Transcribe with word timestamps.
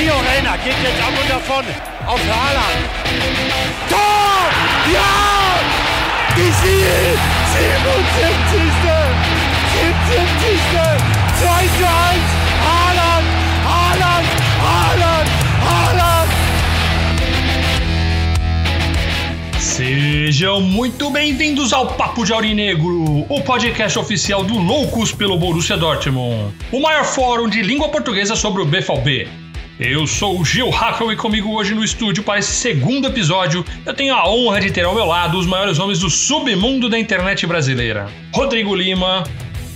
Gio 0.00 0.14
Reyna 0.14 0.56
geht 0.56 0.80
jetzt 0.82 1.02
ab 1.02 1.12
und 1.12 1.28
davon 1.28 1.64
auf 2.06 2.20
Haaland. 2.20 2.88
Tor! 3.90 4.48
Ja! 4.94 5.60
Gesiel! 6.34 7.18
77. 7.52 8.80
77. 9.76 11.04
2 11.38 11.68
zu 11.76 11.84
1. 11.84 12.24
Haaland! 12.64 13.26
Haaland! 13.66 14.26
Haaland! 14.64 15.28
Haaland! 15.68 16.30
Sejam 19.58 20.62
muito 20.62 21.10
bem-vindos 21.10 21.74
ao 21.74 21.88
Papo 21.88 22.24
de 22.24 22.32
Aurinegro, 22.32 23.26
o 23.28 23.40
podcast 23.42 23.98
oficial 23.98 24.44
do 24.44 24.58
Loucos 24.58 25.12
pelo 25.12 25.36
Borussia 25.38 25.76
Dortmund, 25.76 26.54
o 26.72 26.80
maior 26.80 27.04
fórum 27.04 27.50
de 27.50 27.60
língua 27.60 27.90
portuguesa 27.90 28.34
sobre 28.34 28.62
o 28.62 28.64
BVB. 28.64 29.49
Eu 29.82 30.06
sou 30.06 30.38
o 30.38 30.44
Gil 30.44 30.68
Hackle 30.68 31.10
e 31.10 31.16
comigo 31.16 31.54
hoje 31.54 31.74
no 31.74 31.82
estúdio 31.82 32.22
para 32.22 32.38
esse 32.38 32.52
segundo 32.52 33.06
episódio 33.06 33.64
eu 33.86 33.94
tenho 33.94 34.14
a 34.14 34.28
honra 34.28 34.60
de 34.60 34.70
ter 34.70 34.84
ao 34.84 34.94
meu 34.94 35.06
lado 35.06 35.38
os 35.38 35.46
maiores 35.46 35.78
homens 35.78 36.00
do 36.00 36.10
submundo 36.10 36.86
da 36.86 36.98
internet 36.98 37.46
brasileira. 37.46 38.06
Rodrigo 38.30 38.74
Lima, 38.74 39.24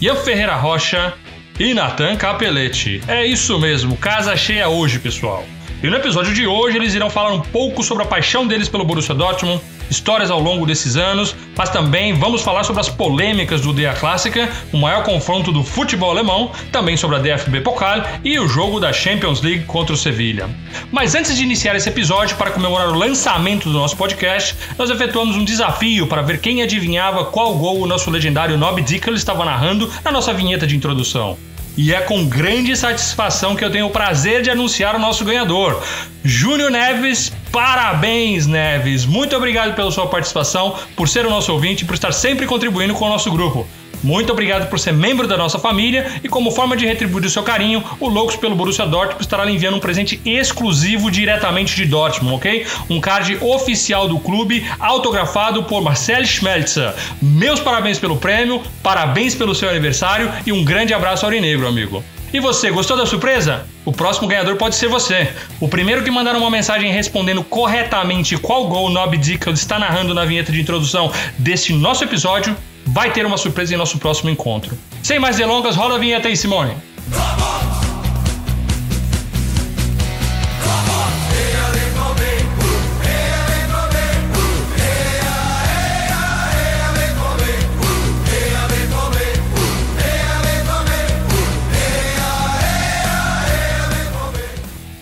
Ian 0.03 0.17
Ferreira 0.17 0.57
Rocha 0.57 1.15
e 1.59 1.73
Natan 1.73 2.17
Capelletti. 2.17 3.01
É 3.09 3.25
isso 3.25 3.59
mesmo, 3.59 3.97
casa 3.97 4.37
cheia 4.37 4.69
hoje, 4.69 4.99
pessoal. 4.99 5.43
E 5.83 5.89
no 5.89 5.97
episódio 5.97 6.35
de 6.35 6.47
hoje 6.47 6.77
eles 6.77 6.95
irão 6.95 7.09
falar 7.09 7.33
um 7.33 7.41
pouco 7.41 7.83
sobre 7.83 8.03
a 8.03 8.07
paixão 8.07 8.47
deles 8.47 8.69
pelo 8.69 8.85
Borussia 8.85 9.15
Dortmund, 9.15 9.63
histórias 9.91 10.31
ao 10.31 10.41
longo 10.41 10.67
desses 10.67 10.97
anos, 10.97 11.35
mas 11.57 11.71
também 11.71 12.15
vamos 12.15 12.43
falar 12.43 12.65
sobre 12.65 12.81
as 12.81 12.89
polêmicas 12.89 13.61
do 13.61 13.73
DA 13.73 13.93
Clássica, 13.95 14.51
o 14.73 14.77
maior 14.77 15.03
confronto 15.05 15.53
do 15.53 15.63
futebol 15.63 16.11
alemão, 16.11 16.51
também 16.73 16.97
sobre 16.97 17.17
a 17.17 17.19
DFB 17.19 17.61
Pokal 17.61 18.03
e 18.25 18.39
o 18.39 18.49
jogo 18.49 18.81
da 18.81 18.93
Champions 18.93 19.41
League 19.41 19.65
contra 19.65 19.95
o 19.95 19.99
Sevilha. 19.99 20.49
Mas 20.91 21.15
antes 21.15 21.37
de 21.37 21.43
iniciar 21.43 21.77
esse 21.77 21.89
episódio, 21.89 22.37
para 22.37 22.51
comemorar 22.51 22.89
o 22.89 22.99
lançamento 22.99 23.69
do 23.69 23.79
nosso 23.79 23.97
podcast, 23.97 24.55
nós 24.79 24.91
efetuamos 24.91 25.37
um 25.37 25.45
desafio 25.45 26.07
para 26.07 26.23
ver 26.23 26.41
quem 26.41 26.63
adivinhava 26.63 27.27
qual 27.27 27.55
gol 27.55 27.81
o 27.81 27.87
nosso 27.87 28.11
legendário 28.11 28.59
Nob 28.59 28.83
Dickel 28.83 29.15
estava 29.15 29.45
narrando 29.45 29.91
na 30.05 30.11
nossa 30.11 30.33
vinheta 30.33 30.67
de 30.67 30.77
introdução. 30.77 31.37
E 31.77 31.93
é 31.93 32.01
com 32.01 32.25
grande 32.25 32.77
satisfação 32.77 33.57
que 33.57 33.65
eu 33.65 33.71
tenho 33.71 33.87
o 33.87 33.91
prazer 33.91 34.43
de 34.43 34.51
anunciar 34.51 34.95
o 34.95 34.99
nosso 34.99 35.25
ganhador, 35.25 35.83
Júnior 36.23 36.71
Neves. 36.71 37.33
Parabéns, 37.51 38.47
Neves! 38.47 39.05
Muito 39.05 39.37
obrigado 39.37 39.75
pela 39.75 39.91
sua 39.91 40.07
participação, 40.07 40.77
por 40.95 41.09
ser 41.09 41.27
o 41.27 41.31
nosso 41.31 41.53
ouvinte 41.53 41.83
e 41.83 41.87
por 41.87 41.95
estar 41.95 42.13
sempre 42.13 42.47
contribuindo 42.47 42.95
com 42.95 43.07
o 43.07 43.09
nosso 43.09 43.31
grupo. 43.31 43.67
Muito 44.05 44.31
obrigado 44.31 44.69
por 44.69 44.79
ser 44.79 44.93
membro 44.93 45.27
da 45.27 45.35
nossa 45.35 45.59
família 45.59 46.07
e 46.23 46.29
como 46.29 46.51
forma 46.51 46.77
de 46.77 46.85
retribuir 46.85 47.25
o 47.25 47.31
seu 47.31 47.43
carinho, 47.43 47.83
o 47.99 48.07
Loucos 48.07 48.37
pelo 48.37 48.55
Borussia 48.55 48.85
Dortmund 48.85 49.23
estará 49.23 49.47
lhe 49.47 49.53
enviando 49.53 49.79
um 49.79 49.81
presente 49.81 50.21
exclusivo 50.27 51.11
diretamente 51.11 51.75
de 51.75 51.87
Dortmund, 51.87 52.37
ok? 52.37 52.67
Um 52.91 53.01
card 53.01 53.39
oficial 53.41 54.07
do 54.07 54.19
clube, 54.19 54.63
autografado 54.79 55.63
por 55.63 55.81
Marcel 55.81 56.23
Schmelzer. 56.27 56.93
Meus 57.23 57.61
parabéns 57.61 57.99
pelo 57.99 58.19
prêmio, 58.19 58.63
parabéns 58.83 59.35
pelo 59.35 59.55
seu 59.55 59.71
aniversário 59.71 60.31
e 60.45 60.53
um 60.53 60.63
grande 60.63 60.93
abraço 60.93 61.25
aurinegro, 61.25 61.67
amigo. 61.67 62.05
E 62.31 62.41
você, 62.41 62.71
gostou 62.71 62.99
da 62.99 63.07
surpresa? 63.07 63.65
O 63.87 63.93
próximo 63.93 64.29
ganhador 64.29 64.57
pode 64.57 64.75
ser 64.75 64.89
você. 64.89 65.33
O 65.59 65.69
primeiro 65.69 66.03
que 66.03 66.11
mandar 66.11 66.37
uma 66.37 66.51
mensagem 66.51 66.93
respondendo 66.93 67.43
corretamente 67.43 68.37
qual 68.37 68.67
gol 68.69 68.87
o 68.87 68.91
Nob 68.91 69.17
Dickel 69.17 69.55
está 69.55 69.79
narrando 69.79 70.13
na 70.13 70.27
vinheta 70.27 70.53
de 70.53 70.61
introdução 70.61 71.11
deste 71.39 71.73
nosso 71.73 72.05
episódio 72.05 72.55
vai 72.87 73.13
ter 73.13 73.25
uma 73.27 73.37
surpresa 73.37 73.75
em 73.75 73.77
nosso 73.77 73.99
próximo 73.99 74.31
encontro. 74.31 74.77
Sem 75.03 75.19
mais 75.19 75.37
delongas, 75.37 75.77
roda 75.77 75.95
a 75.95 75.99
vinheta 75.99 76.29
aí, 76.29 76.37
Simone. 76.37 76.75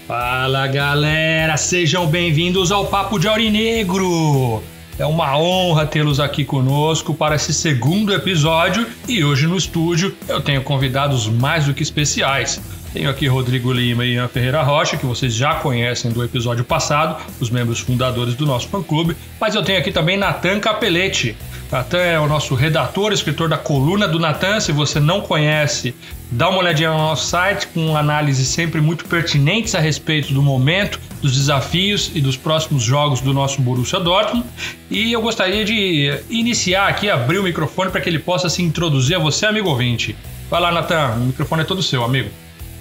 Fala 0.06 0.66
galera, 0.66 1.56
sejam 1.56 2.06
bem-vindos 2.06 2.70
ao 2.70 2.87
Papo 2.87 3.19
de 3.19 3.28
Aurinegro. 3.28 4.62
É 5.02 5.04
uma 5.04 5.36
honra 5.36 5.84
tê-los 5.84 6.20
aqui 6.20 6.44
conosco 6.44 7.12
para 7.12 7.34
esse 7.34 7.52
segundo 7.52 8.14
episódio 8.14 8.86
e 9.08 9.24
hoje 9.24 9.48
no 9.48 9.56
estúdio 9.56 10.14
eu 10.28 10.40
tenho 10.40 10.62
convidados 10.62 11.26
mais 11.26 11.64
do 11.64 11.74
que 11.74 11.82
especiais. 11.82 12.60
Tenho 12.92 13.10
aqui 13.10 13.26
Rodrigo 13.26 13.72
Lima 13.72 14.04
e 14.04 14.14
Ian 14.14 14.28
Ferreira 14.28 14.62
Rocha, 14.62 14.96
que 14.96 15.04
vocês 15.04 15.34
já 15.34 15.56
conhecem 15.56 16.12
do 16.12 16.22
episódio 16.22 16.64
passado, 16.64 17.20
os 17.40 17.50
membros 17.50 17.80
fundadores 17.80 18.36
do 18.36 18.46
nosso 18.46 18.68
fã-clube, 18.68 19.16
mas 19.40 19.56
eu 19.56 19.64
tenho 19.64 19.80
aqui 19.80 19.90
também 19.90 20.16
Natan 20.16 20.60
Capelletti. 20.60 21.36
Natan 21.72 21.98
é 21.98 22.20
o 22.20 22.28
nosso 22.28 22.54
redator, 22.54 23.12
escritor 23.12 23.48
da 23.48 23.58
coluna 23.58 24.06
do 24.06 24.20
Natan. 24.20 24.60
Se 24.60 24.70
você 24.70 25.00
não 25.00 25.20
conhece, 25.20 25.96
dá 26.30 26.48
uma 26.48 26.58
olhadinha 26.58 26.90
no 26.90 26.98
nosso 26.98 27.26
site 27.26 27.66
com 27.74 27.96
análises 27.96 28.46
sempre 28.46 28.80
muito 28.80 29.04
pertinentes 29.06 29.74
a 29.74 29.80
respeito 29.80 30.32
do 30.32 30.42
momento, 30.42 31.00
dos 31.22 31.37
desafios 31.37 32.10
e 32.15 32.21
dos 32.21 32.37
próximos 32.37 32.83
jogos 32.83 33.21
do 33.21 33.33
nosso 33.33 33.62
Borussia 33.62 34.00
Dortmund. 34.00 34.44
E 34.91 35.12
eu 35.12 35.22
gostaria 35.22 35.65
de 35.65 36.21
iniciar 36.28 36.88
aqui, 36.88 37.09
abrir 37.09 37.38
o 37.38 37.44
microfone 37.44 37.91
para 37.91 38.00
que 38.00 38.09
ele 38.09 38.19
possa 38.19 38.50
se 38.50 38.60
introduzir 38.62 39.16
a 39.16 39.21
você, 39.21 39.47
amigo 39.47 39.69
ouvinte. 39.69 40.16
Vai 40.50 40.61
lá, 40.61 40.72
Natan, 40.72 41.15
o 41.15 41.21
microfone 41.21 41.62
é 41.62 41.65
todo 41.65 41.82
seu, 41.82 42.03
amigo. 42.03 42.28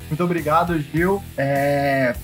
Muito 0.09 0.23
obrigado, 0.23 0.77
Gil. 0.91 1.23
É... 1.37 2.15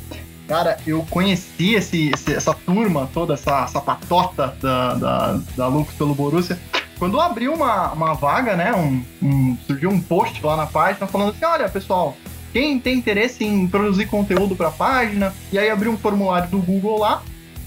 Cara, 0.48 0.78
eu 0.88 1.06
conheci 1.10 1.76
esse, 1.76 2.12
essa 2.32 2.54
turma 2.54 3.10
toda, 3.14 3.34
essa, 3.34 3.64
essa 3.64 3.82
patota 3.82 4.56
da, 4.62 4.94
da, 4.96 5.40
da 5.58 5.68
Lucas 5.68 5.94
pelo 5.96 6.16
Borussia, 6.16 6.58
quando 6.98 7.20
abriu 7.20 7.54
uma, 7.54 7.92
uma 7.92 8.14
vaga, 8.14 8.56
né? 8.56 8.74
Um, 8.74 9.04
um, 9.22 9.58
surgiu 9.68 9.90
um 9.90 10.02
post 10.02 10.44
lá 10.44 10.56
na 10.56 10.66
página 10.66 11.06
falando 11.06 11.32
assim: 11.32 11.46
olha, 11.46 11.68
pessoal, 11.68 12.16
quem 12.58 12.80
tem 12.80 12.98
interesse 12.98 13.46
em 13.46 13.68
produzir 13.68 14.08
conteúdo 14.08 14.56
para 14.56 14.70
a 14.70 14.72
página, 14.72 15.32
e 15.52 15.60
aí 15.60 15.70
abriu 15.70 15.92
um 15.92 15.98
formulário 15.98 16.50
do 16.50 16.58
Google 16.58 16.98
lá, 16.98 17.22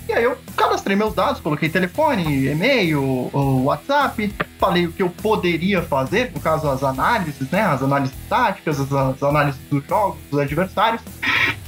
e 0.09 0.12
aí 0.12 0.25
eu 0.25 0.37
cadastrei 0.56 0.97
meus 0.97 1.15
dados, 1.15 1.41
coloquei 1.41 1.69
telefone, 1.69 2.49
e-mail, 2.49 3.31
WhatsApp, 3.33 4.34
falei 4.59 4.87
o 4.87 4.93
que 4.93 5.01
eu 5.01 5.09
poderia 5.09 5.81
fazer, 5.81 6.33
no 6.34 6.41
caso 6.41 6.69
as 6.69 6.83
análises, 6.83 7.49
né? 7.51 7.61
As 7.61 7.81
análises 7.84 8.17
táticas, 8.28 8.81
as, 8.81 8.93
as 8.93 9.23
análises 9.23 9.61
dos 9.71 9.87
jogos, 9.87 10.19
dos 10.28 10.41
adversários. 10.41 11.03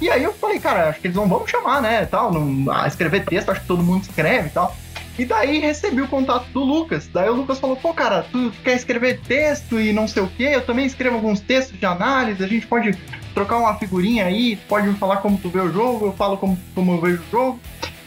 E 0.00 0.10
aí 0.10 0.25
eu 0.25 0.33
falei, 0.33 0.59
cara, 0.59 0.89
acho 0.89 0.99
que 1.00 1.06
eles 1.06 1.16
não 1.16 1.28
vão 1.28 1.43
me 1.43 1.49
chamar, 1.49 1.81
né? 1.81 2.04
Tal, 2.06 2.33
não, 2.33 2.72
ah, 2.72 2.89
escrever 2.89 3.25
texto, 3.25 3.50
acho 3.50 3.60
que 3.60 3.69
todo 3.69 3.84
mundo 3.84 4.03
escreve 4.03 4.49
e 4.49 4.50
tal. 4.50 4.75
E 5.18 5.24
daí 5.24 5.58
recebi 5.58 6.00
o 6.00 6.08
contato 6.08 6.46
do 6.52 6.60
Lucas. 6.60 7.08
Daí 7.12 7.28
o 7.28 7.34
Lucas 7.34 7.58
falou: 7.58 7.76
pô, 7.76 7.92
cara, 7.92 8.24
tu 8.30 8.52
quer 8.64 8.74
escrever 8.74 9.20
texto 9.20 9.80
e 9.80 9.92
não 9.92 10.08
sei 10.08 10.22
o 10.22 10.28
quê? 10.28 10.50
Eu 10.54 10.64
também 10.64 10.86
escrevo 10.86 11.16
alguns 11.16 11.40
textos 11.40 11.78
de 11.78 11.84
análise, 11.84 12.42
a 12.42 12.48
gente 12.48 12.66
pode 12.66 12.96
trocar 13.34 13.58
uma 13.58 13.74
figurinha 13.76 14.26
aí, 14.26 14.56
pode 14.68 14.86
me 14.86 14.94
falar 14.94 15.18
como 15.18 15.38
tu 15.38 15.48
vê 15.48 15.60
o 15.60 15.72
jogo, 15.72 16.06
eu 16.06 16.12
falo 16.12 16.36
como, 16.36 16.58
como 16.74 16.92
eu 16.92 17.00
vejo 17.00 17.22
o 17.22 17.30
jogo. 17.30 17.60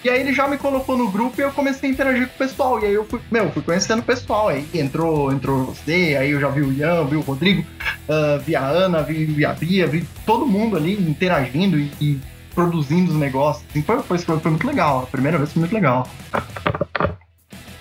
E 0.04 0.10
aí 0.10 0.20
ele 0.20 0.34
já 0.34 0.48
me 0.48 0.56
colocou 0.56 0.96
no 0.96 1.10
grupo 1.10 1.42
e 1.42 1.44
eu 1.44 1.52
comecei 1.52 1.90
a 1.90 1.92
interagir 1.92 2.28
com 2.28 2.36
o 2.36 2.38
pessoal. 2.38 2.80
E 2.80 2.86
aí 2.86 2.94
eu 2.94 3.06
fui, 3.06 3.20
meu, 3.32 3.52
fui 3.52 3.64
conhecendo 3.64 4.02
o 4.02 4.04
pessoal. 4.04 4.50
Aí 4.50 4.68
entrou, 4.76 5.32
entrou 5.32 5.66
você, 5.66 6.16
aí 6.20 6.30
eu 6.30 6.40
já 6.40 6.48
vi 6.50 6.62
o 6.62 6.72
Ian, 6.72 7.06
vi 7.06 7.16
o 7.16 7.22
Rodrigo, 7.22 7.66
uh, 8.08 8.40
vi 8.40 8.56
a 8.56 8.68
Ana, 8.68 9.02
vi, 9.02 9.26
vi 9.26 9.44
a 9.44 9.54
Bia, 9.54 9.88
vi 9.88 10.08
todo 10.24 10.46
mundo 10.46 10.78
ali 10.78 10.94
interagindo 10.94 11.80
e, 11.80 11.92
e 12.00 12.20
produzindo 12.56 13.12
os 13.12 13.18
negócios. 13.18 13.66
Assim, 13.70 13.84
foi, 13.84 14.02
foi, 14.02 14.18
foi, 14.18 14.52
muito 14.52 14.66
legal. 14.66 15.04
A 15.04 15.08
primeira 15.08 15.38
vez 15.38 15.52
foi 15.52 15.60
muito 15.60 15.74
legal. 15.74 16.10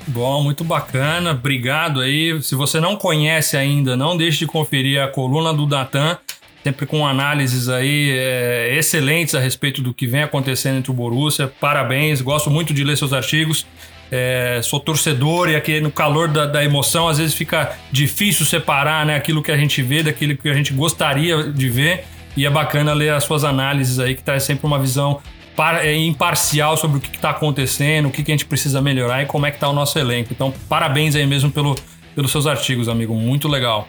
Bom, 0.06 0.42
muito 0.42 0.64
bacana. 0.64 1.30
Obrigado 1.30 2.00
aí. 2.00 2.42
Se 2.42 2.54
você 2.54 2.80
não 2.80 2.96
conhece 2.96 3.56
ainda, 3.56 3.96
não 3.96 4.16
deixe 4.16 4.40
de 4.40 4.46
conferir 4.46 5.00
a 5.00 5.08
coluna 5.08 5.54
do 5.54 5.64
Datan 5.64 6.18
sempre 6.64 6.86
com 6.86 7.06
análises 7.06 7.68
aí 7.68 8.10
é, 8.10 8.74
excelentes 8.78 9.34
a 9.34 9.40
respeito 9.40 9.82
do 9.82 9.92
que 9.92 10.06
vem 10.06 10.22
acontecendo 10.22 10.78
entre 10.78 10.90
o 10.90 10.94
Borussia. 10.94 11.52
Parabéns, 11.60 12.22
gosto 12.22 12.50
muito 12.50 12.72
de 12.72 12.82
ler 12.82 12.96
seus 12.96 13.12
artigos. 13.12 13.66
É, 14.10 14.60
sou 14.62 14.80
torcedor 14.80 15.50
e 15.50 15.56
aqui 15.56 15.80
no 15.80 15.90
calor 15.90 16.28
da, 16.28 16.46
da, 16.46 16.64
emoção 16.64 17.08
às 17.08 17.18
vezes 17.18 17.34
fica 17.34 17.76
difícil 17.90 18.46
separar 18.46 19.04
né, 19.04 19.16
aquilo 19.16 19.42
que 19.42 19.50
a 19.50 19.56
gente 19.56 19.82
vê 19.82 20.02
daquilo 20.02 20.36
que 20.36 20.48
a 20.48 20.54
gente 20.54 20.72
gostaria 20.72 21.52
de 21.52 21.68
ver. 21.68 22.04
E 22.36 22.44
é 22.44 22.50
bacana 22.50 22.92
ler 22.92 23.12
as 23.12 23.24
suas 23.24 23.44
análises 23.44 23.98
aí, 23.98 24.14
que 24.14 24.22
traz 24.22 24.42
sempre 24.42 24.66
uma 24.66 24.78
visão 24.78 25.20
par, 25.54 25.84
é, 25.84 25.94
imparcial 25.94 26.76
sobre 26.76 26.98
o 26.98 27.00
que 27.00 27.14
está 27.14 27.30
acontecendo, 27.30 28.08
o 28.08 28.10
que, 28.10 28.22
que 28.22 28.32
a 28.32 28.34
gente 28.34 28.46
precisa 28.46 28.80
melhorar 28.80 29.22
e 29.22 29.26
como 29.26 29.46
é 29.46 29.50
que 29.50 29.56
está 29.56 29.68
o 29.68 29.72
nosso 29.72 29.98
elenco. 29.98 30.32
Então, 30.32 30.52
parabéns 30.68 31.14
aí 31.14 31.26
mesmo 31.26 31.50
pelo, 31.50 31.76
pelos 32.14 32.30
seus 32.30 32.46
artigos, 32.46 32.88
amigo. 32.88 33.14
Muito 33.14 33.48
legal. 33.48 33.88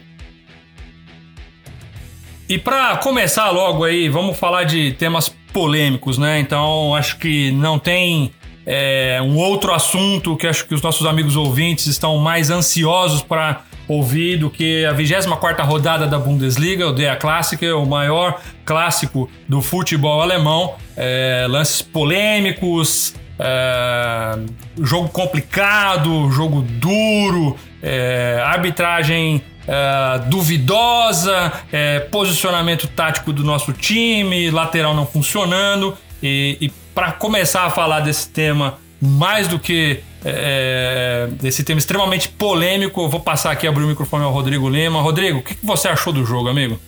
E 2.48 2.60
para 2.60 2.98
começar 2.98 3.50
logo 3.50 3.84
aí, 3.84 4.08
vamos 4.08 4.38
falar 4.38 4.66
de 4.66 4.92
temas 4.92 5.30
polêmicos, 5.52 6.18
né? 6.20 6.40
Então 6.40 6.94
acho 6.94 7.18
que 7.18 7.50
não 7.52 7.80
tem 7.80 8.32
é, 8.66 9.20
um 9.24 9.36
outro 9.38 9.74
assunto 9.74 10.36
que 10.38 10.46
acho 10.46 10.68
que 10.68 10.76
os 10.76 10.82
nossos 10.82 11.08
amigos 11.08 11.36
ouvintes 11.36 11.88
estão 11.88 12.18
mais 12.18 12.52
ansiosos 12.52 13.24
para 13.24 13.64
ouvir 13.88 14.38
do 14.38 14.50
que 14.50 14.86
a 14.86 14.92
24 14.92 15.66
rodada 15.66 16.08
da 16.08 16.18
Bundesliga, 16.18 16.88
o 16.88 16.94
Der 16.94 17.18
Klassiker, 17.20 17.78
o 17.78 17.86
maior 17.86 18.42
clássico 18.64 19.30
do 19.48 19.62
futebol 19.62 20.22
alemão. 20.22 20.76
É, 20.98 21.46
lances 21.50 21.82
polêmicos, 21.82 23.16
é, 23.38 24.40
jogo 24.82 25.10
complicado, 25.10 26.30
jogo 26.32 26.62
duro, 26.62 27.58
é, 27.82 28.42
arbitragem 28.46 29.44
é, 29.68 30.20
duvidosa, 30.28 31.52
é, 31.72 32.00
posicionamento 32.00 32.88
tático 32.88 33.34
do 33.34 33.44
nosso 33.44 33.74
time, 33.74 34.50
lateral 34.50 34.94
não 34.94 35.06
funcionando. 35.06 35.98
E, 36.24 36.58
e 36.62 36.70
para 36.94 37.12
começar 37.12 37.66
a 37.66 37.70
falar 37.70 38.00
desse 38.00 38.30
tema 38.30 38.80
mais 39.06 39.48
do 39.48 39.60
que 39.60 40.04
é, 40.24 41.30
desse 41.40 41.64
tema 41.64 41.78
extremamente 41.78 42.30
polêmico, 42.30 43.02
eu 43.02 43.10
vou 43.10 43.20
passar 43.20 43.52
aqui 43.52 43.68
abrir 43.68 43.84
o 43.84 43.88
microfone 43.88 44.24
ao 44.24 44.32
Rodrigo 44.32 44.68
Lima. 44.68 45.02
Rodrigo, 45.02 45.40
o 45.40 45.44
que, 45.44 45.56
que 45.56 45.66
você 45.66 45.88
achou 45.88 46.12
do 46.12 46.26
jogo, 46.26 46.50
amigo? 46.50 46.80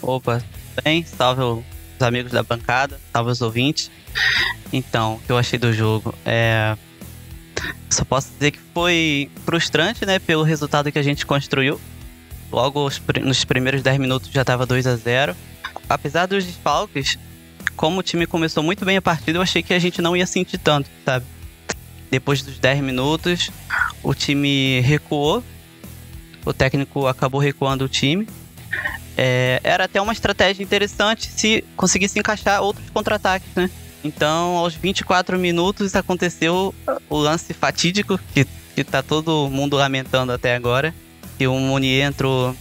Opa, 0.00 0.42
bem, 0.82 1.04
salve 1.04 1.42
os 1.42 1.62
amigos 2.00 2.32
da 2.32 2.42
bancada, 2.42 3.00
salve 3.12 3.30
os 3.30 3.42
ouvintes. 3.42 3.90
Então, 4.72 5.14
o 5.14 5.18
que 5.20 5.32
eu 5.32 5.38
achei 5.38 5.58
do 5.58 5.72
jogo 5.72 6.14
é. 6.24 6.76
Só 7.90 8.04
posso 8.04 8.30
dizer 8.32 8.50
que 8.50 8.58
foi 8.74 9.30
frustrante, 9.44 10.04
né, 10.04 10.18
pelo 10.18 10.42
resultado 10.42 10.90
que 10.90 10.98
a 10.98 11.02
gente 11.02 11.24
construiu. 11.24 11.80
Logo 12.50 12.88
nos 13.22 13.44
primeiros 13.44 13.82
10 13.82 13.98
minutos 13.98 14.30
já 14.30 14.42
estava 14.42 14.66
2 14.66 14.86
a 14.86 14.96
0 14.96 15.34
Apesar 15.88 16.26
dos 16.26 16.44
desfalques, 16.44 17.18
como 17.76 18.00
o 18.00 18.02
time 18.02 18.26
começou 18.26 18.62
muito 18.62 18.84
bem 18.84 18.96
a 18.96 19.02
partida, 19.02 19.38
eu 19.38 19.42
achei 19.42 19.62
que 19.62 19.74
a 19.74 19.78
gente 19.78 20.00
não 20.00 20.16
ia 20.16 20.26
sentir 20.26 20.58
tanto, 20.58 20.88
sabe? 21.04 21.26
Depois 22.10 22.42
dos 22.42 22.58
10 22.58 22.80
minutos, 22.80 23.50
o 24.02 24.14
time 24.14 24.80
recuou. 24.80 25.42
O 26.44 26.52
técnico 26.52 27.06
acabou 27.06 27.40
recuando 27.40 27.84
o 27.84 27.88
time. 27.88 28.28
É, 29.16 29.60
era 29.62 29.84
até 29.84 30.00
uma 30.00 30.12
estratégia 30.12 30.62
interessante 30.62 31.30
se 31.30 31.64
conseguisse 31.76 32.18
encaixar 32.18 32.60
outros 32.62 32.88
contra-ataques, 32.90 33.48
né? 33.54 33.70
Então, 34.04 34.56
aos 34.56 34.74
24 34.74 35.38
minutos 35.38 35.96
aconteceu 35.96 36.74
o 37.08 37.16
lance 37.16 37.54
fatídico 37.54 38.20
que, 38.34 38.46
que 38.74 38.84
tá 38.84 39.02
todo 39.02 39.48
mundo 39.48 39.76
lamentando 39.76 40.30
até 40.30 40.54
agora. 40.54 40.94
Que 41.38 41.46
o 41.46 41.58
Munier 41.58 42.06
entrou 42.06 42.54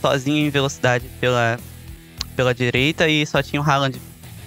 sozinho 0.00 0.46
em 0.46 0.48
velocidade 0.48 1.06
pela, 1.20 1.58
pela 2.36 2.54
direita 2.54 3.08
e 3.08 3.26
só 3.26 3.42
tinha 3.42 3.60
o 3.60 3.64
Haaland 3.68 4.00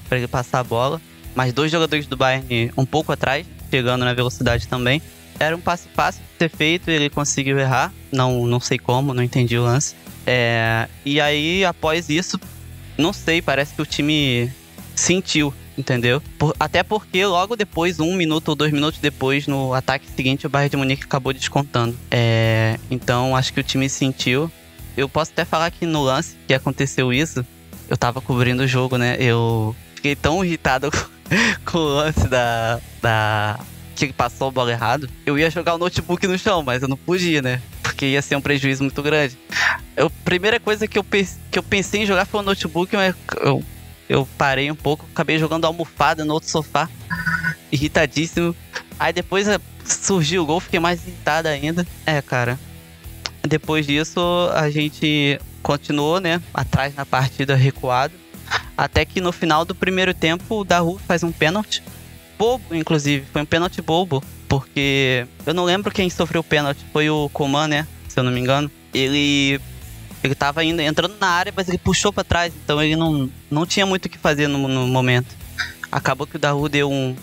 para 0.10 0.18
ele 0.18 0.28
passar 0.28 0.60
a 0.60 0.64
bola. 0.64 1.00
Mais 1.36 1.54
dois 1.54 1.72
jogadores 1.72 2.08
do 2.08 2.18
Bayern 2.18 2.72
um 2.76 2.86
pouco 2.86 3.12
atrás, 3.12 3.46
chegando 3.70 4.04
na 4.04 4.14
velocidade 4.14 4.68
também. 4.68 5.02
Era 5.40 5.56
um 5.56 5.62
passe 5.62 5.88
fácil 5.96 6.22
de 6.22 6.38
ser 6.38 6.50
feito, 6.50 6.90
ele 6.90 7.10
conseguiu 7.10 7.58
errar. 7.58 7.94
Não, 8.12 8.46
não 8.46 8.60
sei 8.60 8.78
como, 8.78 9.14
não 9.14 9.24
entendi 9.24 9.58
o 9.58 9.64
lance. 9.64 9.96
É, 10.28 10.90
e 11.06 11.22
aí, 11.22 11.64
após 11.64 12.10
isso, 12.10 12.38
não 12.98 13.14
sei, 13.14 13.42
parece 13.42 13.74
que 13.74 13.82
o 13.82 13.86
time 13.86 14.52
sentiu 14.96 15.54
entendeu? 15.80 16.22
Por, 16.38 16.54
até 16.60 16.84
porque 16.84 17.26
logo 17.26 17.56
depois, 17.56 18.00
um 18.00 18.14
minuto 18.14 18.50
ou 18.50 18.56
dois 18.56 18.72
minutos 18.72 19.00
depois, 19.00 19.48
no 19.48 19.74
ataque 19.74 20.06
seguinte, 20.14 20.46
o 20.46 20.50
Bayern 20.50 20.70
de 20.70 20.78
Munique 20.78 21.04
acabou 21.06 21.32
descontando. 21.32 21.98
É, 22.12 22.78
então 22.92 23.36
acho 23.36 23.54
que 23.54 23.62
o 23.62 23.64
time 23.64 23.88
sentiu. 23.88 24.52
Eu 24.98 25.08
posso 25.08 25.32
até 25.32 25.46
falar 25.46 25.72
que 25.72 25.86
no 25.86 26.04
lance 26.04 26.36
que 26.46 26.54
aconteceu 26.54 27.14
isso, 27.14 27.46
eu 27.90 27.98
tava 27.98 28.20
cobrindo 28.20 28.64
o 28.64 28.68
jogo, 28.68 28.98
né? 28.98 29.16
Eu 29.20 29.76
fiquei 30.00 30.16
tão 30.16 30.44
irritado 30.44 30.90
com, 31.66 31.78
o 31.78 31.96
lance 31.96 32.28
da, 32.28 32.80
da. 33.02 33.60
que 33.96 34.14
passou 34.14 34.48
a 34.48 34.52
bola 34.52 34.72
errado. 34.72 35.10
Eu 35.26 35.38
ia 35.38 35.50
jogar 35.50 35.76
o 35.76 35.78
notebook 35.78 36.26
no 36.26 36.38
chão, 36.38 36.64
mas 36.64 36.82
eu 36.82 36.88
não 36.88 36.98
podia, 36.98 37.42
né? 37.42 37.62
Porque 37.84 38.06
ia 38.06 38.22
ser 38.22 38.36
um 38.36 38.42
prejuízo 38.42 38.84
muito 38.84 39.02
grande. 39.04 39.38
a 39.98 40.10
primeira 40.24 40.60
coisa 40.60 40.88
que 40.88 40.98
eu, 40.98 41.04
que 41.04 41.60
eu 41.60 41.64
pensei 41.64 42.04
em 42.04 42.06
jogar 42.06 42.26
foi 42.26 42.40
o 42.40 42.44
notebook, 42.44 42.96
mas 42.96 43.14
eu 43.42 43.64
eu 44.08 44.28
parei 44.40 44.72
um 44.72 44.76
pouco, 44.76 45.06
acabei 45.12 45.38
jogando 45.38 45.66
almofada 45.66 46.26
no 46.26 46.34
outro 46.34 46.50
sofá, 46.50 46.90
irritadíssimo. 47.72 48.56
Aí 49.00 49.14
depois 49.14 49.48
eh, 49.48 49.60
surgiu 49.86 50.42
o 50.42 50.46
gol, 50.48 50.60
fiquei 50.60 50.80
mais 50.80 51.06
irritado 51.06 51.48
ainda. 51.48 51.86
É, 52.08 52.20
cara. 52.20 52.60
Depois 53.44 53.86
disso, 53.86 54.20
a 54.56 54.68
gente 54.72 55.40
continuou, 55.62 56.20
né, 56.20 56.42
atrás 56.52 56.96
na 56.96 57.06
partida 57.06 57.56
recuado. 57.56 58.14
Até 58.78 59.06
que 59.06 59.20
no 59.20 59.32
final 59.32 59.66
do 59.66 59.76
primeiro 59.76 60.14
tempo, 60.14 60.60
o 60.60 60.64
Daru 60.64 61.00
faz 61.08 61.24
um 61.24 61.32
pênalti. 61.32 61.84
Bobo, 62.38 62.74
inclusive. 62.74 63.26
Foi 63.32 63.42
um 63.42 63.46
pênalti 63.46 63.82
bobo. 63.82 64.24
Porque 64.48 65.28
eu 65.46 65.54
não 65.54 65.66
lembro 65.66 65.92
quem 65.92 66.10
sofreu 66.10 66.42
o 66.42 66.44
pênalti. 66.44 66.86
Foi 66.92 67.10
o 67.10 67.30
Coman, 67.30 67.68
né? 67.68 67.88
Se 68.08 68.20
eu 68.20 68.24
não 68.24 68.32
me 68.32 68.40
engano. 68.40 68.72
Ele 68.94 69.60
ele 70.24 70.36
tava 70.36 70.64
indo, 70.64 70.82
entrando 70.82 71.16
na 71.20 71.28
área, 71.28 71.54
mas 71.56 71.70
ele 71.70 71.78
puxou 71.78 72.12
para 72.12 72.24
trás, 72.24 72.54
então 72.64 72.82
ele 72.82 72.96
não, 72.96 73.30
não 73.50 73.66
tinha 73.66 73.86
muito 73.86 74.06
o 74.06 74.10
que 74.10 74.18
fazer 74.18 74.48
no, 74.48 74.68
no 74.68 74.88
momento. 74.88 75.34
Acabou 75.92 76.28
que 76.28 76.36
o 76.36 76.40
Daru 76.40 76.68
deu 76.68 76.92
um, 76.92 77.16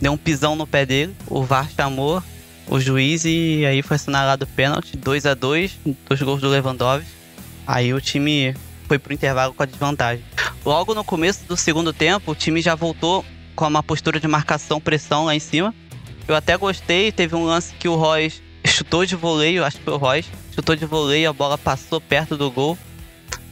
deu 0.00 0.12
um 0.12 0.16
pisão 0.16 0.56
no 0.56 0.66
pé 0.66 0.86
dele, 0.86 1.14
o 1.26 1.42
VAR 1.42 1.68
chamou 1.70 2.22
o 2.68 2.80
juiz 2.80 3.24
e 3.24 3.64
aí 3.66 3.82
foi 3.82 3.96
assinalado 3.96 4.44
o 4.44 4.48
pênalti, 4.48 4.96
2 4.96 5.26
a 5.26 5.34
2 5.34 5.78
dois 6.08 6.22
gols 6.22 6.40
do 6.40 6.48
Lewandowski. 6.48 7.08
Aí 7.66 7.92
o 7.92 8.00
time 8.00 8.54
foi 8.86 8.98
pro 8.98 9.12
intervalo 9.12 9.52
com 9.52 9.62
a 9.62 9.66
desvantagem. 9.66 10.24
Logo 10.64 10.94
no 10.94 11.04
começo 11.04 11.44
do 11.46 11.56
segundo 11.56 11.92
tempo, 11.92 12.32
o 12.32 12.34
time 12.34 12.60
já 12.60 12.74
voltou 12.74 13.24
com 13.54 13.66
uma 13.66 13.82
postura 13.82 14.20
de 14.20 14.28
marcação, 14.28 14.80
pressão 14.80 15.24
lá 15.24 15.34
em 15.34 15.40
cima. 15.40 15.74
Eu 16.26 16.34
até 16.34 16.56
gostei, 16.56 17.12
teve 17.12 17.34
um 17.34 17.44
lance 17.44 17.74
que 17.74 17.88
o 17.88 17.94
Royce 17.94 18.42
chutou 18.66 19.06
de 19.06 19.14
voleio, 19.14 19.64
acho 19.64 19.78
que 19.78 19.84
foi 19.84 19.94
o 19.94 19.98
Royce, 19.98 20.28
chutou 20.54 20.74
de 20.74 20.84
voleio, 20.84 21.30
a 21.30 21.32
bola 21.32 21.56
passou 21.56 22.00
perto 22.00 22.36
do 22.36 22.50
gol. 22.50 22.76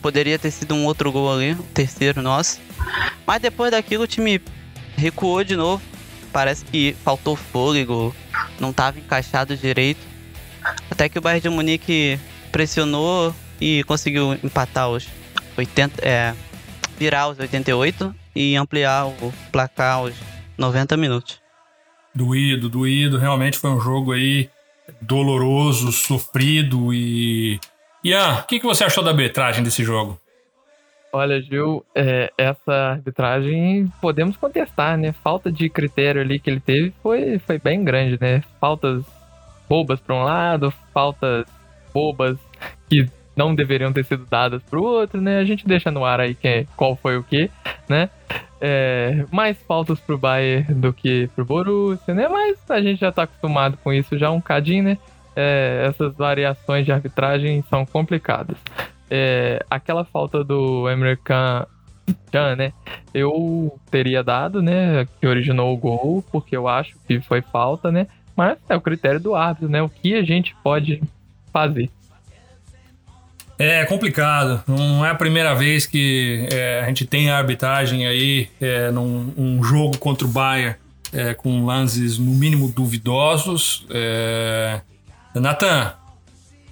Poderia 0.03 0.39
ter 0.39 0.51
sido 0.51 0.75
um 0.75 0.85
outro 0.85 1.11
gol 1.11 1.33
ali, 1.33 1.53
o 1.53 1.63
terceiro 1.63 2.21
nosso. 2.21 2.61
Mas 3.27 3.41
depois 3.41 3.71
daquilo 3.71 4.05
o 4.05 4.07
time 4.07 4.41
recuou 4.97 5.43
de 5.43 5.57
novo. 5.57 5.83
Parece 6.33 6.65
que 6.65 6.97
faltou 7.05 7.37
fôlego, 7.37 8.15
não 8.59 8.71
estava 8.71 8.99
encaixado 8.99 9.57
direito. 9.57 10.01
Até 10.91 11.09
que 11.09 11.19
o 11.19 11.23
Bayern 11.23 11.43
de 11.43 11.49
Munique 11.49 12.19
pressionou 12.51 13.35
e 13.61 13.85
conseguiu 13.85 14.35
empatar 14.43 14.89
os 14.89 15.07
80, 15.57 16.07
é, 16.07 16.35
virar 16.99 17.29
os 17.29 17.39
88 17.39 18.15
e 18.35 18.57
ampliar 18.57 19.07
o 19.07 19.33
placar 19.53 19.97
aos 19.97 20.15
90 20.59 20.97
minutos. 20.97 21.41
Doído, 22.15 22.69
doído. 22.69 23.19
Realmente 23.19 23.59
foi 23.59 23.71
um 23.71 23.81
jogo 23.81 24.13
aí 24.13 24.49
doloroso, 25.01 25.91
sofrido 25.93 26.93
e. 26.93 27.59
Ian, 28.03 28.41
o 28.41 28.47
que, 28.47 28.61
que 28.61 28.67
você 28.67 28.85
achou 28.85 29.03
da 29.03 29.11
arbitragem 29.11 29.63
desse 29.63 29.83
jogo? 29.83 30.21
Olha, 31.13 31.41
Gil, 31.41 31.85
é, 31.95 32.33
essa 32.37 32.73
arbitragem 32.91 33.91
podemos 34.01 34.37
contestar, 34.37 34.99
né? 34.99 35.15
Falta 35.23 35.51
de 35.51 35.71
critério 35.71 36.21
ali 36.21 36.41
que 36.41 36.51
ele 36.51 36.61
teve 36.61 36.93
foi, 37.03 37.39
foi 37.39 37.59
bem 37.59 37.85
grande, 37.85 38.19
né? 38.21 38.43
Faltas 38.61 39.05
bobas 39.69 40.01
para 40.01 40.15
um 40.15 40.25
lado, 40.25 40.73
faltas 40.93 41.47
bobas 41.93 42.37
que 42.89 43.09
não 43.37 43.55
deveriam 43.55 43.93
ter 43.93 44.05
sido 44.05 44.27
dadas 44.27 44.63
para 44.63 44.79
o 44.79 44.83
outro, 44.83 45.21
né? 45.21 45.39
A 45.39 45.45
gente 45.45 45.67
deixa 45.67 45.91
no 45.91 46.05
ar 46.05 46.21
aí 46.21 46.35
quem, 46.35 46.67
qual 46.77 46.97
foi 46.97 47.17
o 47.17 47.23
que, 47.23 47.51
né? 47.89 48.11
é, 48.67 49.27
mais 49.31 49.59
faltas 49.69 50.01
pro 50.01 50.17
Bayern 50.17 50.73
do 50.73 50.91
que 50.91 51.29
pro 51.35 51.45
Borussia, 51.45 52.15
né? 52.15 52.27
Mas 52.29 52.59
a 52.71 52.81
gente 52.81 52.99
já 52.99 53.13
tá 53.13 53.25
acostumado 53.25 53.77
com 53.85 53.93
isso 53.93 54.17
já 54.17 54.31
um 54.31 54.41
cadinho, 54.41 54.85
né? 54.85 54.99
É, 55.37 55.85
essas 55.87 56.17
variações 56.17 56.87
de 56.87 56.91
arbitragem 56.91 57.63
são 57.69 57.85
complicadas. 57.85 58.57
É, 59.11 59.63
aquela 59.69 60.03
falta 60.03 60.43
do 60.43 60.89
American 60.89 61.67
Chan, 62.33 62.57
né? 62.57 62.73
Eu 63.13 63.79
teria 63.91 64.25
dado, 64.25 64.63
né? 64.63 65.07
Que 65.21 65.27
originou 65.27 65.75
o 65.75 65.77
gol, 65.77 66.25
porque 66.33 66.57
eu 66.57 66.67
acho 66.67 66.97
que 67.07 67.21
foi 67.21 67.43
falta, 67.43 67.93
né? 67.93 68.07
Mas 68.35 68.57
é 68.67 68.75
o 68.75 68.81
critério 68.81 69.21
do 69.21 69.35
árbitro, 69.35 69.69
né? 69.69 69.83
O 69.83 69.91
que 69.91 70.15
a 70.15 70.23
gente 70.23 70.57
pode 70.65 71.03
fazer. 71.53 71.91
É 73.59 73.85
complicado. 73.85 74.63
Não 74.67 75.05
é 75.05 75.11
a 75.11 75.15
primeira 75.15 75.55
vez 75.55 75.87
que 75.87 76.47
é, 76.53 76.81
a 76.81 76.87
gente 76.89 77.07
tem 77.07 77.31
a 77.31 77.39
arbitragem 77.39 78.07
aí 78.07 78.49
é, 78.61 78.91
num 78.91 79.33
um 79.37 79.63
jogo 79.63 79.97
contra 79.99 80.27
o 80.27 80.31
Bayern 80.31 80.77
é, 81.13 81.35
com 81.35 81.65
lances 81.65 82.19
no 82.19 82.33
mínimo 82.33 82.69
duvidosos. 82.69 83.87
É... 83.91 84.81
Nathan, 85.35 85.95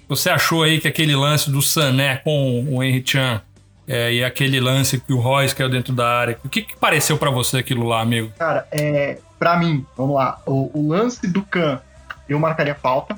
você 0.07 0.29
achou 0.29 0.63
aí 0.63 0.79
que 0.79 0.87
aquele 0.87 1.15
lance 1.15 1.49
do 1.49 1.61
Sané 1.61 2.17
com 2.17 2.65
o 2.69 2.83
Henry 2.83 3.03
Chan 3.05 3.41
é, 3.87 4.13
e 4.13 4.23
aquele 4.23 4.59
lance 4.59 4.99
que 4.99 5.13
o 5.13 5.19
Royce 5.19 5.55
caiu 5.55 5.69
dentro 5.69 5.93
da 5.93 6.07
área, 6.07 6.37
o 6.43 6.49
que, 6.49 6.61
que 6.61 6.77
pareceu 6.77 7.17
para 7.17 7.29
você 7.29 7.57
aquilo 7.57 7.85
lá, 7.85 8.01
amigo? 8.01 8.31
Cara, 8.37 8.65
é, 8.71 9.17
para 9.37 9.57
mim, 9.57 9.85
vamos 9.97 10.15
lá, 10.15 10.39
o, 10.45 10.71
o 10.73 10.87
lance 10.87 11.27
do 11.27 11.41
Khan 11.43 11.81
eu 12.27 12.39
marcaria 12.39 12.75
falta, 12.75 13.17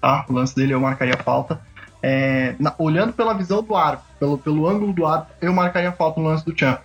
tá? 0.00 0.24
O 0.28 0.32
lance 0.32 0.54
dele 0.54 0.72
eu 0.72 0.80
marcaria 0.80 1.16
falta. 1.16 1.60
É, 2.06 2.54
na, 2.60 2.74
olhando 2.76 3.14
pela 3.14 3.32
visão 3.32 3.62
do 3.62 3.74
árbitro, 3.74 4.06
pelo, 4.20 4.36
pelo 4.36 4.68
ângulo 4.68 4.92
do 4.92 5.06
árbitro, 5.06 5.34
eu 5.40 5.54
marcaria 5.54 5.90
falta 5.90 6.20
no 6.20 6.26
lance 6.26 6.44
do 6.44 6.56
Chan. 6.56 6.78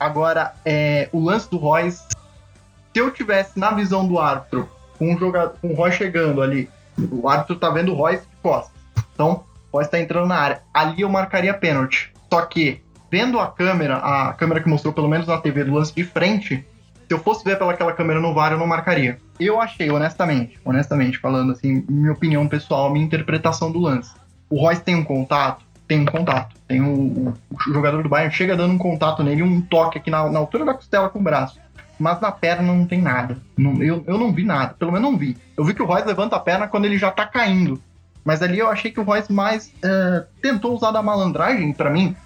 Agora, 0.00 0.54
é, 0.64 1.10
o 1.12 1.22
lance 1.22 1.50
do 1.50 1.58
Royce, 1.58 2.02
se 2.08 2.98
eu 2.98 3.10
tivesse 3.10 3.58
na 3.58 3.70
visão 3.72 4.08
do 4.08 4.18
árbitro, 4.18 4.66
com 4.98 5.14
o, 5.14 5.18
jogador, 5.18 5.58
com 5.60 5.68
o 5.68 5.74
Roy 5.74 5.92
chegando 5.92 6.40
ali, 6.40 6.70
o 6.98 7.28
árbitro 7.28 7.56
tá 7.56 7.68
vendo 7.68 7.92
o 7.92 7.94
Royce 7.94 8.26
costas. 8.42 8.72
Então, 9.12 9.44
pode 9.70 9.88
estar 9.88 10.00
entrando 10.00 10.28
na 10.28 10.36
área. 10.36 10.62
Ali 10.72 11.02
eu 11.02 11.08
marcaria 11.10 11.52
pênalti. 11.52 12.10
Só 12.32 12.40
que, 12.46 12.80
vendo 13.10 13.38
a 13.38 13.48
câmera, 13.48 13.98
a 13.98 14.32
câmera 14.32 14.62
que 14.62 14.70
mostrou 14.70 14.94
pelo 14.94 15.08
menos 15.08 15.26
na 15.26 15.36
TV 15.36 15.64
do 15.64 15.74
lance 15.74 15.94
de 15.94 16.02
frente, 16.02 16.66
se 17.06 17.12
eu 17.12 17.18
fosse 17.18 17.44
ver 17.44 17.58
pelaquela 17.58 17.92
câmera 17.92 18.20
no 18.20 18.32
VAR, 18.32 18.52
eu 18.52 18.58
não 18.58 18.66
marcaria. 18.66 19.18
Eu 19.38 19.60
achei, 19.60 19.90
honestamente, 19.90 20.58
honestamente, 20.64 21.18
falando 21.18 21.52
assim, 21.52 21.84
minha 21.86 22.12
opinião 22.12 22.48
pessoal, 22.48 22.90
minha 22.90 23.04
interpretação 23.04 23.70
do 23.70 23.78
lance. 23.78 24.21
O 24.52 24.60
Royce 24.60 24.82
tem 24.82 24.94
um 24.94 25.02
contato? 25.02 25.64
Tem 25.88 25.98
um 25.98 26.04
contato. 26.04 26.54
Tem 26.68 26.78
o, 26.82 27.34
o, 27.50 27.72
jogador 27.72 28.02
do 28.02 28.08
Bayern 28.10 28.34
chega 28.34 28.54
dando 28.54 28.74
um 28.74 28.78
contato 28.78 29.22
nele, 29.22 29.42
um 29.42 29.62
toque 29.62 29.96
aqui 29.96 30.10
na, 30.10 30.28
na 30.28 30.38
altura 30.38 30.66
da 30.66 30.74
costela 30.74 31.08
com 31.08 31.18
o 31.18 31.22
braço 31.22 31.58
mas 31.98 32.20
na 32.20 32.32
perna 32.32 32.72
não 32.74 32.84
tem 32.84 33.00
nada. 33.00 33.36
Não, 33.56 33.80
eu, 33.80 34.02
eu 34.08 34.18
não 34.18 34.32
vi 34.32 34.44
nada, 34.44 34.74
pelo 34.74 34.90
menos 34.90 35.08
não 35.08 35.16
vi. 35.16 35.36
Eu 35.56 35.64
vi 35.64 35.72
que 35.72 35.80
o 35.80 35.86
Royce 35.86 36.04
levanta 36.04 36.34
a 36.34 36.40
perna 36.40 36.66
quando 36.66 36.84
ele 36.84 36.98
já 36.98 37.12
tá 37.12 37.24
caindo. 37.24 37.80
Mas 38.24 38.42
ali 38.42 38.58
eu 38.58 38.68
achei 38.68 38.90
que 38.90 38.98
o 38.98 39.04
Royce 39.04 39.32
mais 39.32 39.68
uh, 39.68 40.26
tentou 40.40 40.74
usar 40.74 40.90
da 40.90 41.00
malandragem, 41.00 41.72
para 41.72 41.90
mim 41.90 42.16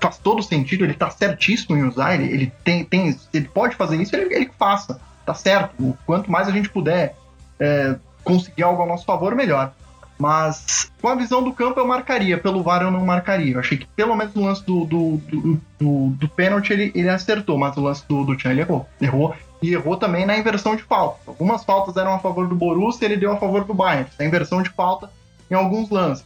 faz 0.00 0.16
todo 0.18 0.42
sentido, 0.44 0.84
ele 0.84 0.94
tá 0.94 1.10
certíssimo 1.10 1.76
em 1.76 1.82
usar, 1.82 2.14
ele, 2.14 2.32
ele 2.32 2.52
tem, 2.62 2.84
tem, 2.84 3.18
ele 3.34 3.48
pode 3.48 3.74
fazer 3.74 4.00
isso, 4.00 4.14
ele, 4.14 4.32
ele 4.32 4.50
faça, 4.56 5.00
tá 5.24 5.34
certo. 5.34 5.74
O 5.80 5.96
quanto 6.06 6.30
mais 6.30 6.46
a 6.46 6.52
gente 6.52 6.68
puder 6.68 7.16
uh, 7.60 7.98
conseguir 8.22 8.62
algo 8.62 8.80
ao 8.80 8.88
nosso 8.88 9.04
favor, 9.04 9.34
melhor. 9.34 9.72
Mas 10.18 10.90
com 11.00 11.08
a 11.08 11.14
visão 11.14 11.42
do 11.42 11.52
campo 11.52 11.78
eu 11.78 11.86
marcaria, 11.86 12.38
pelo 12.38 12.62
VAR 12.62 12.82
eu 12.82 12.90
não 12.90 13.04
marcaria. 13.04 13.54
Eu 13.54 13.60
achei 13.60 13.76
que 13.76 13.86
pelo 13.86 14.16
menos 14.16 14.34
no 14.34 14.44
lance 14.44 14.64
do, 14.64 14.84
do, 14.84 15.16
do, 15.18 15.60
do, 15.78 16.08
do 16.10 16.28
pênalti 16.28 16.72
ele, 16.72 16.90
ele 16.94 17.08
acertou, 17.08 17.58
mas 17.58 17.76
o 17.76 17.82
lance 17.82 18.02
do, 18.08 18.24
do 18.24 18.38
Chan 18.38 18.50
ele 18.50 18.62
errou. 18.62 18.88
Errou. 19.00 19.34
E 19.62 19.72
errou 19.72 19.96
também 19.96 20.24
na 20.24 20.36
inversão 20.36 20.74
de 20.74 20.82
falta. 20.82 21.18
Algumas 21.26 21.64
faltas 21.64 21.96
eram 21.96 22.14
a 22.14 22.18
favor 22.18 22.48
do 22.48 22.54
Borussia 22.54 23.06
ele 23.06 23.16
deu 23.16 23.32
a 23.32 23.36
favor 23.36 23.64
do 23.64 23.74
Bayern. 23.74 24.08
A 24.18 24.24
inversão 24.24 24.62
de 24.62 24.70
falta 24.70 25.10
em 25.50 25.54
alguns 25.54 25.90
lances. 25.90 26.24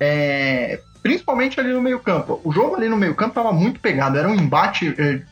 É, 0.00 0.80
principalmente 1.02 1.58
ali 1.58 1.72
no 1.72 1.80
meio 1.80 2.00
campo. 2.00 2.40
O 2.44 2.52
jogo 2.52 2.76
ali 2.76 2.88
no 2.88 2.96
meio 2.96 3.14
campo 3.14 3.30
estava 3.30 3.52
muito 3.52 3.80
pegado. 3.80 4.18
Era 4.18 4.28
um 4.28 4.34
embate 4.34 4.94
é, 4.98 5.22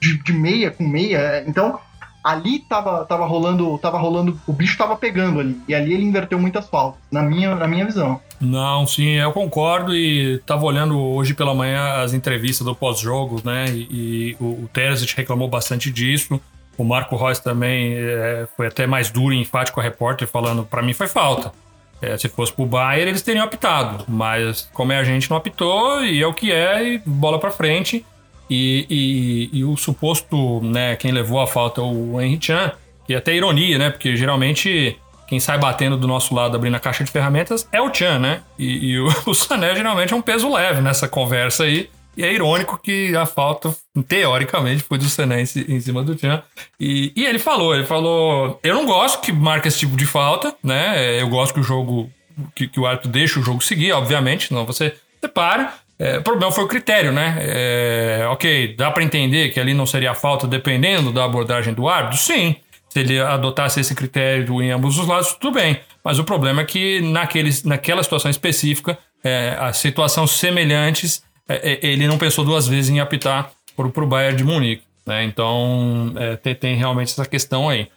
de, 0.00 0.22
de 0.22 0.32
meia 0.32 0.70
com 0.70 0.86
meia. 0.86 1.44
Então 1.46 1.80
ali 2.22 2.60
tava, 2.60 3.04
tava 3.04 3.26
rolando, 3.26 3.78
tava 3.78 3.98
rolando, 3.98 4.38
o 4.46 4.52
bicho 4.52 4.76
tava 4.76 4.96
pegando 4.96 5.40
ali. 5.40 5.60
E 5.66 5.74
ali 5.74 5.94
ele 5.94 6.04
inverteu 6.04 6.38
muitas 6.38 6.68
faltas, 6.68 7.00
na 7.10 7.22
minha, 7.22 7.54
na 7.54 7.66
minha 7.66 7.84
visão. 7.84 8.20
Não, 8.40 8.86
sim, 8.86 9.16
eu 9.16 9.32
concordo 9.32 9.94
e 9.94 10.38
tava 10.46 10.64
olhando 10.64 10.98
hoje 10.98 11.34
pela 11.34 11.54
manhã 11.54 12.02
as 12.02 12.14
entrevistas 12.14 12.64
do 12.64 12.74
pós-jogo, 12.74 13.42
né? 13.44 13.66
E, 13.68 13.86
e 13.90 14.36
o, 14.40 14.46
o 14.46 14.70
reclamou 15.16 15.48
bastante 15.48 15.90
disso. 15.90 16.40
O 16.78 16.84
Marco 16.84 17.16
Reus 17.16 17.38
também 17.38 17.94
é, 17.94 18.48
foi 18.56 18.66
até 18.66 18.86
mais 18.86 19.10
duro 19.10 19.34
e 19.34 19.40
enfático 19.40 19.74
com 19.74 19.80
a 19.80 19.84
repórter, 19.84 20.26
falando: 20.26 20.64
para 20.64 20.80
mim 20.80 20.94
foi 20.94 21.08
falta. 21.08 21.52
É, 22.00 22.16
se 22.16 22.28
fosse 22.28 22.50
pro 22.50 22.64
Bayern, 22.64 23.10
eles 23.10 23.20
teriam 23.20 23.44
optado. 23.44 24.06
Mas 24.08 24.70
como 24.72 24.90
é 24.90 24.98
a 24.98 25.04
gente 25.04 25.28
não 25.28 25.36
optou, 25.36 26.02
e 26.02 26.22
é 26.22 26.26
o 26.26 26.32
que 26.32 26.50
é, 26.50 26.94
e 26.94 26.98
bola 27.04 27.38
para 27.38 27.50
frente. 27.50 28.06
E, 28.50 28.86
e, 28.90 29.58
e, 29.58 29.64
o 29.64 29.76
suposto, 29.76 30.60
né, 30.60 30.96
quem 30.96 31.12
levou 31.12 31.40
a 31.40 31.46
falta 31.46 31.80
é 31.80 31.84
o 31.84 32.20
Henry 32.20 32.38
Chan, 32.42 32.72
é 33.08 33.16
até 33.16 33.34
ironia, 33.34 33.78
né? 33.78 33.90
Porque 33.90 34.16
geralmente 34.16 34.98
quem 35.26 35.38
sai 35.38 35.58
batendo 35.58 35.96
do 35.96 36.08
nosso 36.08 36.34
lado 36.34 36.56
abrindo 36.56 36.74
a 36.74 36.80
caixa 36.80 37.04
de 37.04 37.10
ferramentas 37.10 37.68
é 37.72 37.80
o 37.80 37.92
Chan, 37.92 38.18
né? 38.18 38.42
E, 38.58 38.90
e 38.90 38.98
o, 38.98 39.06
o 39.30 39.34
Sané 39.34 39.74
geralmente 39.74 40.12
é 40.12 40.16
um 40.16 40.22
peso 40.22 40.52
leve 40.52 40.80
nessa 40.80 41.08
conversa 41.08 41.64
aí. 41.64 41.88
E 42.16 42.24
é 42.24 42.32
irônico 42.32 42.76
que 42.76 43.14
a 43.14 43.24
falta, 43.24 43.74
teoricamente, 44.08 44.82
foi 44.82 44.98
do 44.98 45.04
Sané 45.04 45.40
em, 45.40 45.44
em 45.68 45.80
cima 45.80 46.02
do 46.02 46.18
Chan. 46.18 46.42
E, 46.78 47.12
e 47.14 47.24
ele 47.24 47.38
falou, 47.38 47.74
ele 47.74 47.84
falou, 47.84 48.58
eu 48.64 48.74
não 48.74 48.84
gosto 48.84 49.20
que 49.20 49.32
marque 49.32 49.68
esse 49.68 49.78
tipo 49.78 49.96
de 49.96 50.04
falta, 50.04 50.54
né? 50.62 51.20
Eu 51.20 51.28
gosto 51.28 51.54
que 51.54 51.60
o 51.60 51.62
jogo, 51.62 52.10
que, 52.54 52.66
que 52.66 52.80
o 52.80 52.86
árbitro 52.86 53.10
deixe 53.10 53.38
o 53.38 53.42
jogo 53.42 53.62
seguir, 53.62 53.92
obviamente, 53.92 54.48
senão 54.48 54.66
você 54.66 54.94
separa. 55.20 55.72
É, 56.00 56.16
o 56.16 56.22
problema 56.22 56.50
foi 56.50 56.64
o 56.64 56.66
critério, 56.66 57.12
né? 57.12 57.36
É, 57.40 58.26
ok, 58.30 58.74
dá 58.74 58.90
para 58.90 59.04
entender 59.04 59.50
que 59.50 59.60
ali 59.60 59.74
não 59.74 59.84
seria 59.84 60.14
falta 60.14 60.46
dependendo 60.46 61.12
da 61.12 61.26
abordagem 61.26 61.74
do 61.74 61.86
árbitro? 61.86 62.16
Sim. 62.16 62.56
Se 62.88 63.00
ele 63.00 63.20
adotasse 63.20 63.80
esse 63.80 63.94
critério 63.94 64.62
em 64.62 64.70
ambos 64.70 64.98
os 64.98 65.06
lados, 65.06 65.34
tudo 65.34 65.56
bem. 65.56 65.78
Mas 66.02 66.18
o 66.18 66.24
problema 66.24 66.62
é 66.62 66.64
que 66.64 67.02
naquele, 67.02 67.50
naquela 67.66 68.02
situação 68.02 68.30
específica, 68.30 68.98
é, 69.22 69.54
as 69.60 69.76
situações 69.76 70.30
semelhantes, 70.30 71.22
é, 71.46 71.72
é, 71.72 71.86
ele 71.86 72.08
não 72.08 72.16
pensou 72.16 72.46
duas 72.46 72.66
vezes 72.66 72.90
em 72.90 72.98
apitar 72.98 73.50
para 73.76 73.86
o 73.86 74.06
Bayern 74.06 74.38
de 74.38 74.42
Munique. 74.42 74.82
Né? 75.06 75.24
Então, 75.24 76.14
é, 76.16 76.36
tem, 76.36 76.54
tem, 76.54 76.76
realmente 76.76 77.12
essa 77.12 77.26
questão 77.26 77.68
aí. 77.68 77.88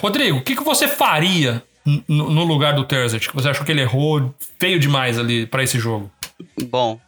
Rodrigo, 0.00 0.38
o 0.38 0.42
que, 0.42 0.56
que 0.56 0.64
você 0.64 0.88
faria 0.88 1.62
no, 2.08 2.44
lugar 2.44 2.72
do 2.72 2.84
Terzic? 2.84 3.28
Você 3.32 3.48
achou 3.48 3.64
que 3.64 3.70
ele 3.70 3.82
errou 3.82 4.34
feio 4.58 4.80
demais 4.80 5.18
ali 5.18 5.46
para 5.46 5.62
esse 5.62 5.78
jogo? 5.78 6.10
Bom, 6.70 6.98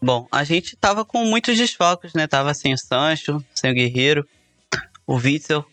Bom, 0.00 0.28
a 0.30 0.44
gente 0.44 0.76
tava 0.76 1.04
com 1.04 1.24
muitos 1.24 1.56
desfalques, 1.56 2.12
né? 2.12 2.26
Tava 2.26 2.52
sem 2.52 2.74
o 2.74 2.78
Sancho, 2.78 3.42
sem 3.54 3.70
o 3.70 3.74
Guerreiro, 3.74 4.28
o 5.06 5.14
Witzel, 5.14 5.64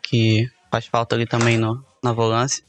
que 0.00 0.48
faz 0.70 0.86
falta 0.86 1.16
ali 1.16 1.26
também 1.26 1.58
no, 1.58 1.84
na 2.02 2.12
volância. 2.12 2.64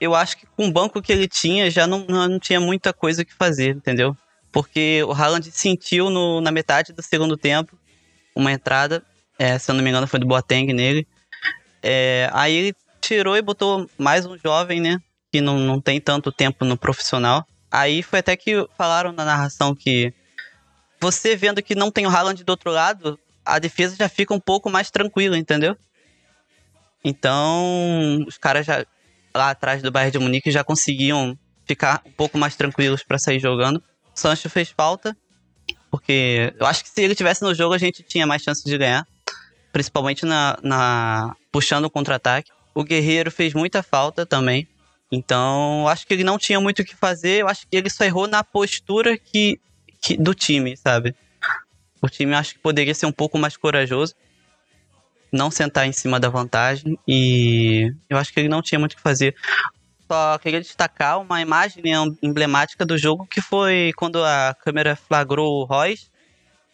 Eu 0.00 0.14
acho 0.14 0.36
que 0.36 0.46
com 0.56 0.66
o 0.66 0.72
banco 0.72 1.00
que 1.00 1.12
ele 1.12 1.28
tinha, 1.28 1.70
já 1.70 1.86
não, 1.86 2.04
não 2.06 2.38
tinha 2.38 2.60
muita 2.60 2.92
coisa 2.92 3.24
que 3.24 3.34
fazer, 3.34 3.76
entendeu? 3.76 4.16
Porque 4.52 5.02
o 5.04 5.12
Haaland 5.12 5.50
sentiu 5.50 6.10
no, 6.10 6.40
na 6.40 6.50
metade 6.50 6.92
do 6.92 7.02
segundo 7.02 7.36
tempo 7.36 7.78
uma 8.34 8.52
entrada, 8.52 9.02
é, 9.38 9.58
se 9.58 9.70
eu 9.70 9.74
não 9.74 9.82
me 9.82 9.90
engano 9.90 10.06
foi 10.06 10.20
do 10.20 10.26
Boateng 10.26 10.72
nele. 10.72 11.06
É, 11.82 12.28
aí 12.32 12.54
ele 12.54 12.76
tirou 13.00 13.36
e 13.36 13.42
botou 13.42 13.88
mais 13.96 14.26
um 14.26 14.36
jovem, 14.36 14.80
né? 14.80 15.00
Que 15.32 15.40
não, 15.40 15.58
não 15.58 15.80
tem 15.80 16.00
tanto 16.00 16.32
tempo 16.32 16.64
no 16.64 16.76
profissional. 16.76 17.46
Aí 17.70 18.02
foi 18.02 18.18
até 18.18 18.36
que 18.36 18.66
falaram 18.76 19.12
na 19.12 19.24
narração 19.24 19.74
que 19.74 20.12
você 21.00 21.36
vendo 21.36 21.62
que 21.62 21.74
não 21.74 21.90
tem 21.90 22.06
o 22.06 22.10
Haaland 22.10 22.42
do 22.44 22.50
outro 22.50 22.70
lado, 22.70 23.18
a 23.44 23.58
defesa 23.58 23.96
já 23.96 24.08
fica 24.08 24.34
um 24.34 24.40
pouco 24.40 24.68
mais 24.68 24.90
tranquila, 24.90 25.38
entendeu? 25.38 25.76
Então, 27.04 28.24
os 28.26 28.36
caras 28.36 28.66
já 28.66 28.84
lá 29.34 29.50
atrás 29.50 29.82
do 29.82 29.90
Bayern 29.90 30.12
de 30.12 30.18
Munique 30.18 30.50
já 30.50 30.62
conseguiam 30.62 31.38
ficar 31.64 32.02
um 32.04 32.12
pouco 32.12 32.36
mais 32.36 32.56
tranquilos 32.56 33.02
para 33.02 33.18
sair 33.18 33.40
jogando. 33.40 33.76
O 33.76 33.82
Sancho 34.18 34.50
fez 34.50 34.68
falta, 34.68 35.16
porque 35.90 36.52
eu 36.58 36.66
acho 36.66 36.82
que 36.82 36.90
se 36.90 37.00
ele 37.00 37.14
tivesse 37.14 37.42
no 37.42 37.54
jogo 37.54 37.74
a 37.74 37.78
gente 37.78 38.02
tinha 38.02 38.26
mais 38.26 38.42
chance 38.42 38.62
de 38.64 38.76
ganhar, 38.76 39.06
principalmente 39.72 40.26
na, 40.26 40.58
na 40.62 41.34
puxando 41.50 41.84
o 41.86 41.90
contra-ataque. 41.90 42.50
O 42.74 42.84
Guerreiro 42.84 43.30
fez 43.30 43.54
muita 43.54 43.82
falta 43.82 44.26
também. 44.26 44.68
Então, 45.10 45.88
acho 45.88 46.06
que 46.06 46.14
ele 46.14 46.22
não 46.22 46.38
tinha 46.38 46.60
muito 46.60 46.82
o 46.82 46.84
que 46.84 46.94
fazer. 46.94 47.42
Eu 47.42 47.48
acho 47.48 47.66
que 47.66 47.76
ele 47.76 47.90
só 47.90 48.04
errou 48.04 48.28
na 48.28 48.44
postura 48.44 49.18
que, 49.18 49.60
que 50.00 50.16
do 50.16 50.34
time, 50.34 50.76
sabe? 50.76 51.14
O 52.00 52.08
time 52.08 52.34
acho 52.34 52.54
que 52.54 52.60
poderia 52.60 52.94
ser 52.94 53.06
um 53.06 53.12
pouco 53.12 53.36
mais 53.36 53.56
corajoso, 53.56 54.14
não 55.32 55.50
sentar 55.50 55.86
em 55.86 55.92
cima 55.92 56.18
da 56.18 56.28
vantagem 56.28 56.98
e 57.06 57.92
eu 58.08 58.16
acho 58.16 58.32
que 58.32 58.40
ele 58.40 58.48
não 58.48 58.62
tinha 58.62 58.78
muito 58.78 58.92
o 58.92 58.96
que 58.96 59.02
fazer. 59.02 59.34
Só 60.10 60.38
queria 60.38 60.60
destacar 60.60 61.20
uma 61.20 61.40
imagem 61.40 61.82
emblemática 62.22 62.86
do 62.86 62.96
jogo 62.96 63.26
que 63.26 63.40
foi 63.40 63.92
quando 63.96 64.24
a 64.24 64.56
câmera 64.58 64.96
flagrou 64.96 65.60
o 65.60 65.64
Royce, 65.64 66.08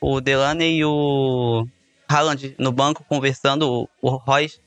o 0.01 0.21
Delaney 0.21 0.79
e 0.79 0.85
o 0.85 1.67
Haaland 2.09 2.55
no 2.59 2.71
banco 2.71 3.05
conversando, 3.05 3.89
o 4.01 4.09
Royce 4.17 4.61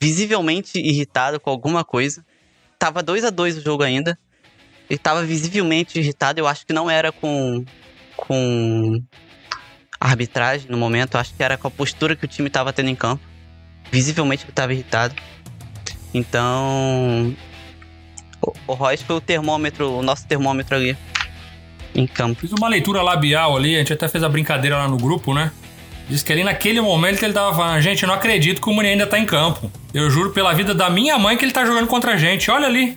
visivelmente 0.00 0.78
irritado 0.78 1.38
com 1.38 1.50
alguma 1.50 1.84
coisa. 1.84 2.24
Tava 2.78 3.02
2 3.02 3.24
a 3.24 3.30
2 3.30 3.58
o 3.58 3.60
jogo 3.60 3.82
ainda. 3.82 4.18
Ele 4.88 4.98
tava 4.98 5.24
visivelmente 5.24 5.98
irritado. 5.98 6.40
Eu 6.40 6.46
acho 6.46 6.66
que 6.66 6.72
não 6.72 6.90
era 6.90 7.10
com, 7.12 7.64
com 8.16 9.02
arbitragem 10.00 10.70
no 10.70 10.78
momento. 10.78 11.14
Eu 11.14 11.20
acho 11.20 11.34
que 11.34 11.42
era 11.42 11.56
com 11.56 11.68
a 11.68 11.70
postura 11.70 12.14
que 12.16 12.24
o 12.24 12.28
time 12.28 12.48
tava 12.48 12.72
tendo 12.72 12.88
em 12.88 12.94
campo. 12.94 13.22
Visivelmente 13.90 14.44
ele 14.44 14.52
tava 14.52 14.72
irritado. 14.72 15.14
Então. 16.14 17.34
O, 18.40 18.52
o 18.68 18.74
Royce 18.74 19.04
foi 19.04 19.16
o 19.16 19.20
termômetro, 19.20 19.90
o 19.90 20.02
nosso 20.02 20.26
termômetro 20.26 20.76
ali 20.76 20.96
em 21.94 22.06
campo. 22.06 22.40
Fiz 22.40 22.52
uma 22.52 22.68
leitura 22.68 23.02
labial 23.02 23.56
ali, 23.56 23.74
a 23.74 23.78
gente 23.80 23.92
até 23.92 24.08
fez 24.08 24.22
a 24.22 24.28
brincadeira 24.28 24.76
lá 24.76 24.88
no 24.88 24.96
grupo, 24.96 25.34
né? 25.34 25.52
Diz 26.08 26.22
que 26.22 26.32
ali 26.32 26.42
naquele 26.42 26.80
momento 26.80 27.22
ele 27.22 27.32
tava 27.32 27.54
falando, 27.54 27.80
gente, 27.82 28.02
eu 28.02 28.06
não 28.06 28.14
acredito 28.14 28.62
que 28.62 28.68
o 28.68 28.72
Munier 28.72 28.92
ainda 28.92 29.06
tá 29.06 29.18
em 29.18 29.26
campo. 29.26 29.70
Eu 29.92 30.10
juro 30.10 30.30
pela 30.30 30.54
vida 30.54 30.74
da 30.74 30.88
minha 30.88 31.18
mãe 31.18 31.36
que 31.36 31.44
ele 31.44 31.52
tá 31.52 31.64
jogando 31.66 31.86
contra 31.86 32.14
a 32.14 32.16
gente, 32.16 32.50
olha 32.50 32.66
ali. 32.66 32.96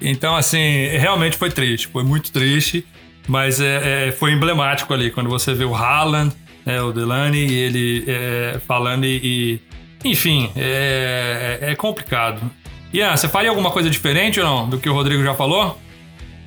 Então, 0.00 0.36
assim, 0.36 0.86
realmente 0.88 1.36
foi 1.36 1.50
triste, 1.50 1.88
foi 1.88 2.04
muito 2.04 2.30
triste, 2.30 2.86
mas 3.26 3.60
é, 3.60 4.08
é 4.08 4.12
foi 4.12 4.32
emblemático 4.32 4.92
ali, 4.94 5.10
quando 5.10 5.28
você 5.28 5.52
vê 5.54 5.64
o 5.64 5.74
Haaland, 5.74 6.34
né, 6.64 6.80
o 6.80 6.92
Delaney, 6.92 7.52
ele 7.52 8.04
é, 8.06 8.60
falando 8.66 9.04
e, 9.04 9.60
e 10.04 10.08
Enfim, 10.08 10.50
é, 10.56 11.58
é 11.60 11.74
complicado. 11.74 12.40
Ian, 12.92 13.16
você 13.16 13.28
faria 13.28 13.50
alguma 13.50 13.70
coisa 13.70 13.88
diferente 13.88 14.38
ou 14.38 14.46
não 14.46 14.68
do 14.68 14.78
que 14.78 14.88
o 14.88 14.92
Rodrigo 14.92 15.22
já 15.22 15.34
falou? 15.34 15.78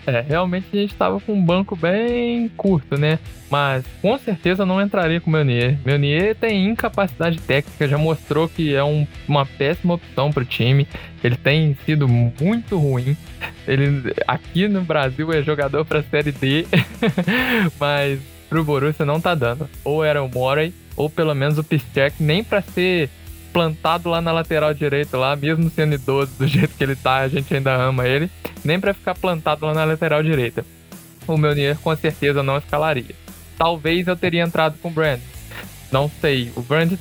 É, 0.08 0.22
realmente 0.22 0.68
a 0.72 0.76
gente 0.76 0.94
estava 0.94 1.20
com 1.20 1.34
um 1.34 1.44
banco 1.44 1.76
bem 1.76 2.48
curto, 2.50 2.98
né? 2.98 3.18
Mas 3.50 3.84
com 4.02 4.18
certeza 4.18 4.66
não 4.66 4.82
entraria 4.82 5.20
com 5.20 5.30
o 5.30 5.34
Meunier. 5.34 5.78
Meunier 5.84 6.36
tem 6.36 6.68
incapacidade 6.68 7.40
técnica, 7.40 7.88
já 7.88 7.98
mostrou 7.98 8.48
que 8.48 8.74
é 8.74 8.84
um, 8.84 9.08
uma 9.28 9.46
péssima 9.46 9.96
opção 9.96 10.32
para 10.32 10.44
o 10.44 10.46
time. 10.46 10.88
Ele 11.24 11.36
tem 11.36 11.76
sido 11.86 12.08
muito 12.08 12.78
ruim. 12.78 13.18
Ele 13.68 14.14
aqui 14.28 14.68
no 14.68 14.82
Brasil 14.82 15.32
é 15.34 15.42
jogador 15.42 15.84
para 15.86 16.04
Série 16.04 16.32
D, 16.32 16.68
mas 17.80 18.20
pro 18.48 18.64
Borussia 18.64 19.06
não 19.06 19.20
tá 19.20 19.34
dando. 19.34 19.68
Ou 19.84 20.04
era 20.04 20.22
o 20.22 20.30
Morey, 20.30 20.74
ou 20.96 21.10
pelo 21.10 21.34
menos 21.34 21.58
o 21.58 21.64
Piszczek, 21.64 22.22
nem 22.22 22.44
para 22.44 22.62
ser 22.62 23.10
plantado 23.56 24.10
lá 24.10 24.20
na 24.20 24.34
lateral 24.34 24.74
direita, 24.74 25.18
lá, 25.18 25.34
mesmo 25.34 25.70
sendo 25.70 25.96
idoso 25.96 26.30
do 26.38 26.46
jeito 26.46 26.76
que 26.76 26.84
ele 26.84 26.94
tá, 26.94 27.20
a 27.20 27.30
gente 27.30 27.56
ainda 27.56 27.74
ama 27.74 28.06
ele, 28.06 28.30
nem 28.66 28.78
para 28.78 28.94
ficar 28.94 29.16
plantado 29.16 29.66
lá 29.66 29.74
na 29.74 29.86
lateral 29.86 30.22
direita. 30.22 30.66
O 31.26 31.38
Meunier 31.38 31.78
com 31.78 31.96
certeza 31.96 32.44
não 32.44 32.58
escalaria. 32.58 33.16
Talvez 33.58 34.08
eu 34.08 34.18
teria 34.18 34.44
entrado 34.44 34.78
com 34.82 34.90
o 34.90 34.92
Brand. 34.92 35.22
Não 35.90 36.12
sei. 36.20 36.52
O 36.58 36.62
Brand 36.62 36.92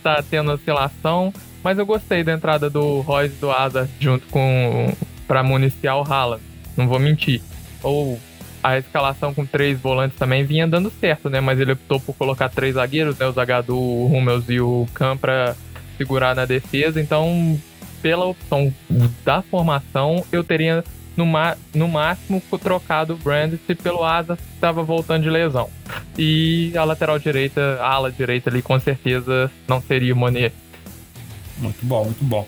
tá 0.00 0.22
tendo 0.22 0.52
oscilação, 0.52 1.34
mas 1.60 1.76
eu 1.76 1.84
gostei 1.84 2.22
da 2.22 2.32
entrada 2.32 2.70
do 2.70 3.00
Royce 3.00 3.34
do 3.40 3.50
Asa 3.50 3.90
junto 3.98 4.28
com 4.28 4.94
para 5.26 5.42
municiar 5.42 5.98
o 5.98 6.04
Haaland. 6.04 6.42
Não 6.76 6.86
vou 6.86 7.00
mentir. 7.00 7.42
Ou 7.82 8.20
a 8.62 8.78
escalação 8.78 9.34
com 9.34 9.44
três 9.44 9.80
volantes 9.80 10.16
também 10.16 10.44
vinha 10.44 10.68
dando 10.68 10.90
certo, 11.00 11.28
né? 11.28 11.40
Mas 11.40 11.58
ele 11.58 11.72
optou 11.72 11.98
por 11.98 12.14
colocar 12.14 12.48
três 12.48 12.74
zagueiros, 12.74 13.18
né? 13.18 13.26
O 13.26 13.32
Zagadou, 13.32 13.76
o 13.76 14.06
Hummels 14.06 14.48
e 14.48 14.60
o 14.60 14.86
Kahn 14.94 15.16
pra 15.16 15.56
segurar 15.96 16.34
na 16.34 16.44
defesa. 16.44 17.00
Então, 17.00 17.58
pela 18.02 18.26
opção 18.26 18.72
da 19.24 19.42
formação, 19.42 20.24
eu 20.30 20.44
teria 20.44 20.84
no, 21.16 21.24
no 21.74 21.88
máximo 21.88 22.42
trocado 22.62 23.14
o 23.14 23.16
Brandt 23.16 23.58
pelo 23.82 24.04
Asa 24.04 24.36
que 24.36 24.42
estava 24.54 24.82
voltando 24.82 25.22
de 25.22 25.30
lesão. 25.30 25.70
E 26.18 26.72
a 26.76 26.84
lateral 26.84 27.18
direita, 27.18 27.78
a 27.80 27.88
ala 27.88 28.10
direita 28.10 28.50
ali, 28.50 28.62
com 28.62 28.78
certeza 28.78 29.50
não 29.66 29.80
seria 29.80 30.12
o 30.12 30.16
Monier. 30.16 30.52
Muito 31.58 31.84
bom, 31.84 32.04
muito 32.04 32.24
bom. 32.24 32.46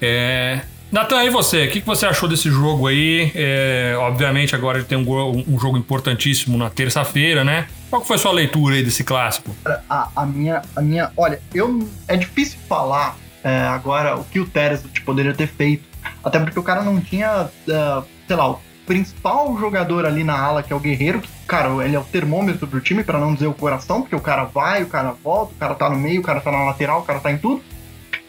É, 0.00 0.60
Natan, 0.90 1.24
e 1.24 1.30
você? 1.30 1.66
O 1.66 1.70
que 1.70 1.80
você 1.80 2.06
achou 2.06 2.28
desse 2.28 2.50
jogo 2.50 2.86
aí? 2.86 3.32
É, 3.34 3.94
obviamente 3.98 4.54
agora 4.54 4.78
ele 4.78 4.86
tem 4.86 4.96
um, 4.96 5.44
um 5.48 5.58
jogo 5.58 5.76
importantíssimo 5.76 6.56
na 6.56 6.70
terça-feira, 6.70 7.44
né? 7.44 7.66
Qual 7.90 8.04
foi 8.04 8.16
a 8.16 8.18
sua 8.18 8.32
leitura 8.32 8.76
aí 8.76 8.82
desse 8.82 9.02
clássico? 9.02 9.54
A, 9.88 10.08
a, 10.14 10.26
minha, 10.26 10.62
a 10.74 10.80
minha, 10.80 11.10
olha, 11.16 11.40
eu 11.54 11.88
é 12.06 12.16
difícil 12.16 12.58
falar 12.68 13.16
é, 13.42 13.60
agora 13.68 14.16
o 14.16 14.24
que 14.24 14.40
o 14.40 14.46
Teres 14.46 14.82
poderia 15.04 15.34
ter 15.34 15.46
feito, 15.46 15.84
até 16.24 16.38
porque 16.38 16.58
o 16.58 16.62
cara 16.62 16.82
não 16.82 17.00
tinha, 17.00 17.44
uh, 17.44 18.04
sei 18.26 18.36
lá, 18.36 18.50
o 18.50 18.60
principal 18.86 19.56
jogador 19.58 20.06
ali 20.06 20.24
na 20.24 20.38
ala 20.38 20.62
que 20.62 20.72
é 20.72 20.76
o 20.76 20.80
Guerreiro, 20.80 21.20
que, 21.20 21.28
cara, 21.46 21.68
ele 21.84 21.96
é 21.96 21.98
o 21.98 22.04
termômetro 22.04 22.66
do 22.66 22.80
time 22.80 23.04
para 23.04 23.18
não 23.18 23.34
dizer 23.34 23.46
o 23.46 23.54
coração, 23.54 24.00
porque 24.00 24.16
o 24.16 24.20
cara 24.20 24.44
vai, 24.44 24.82
o 24.82 24.86
cara 24.86 25.12
volta, 25.12 25.52
o 25.52 25.56
cara 25.56 25.74
tá 25.74 25.90
no 25.90 25.96
meio, 25.96 26.20
o 26.20 26.24
cara 26.24 26.40
tá 26.40 26.50
na 26.50 26.64
lateral, 26.64 27.00
o 27.00 27.04
cara 27.04 27.20
tá 27.20 27.30
em 27.30 27.38
tudo. 27.38 27.62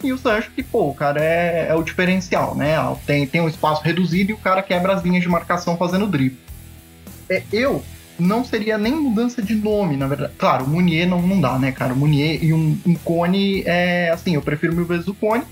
E 0.03 0.13
o 0.13 0.17
Sancho, 0.17 0.51
que, 0.51 0.61
pô, 0.61 0.89
o 0.89 0.93
cara 0.93 1.23
é, 1.23 1.67
é, 1.69 1.75
o 1.75 1.81
diferencial, 1.81 2.55
né? 2.55 2.75
Tem, 3.05 3.25
tem 3.25 3.41
um 3.41 3.47
espaço 3.47 3.81
reduzido 3.83 4.31
e 4.31 4.33
o 4.33 4.37
cara 4.37 4.61
quebra 4.61 4.93
as 4.93 5.03
linhas 5.03 5.23
de 5.23 5.29
marcação 5.29 5.75
fazendo 5.75 6.07
drible. 6.07 6.39
É, 7.29 7.41
eu 7.51 7.83
não 8.19 8.43
seria 8.43 8.77
nem 8.77 8.93
mudança 8.93 9.41
de 9.41 9.55
nome, 9.55 9.97
na 9.97 10.07
verdade. 10.07 10.33
Claro, 10.37 10.65
o 10.65 10.69
Munier 10.69 11.07
não, 11.07 11.21
não 11.21 11.39
dá, 11.39 11.57
né, 11.57 11.71
cara? 11.71 11.93
O 11.93 11.97
Munier 11.97 12.43
e 12.43 12.53
um, 12.53 12.77
um 12.85 12.95
Cone 12.95 13.63
é 13.65 14.09
assim, 14.09 14.35
eu 14.35 14.41
prefiro 14.41 14.75
mil 14.75 14.85
vezes 14.85 15.07
o 15.07 15.13
Cone 15.13 15.43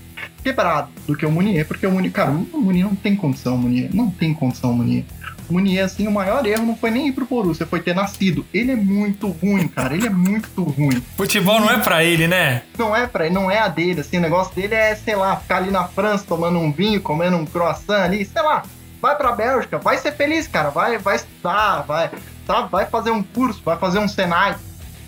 quebrado 0.42 0.88
do 1.06 1.16
que 1.16 1.26
o 1.26 1.30
Munier, 1.30 1.66
porque 1.66 1.86
o 1.86 1.90
Munier, 1.90 2.12
cara, 2.12 2.30
o 2.30 2.60
Munier 2.60 2.86
não 2.86 2.94
tem 2.94 3.16
condição, 3.16 3.56
o 3.56 3.58
Munier. 3.58 3.90
Não 3.92 4.10
tem 4.10 4.32
condição, 4.32 4.70
o 4.70 4.74
Munier. 4.74 5.04
Munier, 5.52 5.84
assim, 5.84 6.06
o 6.06 6.12
maior 6.12 6.44
erro 6.46 6.66
não 6.66 6.76
foi 6.76 6.90
nem 6.90 7.08
ir 7.08 7.12
pro 7.12 7.26
Borussia, 7.26 7.66
foi 7.66 7.80
ter 7.80 7.94
nascido. 7.94 8.44
Ele 8.52 8.72
é 8.72 8.76
muito 8.76 9.28
ruim, 9.28 9.68
cara. 9.68 9.94
Ele 9.94 10.06
é 10.06 10.10
muito 10.10 10.62
ruim. 10.62 11.02
Futebol 11.16 11.60
não 11.60 11.70
é 11.70 11.78
pra 11.78 12.04
ele, 12.04 12.26
né? 12.26 12.62
Não 12.78 12.94
é 12.94 13.06
pra 13.06 13.26
ele, 13.26 13.34
não 13.34 13.50
é 13.50 13.58
a 13.58 13.68
dele. 13.68 14.00
Assim, 14.00 14.18
o 14.18 14.20
negócio 14.20 14.54
dele 14.54 14.74
é, 14.74 14.94
sei 14.94 15.16
lá, 15.16 15.36
ficar 15.36 15.58
ali 15.58 15.70
na 15.70 15.84
França 15.84 16.24
tomando 16.26 16.58
um 16.58 16.72
vinho, 16.72 17.00
comendo 17.00 17.36
um 17.36 17.46
croissant 17.46 18.02
ali, 18.02 18.24
sei 18.24 18.42
lá. 18.42 18.62
Vai 19.00 19.14
pra 19.16 19.32
Bélgica, 19.32 19.78
vai 19.78 19.98
ser 19.98 20.12
feliz, 20.12 20.48
cara. 20.48 20.70
Vai, 20.70 20.98
vai 20.98 21.16
estudar, 21.16 21.82
vai, 21.82 22.10
sabe? 22.46 22.70
Vai 22.70 22.86
fazer 22.86 23.10
um 23.10 23.22
curso, 23.22 23.62
vai 23.64 23.76
fazer 23.76 23.98
um 23.98 24.08
Senai. 24.08 24.56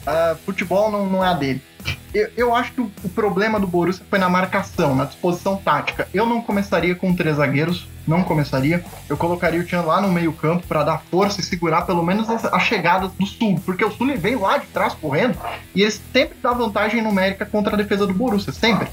Uh, 0.06 0.36
futebol 0.44 0.90
não, 0.90 1.06
não 1.06 1.24
é 1.24 1.28
a 1.28 1.34
dele. 1.34 1.62
Eu, 2.14 2.30
eu, 2.36 2.54
acho 2.54 2.72
que 2.72 2.80
o, 2.80 3.08
problema 3.14 3.60
do 3.60 3.66
Borussia 3.66 4.04
foi 4.08 4.18
na 4.18 4.28
marcação, 4.28 4.94
na 4.94 5.04
disposição 5.04 5.56
tática. 5.56 6.08
Eu 6.12 6.24
não 6.24 6.40
começaria 6.40 6.94
com 6.94 7.14
três 7.14 7.36
zagueiros, 7.36 7.86
não 8.06 8.24
começaria. 8.24 8.82
Eu 9.08 9.16
colocaria 9.16 9.60
o 9.60 9.64
Tian 9.64 9.82
lá 9.82 10.00
no 10.00 10.08
meio 10.08 10.32
campo 10.32 10.66
para 10.66 10.82
dar 10.82 11.02
força 11.10 11.40
e 11.40 11.44
segurar 11.44 11.82
pelo 11.82 12.02
menos 12.02 12.28
as, 12.30 12.62
chegadas 12.62 13.12
do 13.12 13.26
Sul, 13.26 13.60
porque 13.64 13.84
o 13.84 13.90
Sul 13.90 14.16
vem 14.16 14.36
lá 14.36 14.58
de 14.58 14.66
trás 14.68 14.94
correndo 14.94 15.36
e 15.74 15.82
ele 15.82 15.90
sempre 15.90 16.36
dá 16.42 16.52
vantagem 16.52 17.02
numérica 17.02 17.44
contra 17.44 17.74
a 17.74 17.76
defesa 17.76 18.06
do 18.06 18.14
Borussia, 18.14 18.52
sempre. 18.52 18.88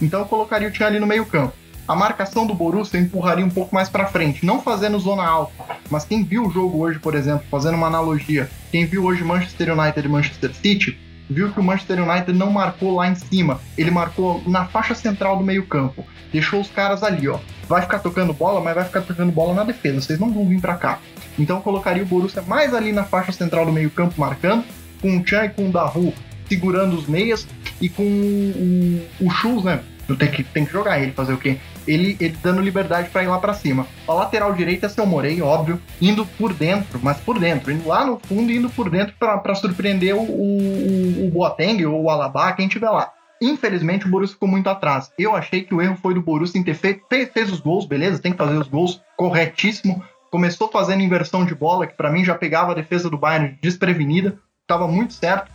Então 0.00 0.20
eu 0.20 0.26
colocaria 0.26 0.68
o 0.68 0.70
Tian 0.70 0.86
ali 0.86 1.00
no 1.00 1.06
meio 1.06 1.24
campo. 1.24 1.54
A 1.90 1.96
marcação 1.96 2.46
do 2.46 2.54
Borussia 2.54 3.00
empurraria 3.00 3.44
um 3.44 3.50
pouco 3.50 3.74
mais 3.74 3.88
para 3.88 4.06
frente, 4.06 4.46
não 4.46 4.62
fazendo 4.62 4.96
zona 5.00 5.26
alta, 5.26 5.52
mas 5.90 6.04
quem 6.04 6.22
viu 6.22 6.46
o 6.46 6.50
jogo 6.52 6.78
hoje, 6.78 7.00
por 7.00 7.16
exemplo, 7.16 7.44
fazendo 7.50 7.74
uma 7.74 7.88
analogia, 7.88 8.48
quem 8.70 8.86
viu 8.86 9.06
hoje 9.06 9.24
Manchester 9.24 9.76
United 9.76 10.06
e 10.06 10.08
Manchester 10.08 10.54
City, 10.54 10.96
viu 11.28 11.50
que 11.50 11.58
o 11.58 11.62
Manchester 11.64 12.00
United 12.00 12.32
não 12.32 12.48
marcou 12.52 12.94
lá 12.94 13.08
em 13.08 13.16
cima, 13.16 13.60
ele 13.76 13.90
marcou 13.90 14.40
na 14.46 14.66
faixa 14.66 14.94
central 14.94 15.36
do 15.36 15.42
meio-campo. 15.42 16.06
Deixou 16.32 16.60
os 16.60 16.70
caras 16.70 17.02
ali, 17.02 17.28
ó. 17.28 17.40
Vai 17.66 17.82
ficar 17.82 17.98
tocando 17.98 18.32
bola, 18.32 18.60
mas 18.60 18.76
vai 18.76 18.84
ficar 18.84 19.00
tocando 19.00 19.32
bola 19.32 19.52
na 19.52 19.64
defesa. 19.64 20.00
Vocês 20.00 20.20
não 20.20 20.32
vão 20.32 20.46
vir 20.46 20.60
para 20.60 20.76
cá. 20.76 21.00
Então 21.36 21.60
colocaria 21.60 22.04
o 22.04 22.06
Borussia 22.06 22.42
mais 22.42 22.72
ali 22.72 22.92
na 22.92 23.02
faixa 23.02 23.32
central 23.32 23.66
do 23.66 23.72
meio-campo 23.72 24.14
marcando, 24.16 24.64
com 25.02 25.18
o 25.18 25.26
Chan 25.26 25.46
e 25.46 25.48
com 25.48 25.68
o 25.68 25.72
Daru 25.72 26.14
segurando 26.48 26.96
os 26.96 27.08
meias 27.08 27.46
e 27.80 27.88
com 27.88 28.02
o, 28.04 29.26
o 29.26 29.30
Schultz, 29.30 29.64
né? 29.64 29.80
Tem 30.18 30.30
que, 30.30 30.42
tem 30.42 30.64
que 30.64 30.72
jogar 30.72 31.00
ele, 31.00 31.12
fazer 31.12 31.32
o 31.32 31.38
quê? 31.38 31.58
Ele, 31.86 32.16
ele 32.20 32.36
dando 32.42 32.60
liberdade 32.60 33.10
para 33.10 33.22
ir 33.22 33.28
lá 33.28 33.38
para 33.38 33.54
cima. 33.54 33.86
A 34.06 34.12
lateral 34.12 34.52
direita 34.52 34.86
é 34.86 34.88
seu 34.88 35.06
Morei, 35.06 35.40
óbvio, 35.42 35.80
indo 36.00 36.24
por 36.24 36.52
dentro, 36.52 37.00
mas 37.02 37.18
por 37.18 37.38
dentro, 37.38 37.72
indo 37.72 37.88
lá 37.88 38.04
no 38.04 38.18
fundo, 38.18 38.52
indo 38.52 38.68
por 38.70 38.90
dentro 38.90 39.14
para 39.18 39.54
surpreender 39.54 40.14
o, 40.14 40.20
o, 40.20 41.26
o 41.26 41.30
Boateng 41.30 41.84
ou 41.86 42.02
o 42.02 42.10
Alaba, 42.10 42.52
quem 42.52 42.68
tiver 42.68 42.90
lá. 42.90 43.12
Infelizmente, 43.42 44.06
o 44.06 44.10
Borussia 44.10 44.34
ficou 44.34 44.48
muito 44.48 44.68
atrás. 44.68 45.10
Eu 45.18 45.34
achei 45.34 45.62
que 45.62 45.74
o 45.74 45.80
erro 45.80 45.96
foi 45.96 46.12
do 46.12 46.20
Borussia 46.20 46.60
em 46.60 46.64
ter 46.64 46.74
feito. 46.74 47.04
Fez, 47.08 47.30
fez 47.32 47.50
os 47.50 47.60
gols, 47.60 47.86
beleza, 47.86 48.20
tem 48.20 48.32
que 48.32 48.38
fazer 48.38 48.56
os 48.56 48.68
gols, 48.68 49.00
corretíssimo. 49.16 50.04
Começou 50.30 50.68
fazendo 50.68 51.02
inversão 51.02 51.44
de 51.44 51.54
bola, 51.54 51.86
que 51.86 51.94
para 51.94 52.10
mim 52.10 52.24
já 52.24 52.34
pegava 52.34 52.72
a 52.72 52.74
defesa 52.74 53.08
do 53.08 53.16
Bayern 53.16 53.58
desprevenida, 53.62 54.38
tava 54.66 54.86
muito 54.86 55.14
certo. 55.14 55.50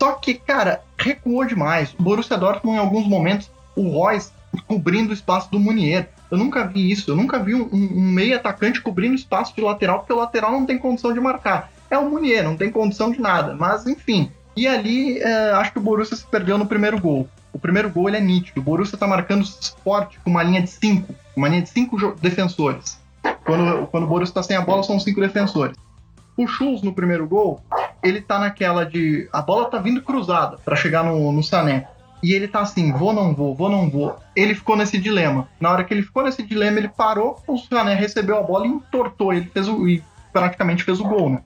Só 0.00 0.12
que, 0.12 0.34
cara, 0.34 0.82
recuou 0.96 1.44
demais. 1.44 1.94
O 1.98 2.02
Borussia 2.02 2.38
Dortmund, 2.38 2.78
em 2.78 2.80
alguns 2.80 3.06
momentos, 3.06 3.50
o 3.76 3.88
Royce 3.88 4.32
cobrindo 4.66 5.10
o 5.10 5.14
espaço 5.14 5.50
do 5.50 5.58
Munier. 5.58 6.10
Eu 6.30 6.38
nunca 6.38 6.66
vi 6.66 6.90
isso. 6.90 7.10
Eu 7.10 7.16
nunca 7.16 7.38
vi 7.38 7.54
um, 7.54 7.68
um 7.72 8.00
meio 8.00 8.36
atacante 8.36 8.80
cobrindo 8.80 9.14
espaço 9.14 9.54
de 9.54 9.60
lateral, 9.60 10.00
porque 10.00 10.12
o 10.12 10.16
lateral 10.16 10.52
não 10.52 10.66
tem 10.66 10.78
condição 10.78 11.12
de 11.12 11.20
marcar. 11.20 11.70
É 11.90 11.96
o 11.96 12.08
Munier, 12.08 12.44
não 12.44 12.56
tem 12.56 12.70
condição 12.70 13.10
de 13.10 13.20
nada. 13.20 13.54
Mas, 13.54 13.86
enfim. 13.86 14.30
E 14.56 14.66
ali, 14.66 15.18
é, 15.18 15.52
acho 15.52 15.72
que 15.72 15.78
o 15.78 15.82
Borussia 15.82 16.16
se 16.16 16.26
perdeu 16.26 16.58
no 16.58 16.66
primeiro 16.66 17.00
gol. 17.00 17.28
O 17.52 17.58
primeiro 17.58 17.88
gol 17.88 18.08
ele 18.08 18.18
é 18.18 18.20
nítido. 18.20 18.60
O 18.60 18.64
Borussia 18.64 18.96
está 18.96 19.06
marcando 19.06 19.44
forte 19.82 20.18
com 20.20 20.30
uma 20.30 20.42
linha 20.42 20.60
de 20.60 20.68
cinco. 20.68 21.14
Uma 21.36 21.48
linha 21.48 21.62
de 21.62 21.68
cinco 21.68 21.96
defensores. 22.20 23.00
Quando, 23.44 23.86
quando 23.86 24.04
o 24.04 24.06
Borussia 24.06 24.30
está 24.30 24.42
sem 24.42 24.56
a 24.56 24.60
bola, 24.60 24.82
são 24.82 25.00
cinco 25.00 25.20
defensores. 25.20 25.76
O 26.36 26.46
Schultz 26.46 26.82
no 26.82 26.92
primeiro 26.92 27.26
gol, 27.26 27.60
ele 28.02 28.20
tá 28.20 28.38
naquela 28.38 28.84
de. 28.84 29.28
A 29.32 29.42
bola 29.42 29.70
tá 29.70 29.78
vindo 29.78 30.02
cruzada 30.02 30.58
para 30.64 30.76
chegar 30.76 31.02
no, 31.02 31.32
no 31.32 31.42
Sané. 31.42 31.88
E 32.22 32.32
ele 32.32 32.48
tá 32.48 32.60
assim, 32.60 32.92
vou, 32.92 33.12
não 33.12 33.34
vou, 33.34 33.54
vou, 33.54 33.70
não 33.70 33.88
vou. 33.88 34.16
Ele 34.34 34.54
ficou 34.54 34.76
nesse 34.76 34.98
dilema. 34.98 35.48
Na 35.60 35.70
hora 35.70 35.84
que 35.84 35.94
ele 35.94 36.02
ficou 36.02 36.24
nesse 36.24 36.42
dilema, 36.42 36.78
ele 36.78 36.88
parou, 36.88 37.42
o 37.46 37.56
Sané 37.56 37.94
recebeu 37.94 38.36
a 38.38 38.42
bola 38.42 38.66
e 38.66 38.70
entortou. 38.70 39.32
Ele 39.32 39.46
fez 39.46 39.68
o, 39.68 39.88
e 39.88 40.02
praticamente 40.32 40.84
fez 40.84 41.00
o 41.00 41.04
gol, 41.04 41.30
né? 41.30 41.42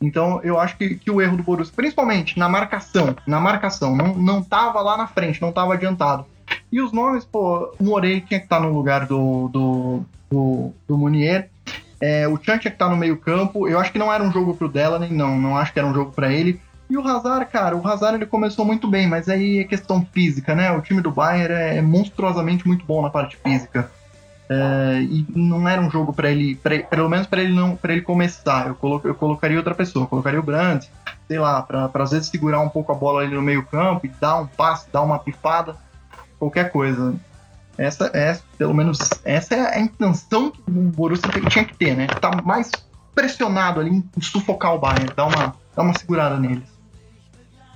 Então 0.00 0.40
eu 0.42 0.58
acho 0.58 0.76
que, 0.76 0.96
que 0.96 1.10
o 1.10 1.20
erro 1.20 1.36
do 1.36 1.42
Borussia, 1.42 1.72
principalmente 1.74 2.38
na 2.38 2.48
marcação, 2.48 3.16
na 3.26 3.40
marcação, 3.40 3.96
não, 3.96 4.14
não 4.14 4.42
tava 4.42 4.80
lá 4.80 4.96
na 4.96 5.06
frente, 5.06 5.40
não 5.40 5.52
tava 5.52 5.74
adiantado. 5.74 6.26
E 6.70 6.80
os 6.80 6.92
nomes, 6.92 7.24
pô, 7.24 7.74
o 7.78 7.84
Morei 7.84 8.20
tinha 8.20 8.38
que 8.38 8.46
estar 8.46 8.60
tá 8.60 8.62
no 8.62 8.72
lugar 8.72 9.06
do, 9.06 9.48
do, 9.48 10.00
do, 10.30 10.72
do 10.86 10.98
Munier. 10.98 11.48
É, 12.00 12.28
o 12.28 12.36
Chan 12.36 12.58
tinha 12.58 12.70
que 12.70 12.76
estar 12.76 12.86
tá 12.86 12.90
no 12.90 12.96
meio 12.96 13.16
campo. 13.16 13.66
Eu 13.68 13.78
acho 13.78 13.92
que 13.92 13.98
não 13.98 14.12
era 14.12 14.22
um 14.22 14.32
jogo 14.32 14.54
pro 14.54 14.68
Delaney, 14.68 15.10
não, 15.10 15.38
não 15.38 15.56
acho 15.56 15.72
que 15.72 15.78
era 15.78 15.88
um 15.88 15.94
jogo 15.94 16.12
para 16.12 16.32
ele. 16.32 16.60
E 16.88 16.96
o 16.96 17.06
Hazard, 17.06 17.46
cara, 17.46 17.76
o 17.76 17.86
Hazard 17.86 18.16
ele 18.16 18.26
começou 18.26 18.64
muito 18.64 18.86
bem, 18.88 19.06
mas 19.06 19.28
aí 19.28 19.58
é 19.58 19.64
questão 19.64 20.06
física, 20.12 20.54
né? 20.54 20.70
O 20.72 20.82
time 20.82 21.00
do 21.00 21.10
Bayern 21.10 21.54
é 21.54 21.80
monstruosamente 21.80 22.66
muito 22.66 22.84
bom 22.84 23.00
na 23.00 23.10
parte 23.10 23.36
física. 23.36 23.90
É, 24.48 25.00
e 25.00 25.26
não 25.34 25.66
era 25.66 25.80
um 25.80 25.90
jogo 25.90 26.12
para 26.12 26.30
ele, 26.30 26.54
pra, 26.56 26.78
pelo 26.80 27.08
menos 27.08 27.26
para 27.26 27.42
ele 27.42 27.54
não, 27.54 27.76
para 27.76 27.92
ele 27.92 28.02
começar. 28.02 28.66
Eu, 28.66 28.74
colo, 28.74 29.00
eu 29.04 29.14
colocaria 29.14 29.56
outra 29.56 29.74
pessoa, 29.74 30.06
colocaria 30.06 30.38
o 30.38 30.42
Brandt, 30.42 30.90
sei 31.26 31.38
lá, 31.38 31.62
para 31.62 31.90
às 31.94 32.10
vezes 32.10 32.28
segurar 32.28 32.60
um 32.60 32.68
pouco 32.68 32.92
a 32.92 32.94
bola 32.94 33.22
ali 33.22 33.34
no 33.34 33.40
meio 33.40 33.64
campo 33.64 34.04
e 34.04 34.08
dar 34.08 34.36
um 34.36 34.46
passe, 34.46 34.90
dar 34.92 35.02
uma 35.02 35.18
pifada, 35.18 35.76
qualquer 36.38 36.70
coisa. 36.70 37.14
Essa 37.76 38.10
é, 38.14 38.38
pelo 38.56 38.74
menos, 38.74 38.98
essa 39.24 39.54
é 39.54 39.78
a 39.78 39.80
intenção 39.80 40.50
que 40.50 40.60
o 40.68 40.70
Borussia 40.70 41.28
tinha 41.48 41.64
que 41.64 41.74
ter, 41.74 41.96
né? 41.96 42.06
Tá 42.06 42.30
mais 42.44 42.70
pressionado 43.14 43.80
ali 43.80 43.90
em 43.90 44.20
sufocar 44.20 44.74
o 44.74 44.78
Bayern, 44.78 45.10
dar 45.16 45.24
uma, 45.24 45.56
dar 45.74 45.82
uma 45.82 45.98
segurada 45.98 46.38
neles. 46.38 46.73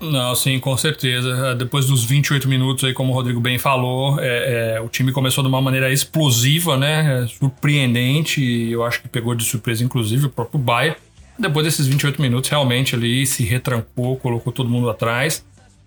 Não, 0.00 0.34
sim, 0.34 0.60
com 0.60 0.76
certeza. 0.76 1.54
Depois 1.56 1.86
dos 1.86 2.04
28 2.04 2.48
minutos 2.48 2.84
aí, 2.84 2.92
como 2.92 3.12
o 3.12 3.14
Rodrigo 3.14 3.40
bem 3.40 3.58
falou, 3.58 4.18
é, 4.20 4.76
é, 4.76 4.80
o 4.80 4.88
time 4.88 5.12
começou 5.12 5.42
de 5.42 5.48
uma 5.48 5.60
maneira 5.60 5.92
explosiva, 5.92 6.76
né? 6.76 7.24
É, 7.24 7.26
surpreendente. 7.26 8.40
Eu 8.70 8.84
acho 8.84 9.02
que 9.02 9.08
pegou 9.08 9.34
de 9.34 9.44
surpresa, 9.44 9.82
inclusive, 9.82 10.26
o 10.26 10.30
próprio 10.30 10.60
Bayern. 10.60 10.96
Depois 11.38 11.64
desses 11.64 11.86
28 11.86 12.20
minutos, 12.20 12.50
realmente 12.50 12.94
ali 12.94 13.26
se 13.26 13.44
retrancou, 13.44 14.16
colocou 14.16 14.52
todo 14.52 14.68
mundo 14.68 14.88
atrás. 14.88 15.44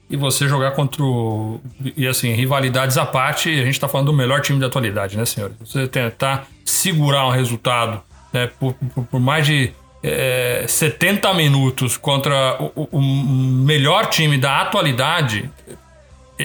E 0.09 0.17
você 0.17 0.45
jogar 0.45 0.71
contra 0.71 1.01
o. 1.01 1.61
E 1.95 2.05
assim, 2.05 2.33
rivalidades 2.33 2.97
à 2.97 3.05
parte, 3.05 3.49
a 3.49 3.63
gente 3.63 3.79
tá 3.79 3.87
falando 3.87 4.07
do 4.07 4.13
melhor 4.13 4.41
time 4.41 4.59
da 4.59 4.67
atualidade, 4.67 5.15
né, 5.15 5.25
senhores? 5.25 5.55
Você 5.59 5.87
tentar 5.87 6.47
segurar 6.65 7.25
um 7.27 7.31
resultado 7.31 8.01
né, 8.33 8.49
por, 8.59 8.73
por, 8.73 9.05
por 9.05 9.19
mais 9.21 9.45
de 9.45 9.71
é, 10.03 10.65
70 10.67 11.33
minutos 11.33 11.97
contra 11.97 12.57
o, 12.75 12.87
o, 12.91 13.01
melhor 13.01 14.07
time 14.07 14.37
da 14.37 14.61
atualidade, 14.61 15.49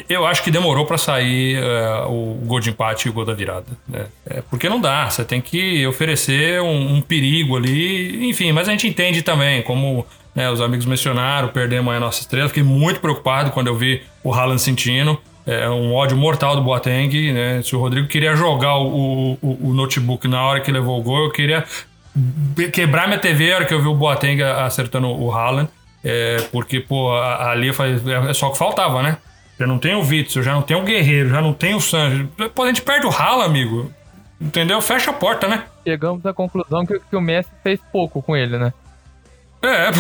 eu 0.09 0.27
acho 0.27 0.43
que 0.43 0.51
demorou 0.51 0.85
para 0.85 0.99
sair 0.99 1.57
é, 1.57 2.05
o 2.07 2.39
gol 2.45 2.61
de 2.61 2.71
empate 2.71 3.09
e 3.09 3.11
o 3.11 3.15
gol 3.15 3.25
da 3.25 3.33
virada. 3.33 3.67
Né? 3.89 4.07
É, 4.27 4.43
porque 4.43 4.69
não 4.69 4.81
dá, 4.81 5.09
você 5.09 5.25
tem 5.25 5.41
que 5.41 5.87
oferecer 5.87 6.61
um, 6.61 6.97
um, 6.97 7.01
perigo 7.01 7.57
ali, 7.57 8.29
enfim, 8.29 8.53
mas 8.53 8.69
a 8.69 8.73
gente 8.73 8.87
entende 8.87 9.23
também, 9.23 9.63
como 9.63 10.07
né, 10.35 10.51
os 10.51 10.61
amigos 10.61 10.85
mencionaram, 10.85 11.49
perdemos 11.49 11.95
a 11.95 11.99
nossa 11.99 12.21
estrela. 12.21 12.49
Fiquei 12.49 12.63
muito 12.63 13.01
preocupado 13.01 13.51
quando 13.53 13.69
eu 13.69 13.77
vi 13.77 14.03
o 14.23 14.35
Haaland 14.35 14.61
sentindo. 14.61 15.19
É 15.47 15.71
um 15.71 15.95
ódio 15.95 16.17
mortal 16.17 16.57
do 16.57 16.63
Boateng, 16.63 17.33
né? 17.33 17.63
Se 17.63 17.77
o 17.77 17.79
Rodrigo 17.79 18.09
queria 18.09 18.35
jogar 18.35 18.79
o, 18.79 19.39
o, 19.41 19.69
o 19.69 19.73
notebook 19.73 20.27
na 20.27 20.43
hora 20.43 20.61
que 20.61 20.73
levou 20.73 20.99
o 20.99 21.03
gol, 21.03 21.27
eu 21.27 21.31
queria 21.31 21.65
quebrar 22.73 23.07
minha 23.07 23.19
TV 23.19 23.53
a 23.53 23.57
hora 23.57 23.65
que 23.65 23.75
eu 23.75 23.81
vi 23.81 23.89
o 23.89 23.95
Boateng 23.95 24.43
acertando 24.43 25.09
o 25.09 25.33
Haaland. 25.33 25.69
É, 26.05 26.37
porque, 26.53 26.81
pô, 26.81 27.17
ali 27.17 27.69
é 27.69 28.33
só 28.33 28.49
o 28.49 28.53
que 28.53 28.59
faltava, 28.59 29.03
né? 29.03 29.19
Já 29.59 29.67
não 29.67 29.79
tem 29.79 29.95
o 29.95 30.03
Witzel, 30.03 30.43
já 30.43 30.53
não 30.53 30.63
tem 30.63 30.77
o 30.77 30.83
Guerreiro, 30.83 31.31
já 31.31 31.41
não 31.41 31.53
tem 31.53 31.75
o 31.75 31.81
Sancho. 31.81 32.29
Pô, 32.55 32.63
a 32.63 32.69
gente 32.69 32.83
perde 32.83 33.07
o 33.07 33.11
Haaland, 33.11 33.47
amigo. 33.47 33.91
Entendeu? 34.41 34.81
Fecha 34.83 35.11
a 35.11 35.15
porta, 35.15 35.49
né? 35.49 35.65
Chegamos 35.83 36.25
à 36.27 36.33
conclusão 36.33 36.85
que, 36.85 36.99
que 36.99 37.17
o 37.17 37.21
Messi 37.21 37.51
fez 37.63 37.81
pouco 37.91 38.23
com 38.23 38.37
ele, 38.37 38.59
né? 38.59 38.73
É. 39.63 39.91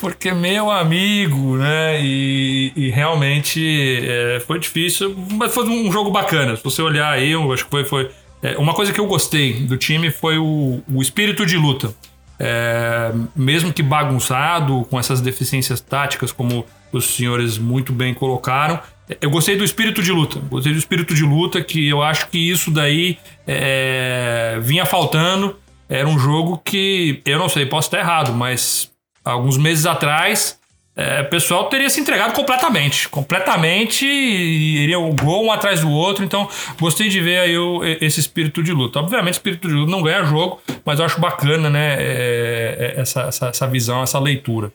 Porque 0.00 0.32
meu 0.32 0.70
amigo, 0.70 1.56
né? 1.56 2.00
E, 2.02 2.72
e 2.74 2.90
realmente 2.90 4.04
é, 4.04 4.40
foi 4.40 4.58
difícil, 4.58 5.14
mas 5.32 5.54
foi 5.54 5.68
um 5.68 5.90
jogo 5.90 6.10
bacana. 6.10 6.56
Se 6.56 6.64
você 6.64 6.82
olhar 6.82 7.10
aí, 7.10 7.30
eu 7.30 7.52
acho 7.52 7.64
que 7.64 7.70
foi, 7.70 7.84
foi 7.84 8.10
é, 8.42 8.56
uma 8.58 8.74
coisa 8.74 8.92
que 8.92 9.00
eu 9.00 9.06
gostei 9.06 9.60
do 9.60 9.76
time 9.76 10.10
foi 10.10 10.38
o, 10.38 10.80
o 10.88 11.02
espírito 11.02 11.44
de 11.44 11.56
luta. 11.56 11.92
É, 12.38 13.12
mesmo 13.34 13.72
que 13.72 13.82
bagunçado, 13.82 14.86
com 14.88 14.98
essas 14.98 15.20
deficiências 15.20 15.80
táticas, 15.80 16.30
como 16.30 16.64
os 16.92 17.04
senhores 17.16 17.58
muito 17.58 17.92
bem 17.92 18.14
colocaram, 18.14 18.80
eu 19.20 19.30
gostei 19.30 19.56
do 19.56 19.64
espírito 19.64 20.02
de 20.02 20.12
luta. 20.12 20.38
Gostei 20.38 20.72
do 20.72 20.78
espírito 20.78 21.14
de 21.14 21.24
luta, 21.24 21.62
que 21.62 21.88
eu 21.88 22.02
acho 22.02 22.28
que 22.28 22.38
isso 22.38 22.70
daí 22.70 23.18
é, 23.46 24.58
vinha 24.62 24.84
faltando. 24.84 25.56
Era 25.88 26.06
um 26.06 26.18
jogo 26.18 26.60
que, 26.62 27.22
eu 27.24 27.38
não 27.38 27.48
sei, 27.48 27.64
posso 27.66 27.88
estar 27.88 27.98
errado, 27.98 28.32
mas 28.32 28.90
alguns 29.24 29.56
meses 29.56 29.86
atrás 29.86 30.58
é, 30.98 31.20
o 31.20 31.30
pessoal 31.30 31.68
teria 31.68 31.88
se 31.88 32.00
entregado 32.00 32.32
completamente. 32.32 33.08
Completamente, 33.08 34.04
iria 34.04 34.98
um 34.98 35.14
gol 35.14 35.44
um 35.44 35.52
atrás 35.52 35.82
do 35.82 35.88
outro. 35.88 36.24
Então, 36.24 36.48
gostei 36.76 37.08
de 37.08 37.20
ver 37.20 37.38
aí 37.38 37.56
o, 37.56 37.84
esse 37.84 38.18
espírito 38.18 38.64
de 38.64 38.72
luta. 38.72 38.98
Obviamente, 38.98 39.34
espírito 39.34 39.68
de 39.68 39.74
luta 39.74 39.92
não 39.92 40.02
ganha 40.02 40.24
jogo, 40.24 40.60
mas 40.84 40.98
eu 40.98 41.04
acho 41.04 41.20
bacana, 41.20 41.70
né? 41.70 41.94
É, 42.00 42.94
é, 42.96 43.00
essa, 43.00 43.22
essa, 43.22 43.46
essa, 43.46 43.66
visão, 43.68 44.02
essa 44.02 44.18
leitura. 44.18 44.72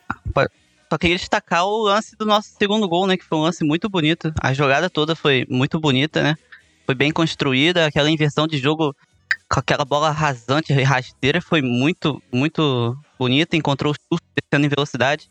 Só 0.89 0.97
queria 0.97 1.17
destacar 1.17 1.65
o 1.65 1.83
lance 1.83 2.15
do 2.15 2.25
nosso 2.25 2.51
segundo 2.57 2.87
gol, 2.87 3.05
né? 3.05 3.17
Que 3.17 3.25
foi 3.25 3.37
um 3.37 3.41
lance 3.41 3.61
muito 3.65 3.89
bonito. 3.89 4.33
A 4.41 4.53
jogada 4.53 4.89
toda 4.89 5.17
foi 5.17 5.45
muito 5.49 5.77
bonita, 5.77 6.23
né? 6.23 6.35
Foi 6.85 6.95
bem 6.95 7.11
construída. 7.11 7.85
Aquela 7.85 8.09
inversão 8.09 8.47
de 8.47 8.57
jogo 8.59 8.95
com 9.51 9.59
aquela 9.59 9.83
bola 9.83 10.09
rasante 10.09 10.71
e 10.71 10.83
rasteira 10.83 11.41
foi 11.41 11.61
muito, 11.61 12.23
muito 12.31 12.97
bonita. 13.19 13.57
Encontrou 13.57 13.91
o 13.91 13.95
chute 14.15 14.23
descendo 14.41 14.67
em 14.67 14.69
velocidade 14.69 15.29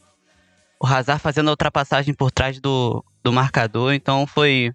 o 0.82 0.86
Hazard 0.86 1.22
fazendo 1.22 1.46
a 1.46 1.52
ultrapassagem 1.52 2.12
por 2.12 2.32
trás 2.32 2.58
do, 2.58 3.04
do 3.22 3.32
marcador. 3.32 3.94
Então 3.94 4.26
foi 4.26 4.72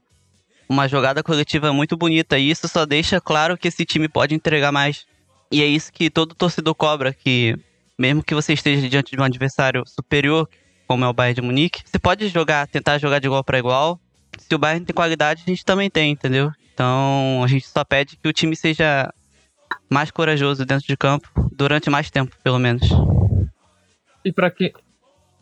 uma 0.70 0.88
jogada 0.88 1.22
coletiva 1.22 1.74
muito 1.74 1.98
bonita. 1.98 2.40
E 2.40 2.50
isso 2.50 2.66
só 2.70 2.86
deixa 2.86 3.20
claro 3.20 3.58
que 3.58 3.68
esse 3.68 3.86
time 3.86 4.08
pode 4.08 4.34
entregar 4.34 4.72
mais. 4.72 5.06
E 5.52 5.62
é 5.62 5.66
isso 5.66 5.92
que 5.92 6.10
todo 6.10 6.34
torcedor 6.34 6.74
cobra, 6.76 7.14
que 7.14 7.58
mesmo 8.00 8.24
que 8.24 8.34
você 8.34 8.54
esteja 8.54 8.88
diante 8.88 9.16
de 9.16 9.22
um 9.22 9.26
adversário 9.26 9.84
superior, 9.86 10.50
como 10.88 11.04
é 11.04 11.08
o 11.10 11.14
Bayern 11.14 11.36
de 11.36 11.42
Munique, 11.42 11.84
você 11.86 12.00
pode 12.00 12.30
jogar, 12.30 12.68
tentar 12.68 12.98
jogar 13.00 13.20
de 13.20 13.28
igual 13.28 13.44
para 13.44 13.60
igual. 13.60 14.00
Se 14.38 14.56
o 14.56 14.58
Bayern 14.58 14.86
tem 14.86 14.96
qualidade, 14.96 15.44
a 15.46 15.50
gente 15.50 15.66
também 15.66 15.90
tem, 15.90 16.12
entendeu? 16.12 16.52
Então 16.74 17.42
a 17.44 17.48
gente 17.48 17.68
só 17.68 17.84
pede 17.84 18.16
que 18.16 18.30
o 18.30 18.34
time 18.34 18.56
seja 18.56 19.14
mais 19.90 20.10
corajoso 20.10 20.66
dentro 20.66 20.88
de 20.88 20.96
campo 20.96 21.28
durante 21.52 21.90
mais 21.90 22.10
tempo, 22.10 22.34
pelo 22.42 22.60
menos. 22.60 22.88
E 24.24 24.32
para 24.32 24.50
quem 24.52 24.72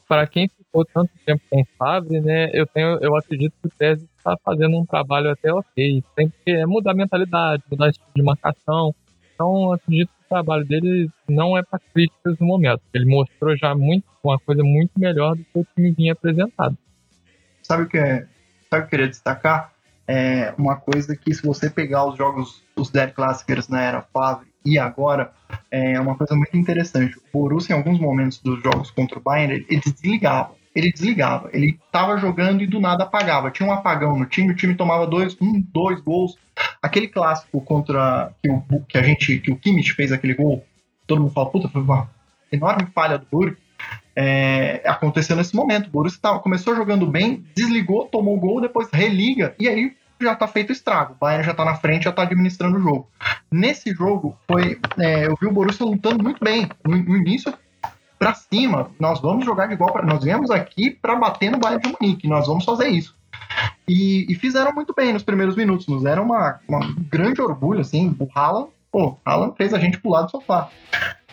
para 0.07 0.27
quem 0.27 0.47
ficou 0.47 0.85
tanto 0.85 1.11
tempo 1.25 1.41
com 1.49 1.61
o 1.61 1.67
Favre, 1.77 2.19
né, 2.21 2.49
eu 2.53 2.65
tenho, 2.67 2.97
eu 3.01 3.15
acredito 3.15 3.53
que 3.61 3.67
o 3.67 3.71
Tese 3.71 4.07
está 4.17 4.37
fazendo 4.43 4.77
um 4.77 4.85
trabalho 4.85 5.31
até 5.31 5.51
ok. 5.53 6.03
Tem 6.15 6.31
que 6.43 6.65
mudar 6.65 6.91
a 6.91 6.95
mentalidade, 6.95 7.63
mudar 7.69 7.91
tipo 7.91 8.05
de 8.15 8.21
marcação. 8.21 8.93
Então, 9.33 9.71
acredito 9.71 10.09
que 10.09 10.25
o 10.25 10.29
trabalho 10.29 10.65
dele 10.65 11.09
não 11.27 11.57
é 11.57 11.63
para 11.63 11.79
críticas 11.93 12.37
no 12.39 12.47
momento. 12.47 12.81
Ele 12.93 13.05
mostrou 13.05 13.55
já 13.55 13.75
muito, 13.75 14.05
uma 14.23 14.39
coisa 14.39 14.63
muito 14.63 14.91
melhor 14.97 15.35
do 15.35 15.43
que 15.43 15.59
o 15.59 15.67
time 15.75 15.91
vinha 15.91 16.13
apresentado. 16.13 16.77
Sabe 17.61 17.83
o 17.83 17.87
que 17.87 17.97
é? 17.97 18.27
Sabe 18.69 18.85
o 18.85 18.87
que 18.87 18.87
eu 18.87 18.87
queria 18.87 19.07
destacar? 19.07 19.73
É 20.07 20.53
uma 20.57 20.75
coisa 20.75 21.15
que 21.15 21.33
se 21.33 21.45
você 21.45 21.69
pegar 21.69 22.05
os 22.05 22.15
jogos, 22.15 22.63
os 22.75 22.91
10 22.91 23.13
Classicers 23.13 23.67
na 23.67 23.81
era 23.81 24.01
Favre 24.01 24.47
e 24.65 24.79
agora, 24.79 25.31
é 25.69 25.99
uma 25.99 26.15
coisa 26.15 26.35
muito 26.35 26.57
interessante. 26.57 27.15
O 27.17 27.21
Borussia, 27.31 27.73
em 27.73 27.77
alguns 27.77 27.99
momentos 27.99 28.39
dos 28.39 28.61
jogos 28.63 28.89
contra 28.89 29.19
o 29.19 29.21
Bayern, 29.21 29.65
ele, 29.69 29.79
desligava. 29.79 30.53
Ele 30.75 30.91
desligava. 30.91 31.49
Ele 31.53 31.79
estava 31.85 32.17
jogando 32.17 32.63
e 32.63 32.67
do 32.67 32.79
nada 32.79 33.03
apagava. 33.03 33.51
Tinha 33.51 33.69
um 33.69 33.71
apagão 33.71 34.17
no 34.17 34.25
time, 34.25 34.51
o 34.51 34.55
time 34.55 34.73
tomava 34.73 35.05
dois, 35.05 35.37
um, 35.39 35.61
dois 35.61 36.01
gols. 36.01 36.35
Aquele 36.81 37.07
clássico 37.07 37.61
contra 37.61 38.33
que, 38.41 38.49
o, 38.49 38.81
que 38.87 38.97
a 38.97 39.03
gente, 39.03 39.37
que 39.39 39.51
o 39.51 39.55
Kimmich 39.55 39.93
fez 39.93 40.11
aquele 40.11 40.33
gol, 40.33 40.65
todo 41.05 41.21
mundo 41.21 41.33
fala, 41.33 41.49
puta, 41.49 41.69
foi 41.69 41.81
uma 41.81 42.09
enorme 42.51 42.87
falha 42.93 43.19
do 43.19 43.27
Burke. 43.31 43.61
É, 44.15 44.81
aconteceu 44.85 45.35
nesse 45.35 45.55
momento. 45.55 45.87
O 45.87 45.91
Borussia 45.91 46.19
tava, 46.19 46.39
começou 46.39 46.75
jogando 46.75 47.05
bem, 47.05 47.45
desligou, 47.53 48.07
tomou 48.07 48.35
o 48.35 48.39
gol, 48.39 48.61
depois 48.61 48.89
religa, 48.91 49.53
e 49.59 49.67
aí 49.67 49.93
já 50.25 50.35
tá 50.35 50.47
feito 50.47 50.71
estrago. 50.71 51.13
O 51.13 51.17
Bayern 51.17 51.45
já 51.45 51.53
tá 51.53 51.63
na 51.63 51.75
frente, 51.75 52.03
já 52.03 52.11
tá 52.11 52.23
administrando 52.23 52.77
o 52.77 52.81
jogo. 52.81 53.09
Nesse 53.51 53.93
jogo, 53.93 54.37
foi, 54.47 54.79
é, 54.99 55.27
eu 55.27 55.37
vi 55.39 55.47
o 55.47 55.51
Borussia 55.51 55.85
lutando 55.85 56.23
muito 56.23 56.43
bem. 56.43 56.67
No, 56.83 56.97
no 56.97 57.15
início, 57.15 57.53
para 58.17 58.33
cima, 58.33 58.89
nós 58.99 59.21
vamos 59.21 59.45
jogar 59.45 59.67
de 59.67 59.73
igual 59.73 59.91
para 59.91 60.05
nós 60.05 60.23
viemos 60.23 60.49
aqui 60.49 60.91
para 60.91 61.15
bater 61.15 61.51
no 61.51 61.59
Bayern 61.59 61.81
de 61.81 61.95
Munique, 61.99 62.27
nós 62.27 62.47
vamos 62.47 62.65
fazer 62.65 62.87
isso. 62.89 63.15
E, 63.87 64.25
e, 64.31 64.35
fizeram 64.35 64.73
muito 64.73 64.93
bem 64.95 65.13
nos 65.13 65.21
primeiros 65.21 65.55
minutos, 65.55 65.87
nos 65.87 66.03
deram 66.03 66.23
uma, 66.23 66.59
uma 66.67 66.79
grande 67.09 67.41
orgulho, 67.41 67.81
assim, 67.81 68.15
o 68.19 68.27
Haaland, 68.33 68.69
pô, 68.95 69.19
Haaland 69.25 69.57
fez 69.57 69.73
a 69.73 69.77
gente 69.77 69.97
pular 69.97 70.21
do 70.21 70.31
sofá. 70.31 70.69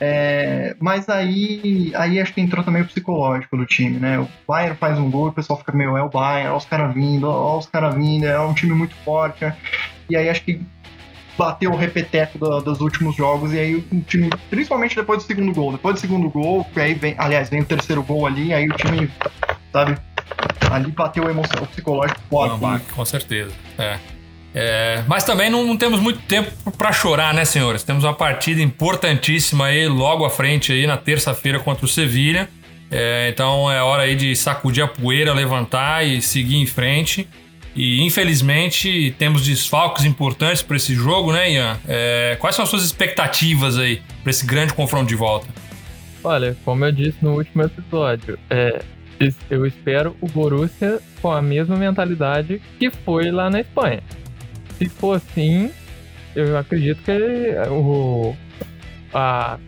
É, 0.00 0.74
mas 0.80 1.08
aí, 1.08 1.92
aí 1.94 2.20
acho 2.20 2.34
que 2.34 2.40
entrou 2.40 2.64
também 2.64 2.82
o 2.82 2.84
psicológico 2.84 3.56
do 3.56 3.64
time, 3.64 4.00
né? 4.00 4.18
O 4.18 4.28
Bayern 4.48 4.76
faz 4.76 4.98
um 4.98 5.08
gol, 5.08 5.28
o 5.28 5.32
pessoal 5.32 5.60
fica 5.60 5.70
meio, 5.70 5.96
é 5.96 6.02
o 6.02 6.08
Bayern, 6.08 6.48
olha 6.48 6.56
os 6.56 6.64
caras 6.64 6.92
vindo, 6.92 7.28
olha 7.28 7.58
os 7.58 7.66
caras 7.66 7.94
vindo, 7.94 8.26
é 8.26 8.40
um 8.40 8.52
time 8.52 8.72
muito 8.74 8.96
forte. 9.04 9.52
E 10.10 10.16
aí 10.16 10.28
acho 10.28 10.42
que 10.42 10.60
bateu 11.38 11.70
o 11.70 11.76
repeteco 11.76 12.36
do, 12.36 12.60
dos 12.62 12.80
últimos 12.80 13.14
jogos, 13.14 13.52
e 13.52 13.60
aí 13.60 13.76
o 13.76 14.00
time, 14.00 14.28
principalmente 14.50 14.96
depois 14.96 15.22
do 15.22 15.26
segundo 15.28 15.52
gol, 15.54 15.70
depois 15.70 15.94
do 15.94 16.00
segundo 16.00 16.28
gol, 16.30 16.66
aí 16.74 16.94
vem, 16.94 17.14
aliás, 17.16 17.48
vem 17.48 17.60
o 17.60 17.64
terceiro 17.64 18.02
gol 18.02 18.26
ali, 18.26 18.52
aí 18.52 18.66
o 18.68 18.72
time, 18.72 19.08
sabe, 19.72 19.96
ali 20.68 20.90
bateu 20.90 21.26
o, 21.26 21.30
emoção, 21.30 21.62
o 21.62 21.66
psicológico 21.68 22.20
forte. 22.28 22.60
Não, 22.60 22.80
com 22.96 23.04
certeza, 23.04 23.52
é. 23.78 24.00
É, 24.54 25.02
mas 25.06 25.24
também 25.24 25.48
não, 25.48 25.64
não, 25.64 25.76
temos 25.76 25.98
muito 25.98 26.20
tempo 26.22 26.50
para 26.72 26.92
chorar, 26.92 27.32
né, 27.32 27.44
senhores? 27.44 27.82
Temos 27.82 28.04
uma 28.04 28.12
partida 28.12 28.60
importantíssima 28.60 29.66
aí 29.66 29.88
logo 29.88 30.24
à 30.24 30.30
frente 30.30 30.72
aí 30.72 30.86
na 30.86 30.96
terça-feira 30.96 31.58
contra 31.58 31.84
o 31.84 31.88
Sevilha. 31.88 32.48
É, 32.90 33.30
então 33.32 33.70
é 33.72 33.82
hora 33.82 34.02
aí 34.02 34.14
de 34.14 34.36
sacudir 34.36 34.84
a 34.84 34.88
poeira, 34.88 35.32
levantar 35.32 36.06
e 36.06 36.20
seguir 36.20 36.56
em 36.56 36.66
frente. 36.66 37.26
E 37.74 38.02
infelizmente 38.02 39.14
temos 39.18 39.42
desfalques 39.46 40.04
importantes 40.04 40.60
para 40.60 40.76
esse 40.76 40.94
jogo, 40.94 41.32
né, 41.32 41.52
Ian? 41.52 41.78
É, 41.88 42.36
quais 42.38 42.54
são 42.54 42.64
as 42.64 42.68
suas 42.68 42.84
expectativas 42.84 43.78
aí 43.78 44.02
para 44.22 44.30
esse 44.30 44.44
grande 44.44 44.74
confronto 44.74 45.06
de 45.06 45.14
volta? 45.14 45.46
Olha, 46.22 46.54
como 46.64 46.84
eu 46.84 46.92
disse 46.92 47.16
no 47.22 47.36
último 47.36 47.62
episódio, 47.62 48.38
é, 48.50 48.82
eu 49.48 49.66
espero 49.66 50.14
o 50.20 50.28
Borussia 50.28 51.00
com 51.22 51.32
a 51.32 51.40
mesma 51.40 51.76
mentalidade 51.76 52.60
que 52.78 52.90
foi 52.90 53.30
lá 53.30 53.48
na 53.48 53.60
Espanha. 53.60 54.02
Se 54.82 54.88
for 54.88 55.16
assim, 55.16 55.70
eu 56.34 56.56
acredito 56.58 57.02
que 57.02 57.12
o, 57.70 58.34
a, 59.12 59.58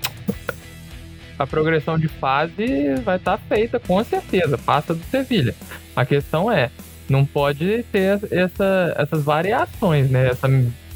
a 1.39 1.47
progressão 1.47 1.99
de 1.99 2.09
fase 2.09 2.95
vai 3.05 3.17
estar 3.17 3.39
tá 3.39 3.45
feita 3.49 3.79
com 3.79 4.03
certeza, 4.03 4.59
passa 4.59 4.95
do 4.95 5.05
Sevilha. 5.05 5.55
A 5.95 6.05
questão 6.05 6.51
é, 6.51 6.71
não 7.09 7.25
pode 7.25 7.85
ter 7.93 8.19
essa, 8.31 8.95
essas 8.97 9.23
variações, 9.23 10.11
né? 10.11 10.31
Essa 10.31 10.49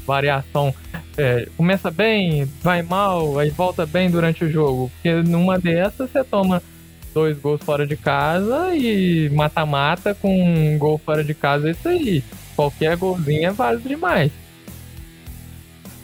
variação 0.05 0.73
é, 1.17 1.47
começa 1.55 1.91
bem, 1.91 2.45
vai 2.61 2.81
mal, 2.81 3.37
aí 3.39 3.49
volta 3.49 3.85
bem 3.85 4.09
durante 4.09 4.43
o 4.43 4.51
jogo. 4.51 4.91
Porque 4.95 5.13
numa 5.21 5.57
dessas 5.57 6.09
você 6.09 6.23
toma 6.23 6.61
dois 7.13 7.37
gols 7.37 7.61
fora 7.63 7.85
de 7.85 7.95
casa 7.95 8.75
e 8.75 9.29
mata-mata 9.29 10.13
com 10.13 10.43
um 10.43 10.77
gol 10.77 10.97
fora 10.97 11.23
de 11.23 11.33
casa, 11.33 11.69
é 11.69 11.71
isso 11.71 11.87
aí. 11.87 12.23
Qualquer 12.59 12.97
golzinho 12.97 13.47
é 13.47 13.51
válido 13.53 13.87
demais. 13.87 14.33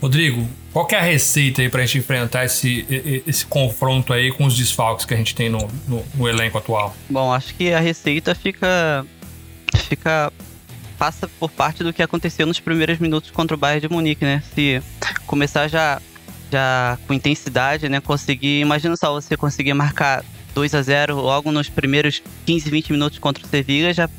Rodrigo, 0.02 0.48
qual 0.72 0.88
é 0.90 0.96
a 0.96 1.02
receita 1.02 1.62
aí 1.62 1.68
pra 1.68 1.82
gente 1.82 1.98
enfrentar 1.98 2.46
esse, 2.46 2.86
esse 3.28 3.46
confronto 3.46 4.14
aí 4.14 4.32
com 4.32 4.46
os 4.46 4.56
desfalques 4.56 5.06
que 5.06 5.14
a 5.14 5.18
gente 5.18 5.36
tem 5.36 5.50
no, 5.50 5.68
no, 5.86 6.06
no 6.16 6.30
elenco 6.30 6.58
atual? 6.58 6.96
Bom, 7.10 7.34
acho 7.34 7.54
que 7.56 7.74
a 7.74 7.82
receita 7.82 8.34
fica. 8.34 9.06
fica. 9.90 10.32
passa 10.98 11.28
por 11.28 11.52
parte 11.52 11.84
do 11.84 11.92
que 11.92 12.02
aconteceu 12.02 12.48
nos 12.48 12.62
primeiros 12.62 13.00
minutos 13.00 13.32
contra 13.32 13.54
o 13.54 13.60
Bayern 13.60 13.90
de 13.90 13.94
Munique, 13.94 14.24
né? 14.24 14.42
Se 14.54 14.82
começar 15.28 15.68
já, 15.68 16.02
já 16.50 16.98
com 17.06 17.14
intensidade, 17.14 17.90
né? 17.90 18.00
Conseguir. 18.00 18.62
Imagina 18.62 18.96
só 18.96 19.12
você 19.12 19.36
conseguir 19.36 19.74
marcar 19.74 20.24
2 20.54 20.74
a 20.74 20.82
0 20.82 21.18
logo 21.18 21.52
nos 21.52 21.68
primeiros 21.68 22.24
15, 22.46 22.70
20 22.70 22.94
minutos 22.94 23.20
contra 23.20 23.46
o 23.46 23.48
Sevilla, 23.50 23.94
já 23.94 24.10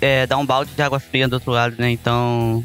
é, 0.00 0.26
dá 0.26 0.36
um 0.36 0.46
balde 0.46 0.72
de 0.74 0.82
água 0.82 1.00
fria 1.00 1.28
do 1.28 1.34
outro 1.34 1.50
lado, 1.50 1.76
né? 1.78 1.90
Então, 1.90 2.62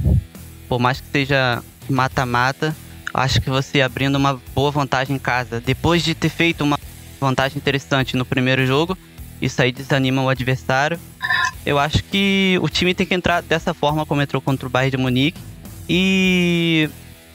por 0.68 0.80
mais 0.80 1.00
que 1.00 1.08
seja 1.12 1.64
mata-mata, 1.90 2.76
acho 3.14 3.42
que 3.42 3.50
você 3.50 3.82
abrindo 3.82 4.16
uma 4.16 4.42
boa 4.54 4.72
vantagem 4.72 5.16
em 5.16 5.20
casa, 5.20 5.62
depois 5.62 6.04
de 6.04 6.16
ter 6.16 6.30
feito 6.30 6.64
uma 6.64 6.80
vantagem 7.20 7.58
interessante 7.58 8.16
no 8.16 8.26
primeiro 8.26 8.66
jogo, 8.66 8.98
isso 9.42 9.62
aí 9.62 9.72
desanima 9.72 10.22
o 10.22 10.30
adversário. 10.30 11.00
Eu 11.66 11.80
acho 11.80 12.04
que 12.04 12.60
o 12.62 12.70
time 12.70 12.94
tem 12.94 13.06
que 13.06 13.14
entrar 13.14 13.42
dessa 13.42 13.74
forma 13.74 14.06
como 14.06 14.22
entrou 14.22 14.42
contra 14.42 14.68
o 14.68 14.70
Bayern 14.70 14.92
de 14.92 14.98
Munique. 14.98 15.42
E 15.90 16.90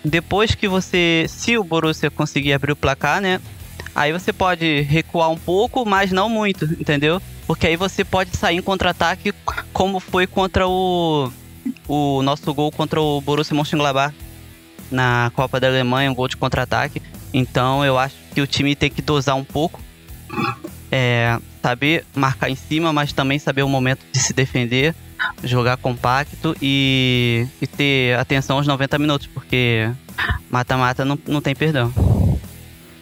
depois 0.05 0.55
que 0.55 0.69
você, 0.69 1.27
se 1.29 1.59
o 1.59 1.65
Borussia 1.65 2.11
conseguir 2.11 2.53
abrir 2.53 2.73
o 2.73 2.77
placar, 2.77 3.21
né, 3.21 3.41
Aí 3.95 4.13
você 4.13 4.33
pode 4.33 4.83
recuar 4.83 5.31
um 5.31 5.37
pouco, 5.37 5.85
mas 5.85 6.13
não 6.13 6.29
muito, 6.29 6.65
entendeu? 6.65 7.21
Porque 7.51 7.67
aí 7.67 7.75
você 7.75 8.05
pode 8.05 8.37
sair 8.37 8.59
em 8.59 8.63
contra-ataque, 8.63 9.35
como 9.73 9.99
foi 9.99 10.25
contra 10.25 10.69
o, 10.69 11.33
o 11.89 12.23
nosso 12.23 12.55
gol 12.55 12.71
contra 12.71 13.01
o 13.01 13.21
Borussia 13.21 13.57
Mönchengladbach 13.57 14.15
na 14.89 15.33
Copa 15.35 15.59
da 15.59 15.67
Alemanha, 15.67 16.13
um 16.13 16.15
gol 16.15 16.29
de 16.29 16.37
contra-ataque. 16.37 17.03
Então 17.35 17.85
eu 17.85 17.99
acho 17.99 18.15
que 18.33 18.41
o 18.41 18.47
time 18.47 18.77
tem 18.77 18.89
que 18.89 19.03
dosar 19.03 19.35
um 19.35 19.43
pouco. 19.43 19.81
É, 20.93 21.41
saber 21.61 22.07
marcar 22.15 22.49
em 22.51 22.55
cima, 22.55 22.93
mas 22.93 23.13
também 23.13 23.41
saber 23.41 23.65
o 23.65 23.69
momento 23.69 24.07
de 24.13 24.21
se 24.21 24.33
defender, 24.33 24.95
jogar 25.43 25.77
compacto 25.77 26.57
e, 26.63 27.49
e 27.61 27.67
ter 27.67 28.17
atenção 28.17 28.59
aos 28.59 28.67
90 28.69 28.97
minutos, 28.97 29.27
porque 29.27 29.91
mata-mata 30.49 31.05
não, 31.05 31.19
não 31.27 31.41
tem 31.41 31.57
perdão. 31.57 31.93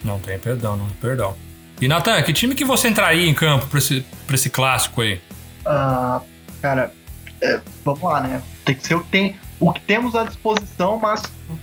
Não 0.03 0.19
tem 0.19 0.39
perdão, 0.39 0.75
não 0.75 0.89
perdão. 1.03 1.37
E 1.81 1.87
Natan, 1.87 2.21
que 2.23 2.33
time 2.33 2.55
que 2.55 2.64
você 2.64 2.88
entraria 2.88 3.29
em 3.29 3.35
campo 3.35 3.67
pra 3.67 3.79
esse, 3.79 4.05
pra 4.27 4.35
esse 4.35 4.51
clássico 4.51 5.01
aí? 5.01 5.21
Ah, 5.64 6.21
cara, 6.61 6.93
é, 7.41 7.61
vamos 7.85 8.03
lá, 8.03 8.21
né? 8.21 8.43
Tem 8.64 8.75
que 8.75 8.87
ser 8.87 8.97
o 8.97 9.01
que 9.01 9.11
tem, 9.11 9.37
o 9.61 9.73
que 9.73 9.81
temos 9.81 10.17
à 10.17 10.25
disposição, 10.25 10.99
mas. 10.99 11.23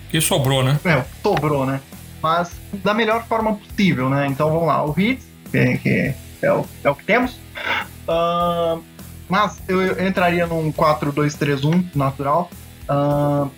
Que 0.09 0.21
sobrou, 0.21 0.63
né? 0.63 0.79
É, 0.85 1.03
sobrou, 1.21 1.65
né? 1.65 1.81
Mas 2.21 2.55
da 2.83 2.93
melhor 2.93 3.25
forma 3.27 3.55
possível, 3.55 4.09
né? 4.09 4.27
Então 4.27 4.49
vamos 4.49 4.67
lá, 4.67 4.85
o 4.85 4.97
Hits, 4.97 5.25
que, 5.51 5.77
que 5.79 6.15
é, 6.41 6.51
o, 6.51 6.65
é 6.83 6.89
o 6.89 6.95
que 6.95 7.03
temos. 7.03 7.33
Uh, 8.07 8.81
mas 9.27 9.61
eu, 9.67 10.07
entraria 10.07 10.47
num 10.47 10.71
4-2-3-1 10.71 11.87
natural. 11.93 12.49
Uh, 12.89 13.51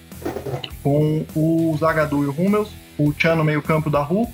com 0.82 1.26
o 1.36 1.78
Zagadu 1.80 2.24
e 2.24 2.28
o 2.28 2.32
Hummels, 2.32 2.70
o 2.98 3.14
Chan 3.18 3.36
no 3.36 3.44
meio-campo 3.44 3.90
da 3.90 4.02
Ru, 4.02 4.28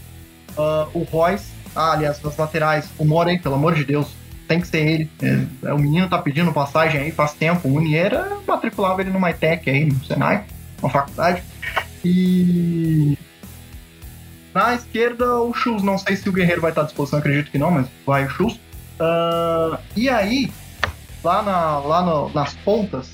Uh, 0.54 0.86
o 0.94 1.04
Royce, 1.04 1.52
ah, 1.76 1.94
aliás, 1.94 2.22
nas 2.22 2.38
laterais, 2.38 2.90
o 2.98 3.06
Morey, 3.06 3.40
pelo 3.40 3.56
amor 3.56 3.74
de 3.76 3.84
Deus, 3.84 4.08
tem 4.48 4.60
que 4.60 4.68
ser 4.68 4.86
ele. 4.88 5.10
É, 5.22 5.70
é, 5.70 5.74
o 5.74 5.80
menino 5.80 6.08
tá 6.10 6.18
pedindo 6.18 6.52
passagem 6.54 7.02
aí 7.02 7.12
faz 7.12 7.34
tempo. 7.34 7.68
O 7.68 7.72
Muniera 7.72 8.38
matriculava 8.48 9.02
ele 9.02 9.10
no 9.10 9.20
MyTech 9.20 9.70
aí, 9.70 9.86
no 9.86 10.04
Senai, 10.06 10.46
uma 10.82 10.90
faculdade. 10.90 11.44
E 12.04 13.18
na 14.54 14.76
esquerda, 14.76 15.40
o 15.42 15.54
Chus. 15.54 15.82
Não 15.82 15.98
sei 15.98 16.16
se 16.16 16.30
o 16.30 16.32
Guerreiro 16.32 16.62
vai 16.62 16.72
estar 16.72 16.82
à 16.82 16.86
disposição, 16.86 17.20
acredito 17.20 17.50
que 17.50 17.58
não, 17.58 17.72
mas 17.72 17.88
vai 18.06 18.26
o 18.26 18.30
Chus. 18.30 18.54
Uh, 19.00 19.78
e 19.96 20.08
aí, 20.10 20.52
lá, 21.24 21.42
na, 21.42 21.80
lá 21.80 22.02
no, 22.04 22.30
nas 22.34 22.54
pontas, 22.58 23.12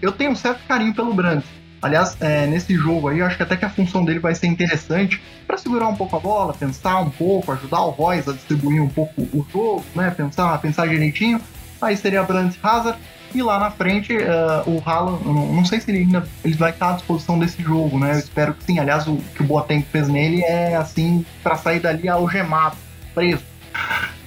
eu 0.00 0.12
tenho 0.12 0.30
um 0.30 0.36
certo 0.36 0.60
carinho 0.68 0.94
pelo 0.94 1.12
Brandt. 1.12 1.46
Aliás, 1.80 2.16
é, 2.20 2.46
nesse 2.46 2.74
jogo 2.74 3.08
aí, 3.08 3.18
eu 3.18 3.26
acho 3.26 3.36
que 3.36 3.42
até 3.42 3.56
que 3.56 3.64
a 3.64 3.70
função 3.70 4.04
dele 4.04 4.18
vai 4.18 4.34
ser 4.34 4.46
interessante 4.46 5.20
para 5.46 5.56
segurar 5.56 5.88
um 5.88 5.94
pouco 5.94 6.16
a 6.16 6.20
bola, 6.20 6.54
pensar 6.54 7.00
um 7.00 7.10
pouco, 7.10 7.52
ajudar 7.52 7.82
o 7.82 7.90
Royce 7.90 8.30
a 8.30 8.32
distribuir 8.32 8.82
um 8.82 8.88
pouco 8.88 9.22
o 9.22 9.46
jogo, 9.52 9.84
né? 9.94 10.10
Pensar, 10.10 10.58
pensar 10.60 10.88
direitinho. 10.88 11.40
Aí 11.80 11.96
seria 11.96 12.22
Brandt 12.22 12.58
Hazard. 12.62 12.98
E 13.34 13.42
lá 13.42 13.58
na 13.58 13.70
frente, 13.70 14.16
uh, 14.16 14.70
o 14.70 14.82
Haaland, 14.84 15.22
não, 15.24 15.52
não, 15.52 15.64
sei 15.64 15.80
se 15.80 15.90
ele 15.90 15.98
ainda 15.98 16.26
ele 16.42 16.54
vai 16.54 16.70
estar 16.70 16.90
à 16.90 16.92
disposição 16.92 17.38
desse 17.38 17.62
jogo, 17.62 17.98
né? 17.98 18.14
Eu 18.14 18.18
espero 18.18 18.54
que 18.54 18.64
sim. 18.64 18.78
Aliás, 18.78 19.06
o 19.06 19.16
que 19.34 19.42
o 19.42 19.46
Boateng 19.46 19.82
fez 19.82 20.08
nele 20.08 20.42
é 20.42 20.74
assim, 20.76 21.24
para 21.42 21.56
sair 21.56 21.80
dali 21.80 22.08
algemado, 22.08 22.76
preso. 23.14 23.42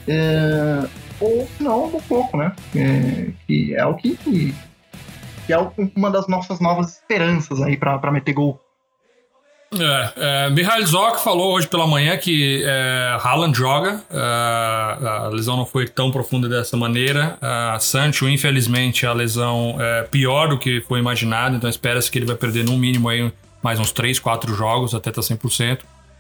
É, 0.08 0.88
ou 1.20 1.48
se 1.58 1.64
não, 1.64 1.86
um 1.86 2.02
pouco, 2.02 2.38
né? 2.38 2.52
É, 2.76 3.30
que 3.48 3.74
é 3.74 3.86
o 3.86 3.96
que 3.96 4.18
que 5.50 5.54
é 5.54 5.72
uma 5.96 6.12
das 6.12 6.28
nossas 6.28 6.60
novas 6.60 6.94
esperanças 6.94 7.60
aí 7.60 7.76
para 7.76 8.12
meter 8.12 8.34
gol. 8.34 8.62
É, 9.74 10.14
é, 10.46 10.50
Mihail 10.52 10.86
Zok 10.86 11.24
falou 11.24 11.54
hoje 11.54 11.68
pela 11.68 11.88
manhã 11.88 12.16
que 12.18 12.64
é, 12.64 13.18
Haaland 13.20 13.58
joga, 13.58 14.04
é, 14.12 14.20
a 14.20 15.28
lesão 15.32 15.58
não 15.58 15.66
foi 15.66 15.88
tão 15.88 16.12
profunda 16.12 16.48
dessa 16.48 16.78
maneira. 16.78 17.36
A 17.42 17.80
Sancho, 17.80 18.30
infelizmente, 18.30 19.08
a 19.08 19.14
lesão 19.14 19.76
é 19.80 20.04
pior 20.04 20.50
do 20.50 20.60
que 20.60 20.82
foi 20.82 21.00
imaginado, 21.00 21.56
então 21.56 21.68
espera-se 21.68 22.12
que 22.12 22.20
ele 22.20 22.28
vai 22.28 22.36
perder 22.36 22.64
no 22.64 22.78
mínimo 22.78 23.10
aí 23.10 23.34
mais 23.64 23.80
uns 23.80 23.92
3, 23.92 24.20
4 24.20 24.54
jogos 24.54 24.94
até 24.94 25.10
estar 25.10 25.24
tá 25.24 25.28
100%. 25.28 25.80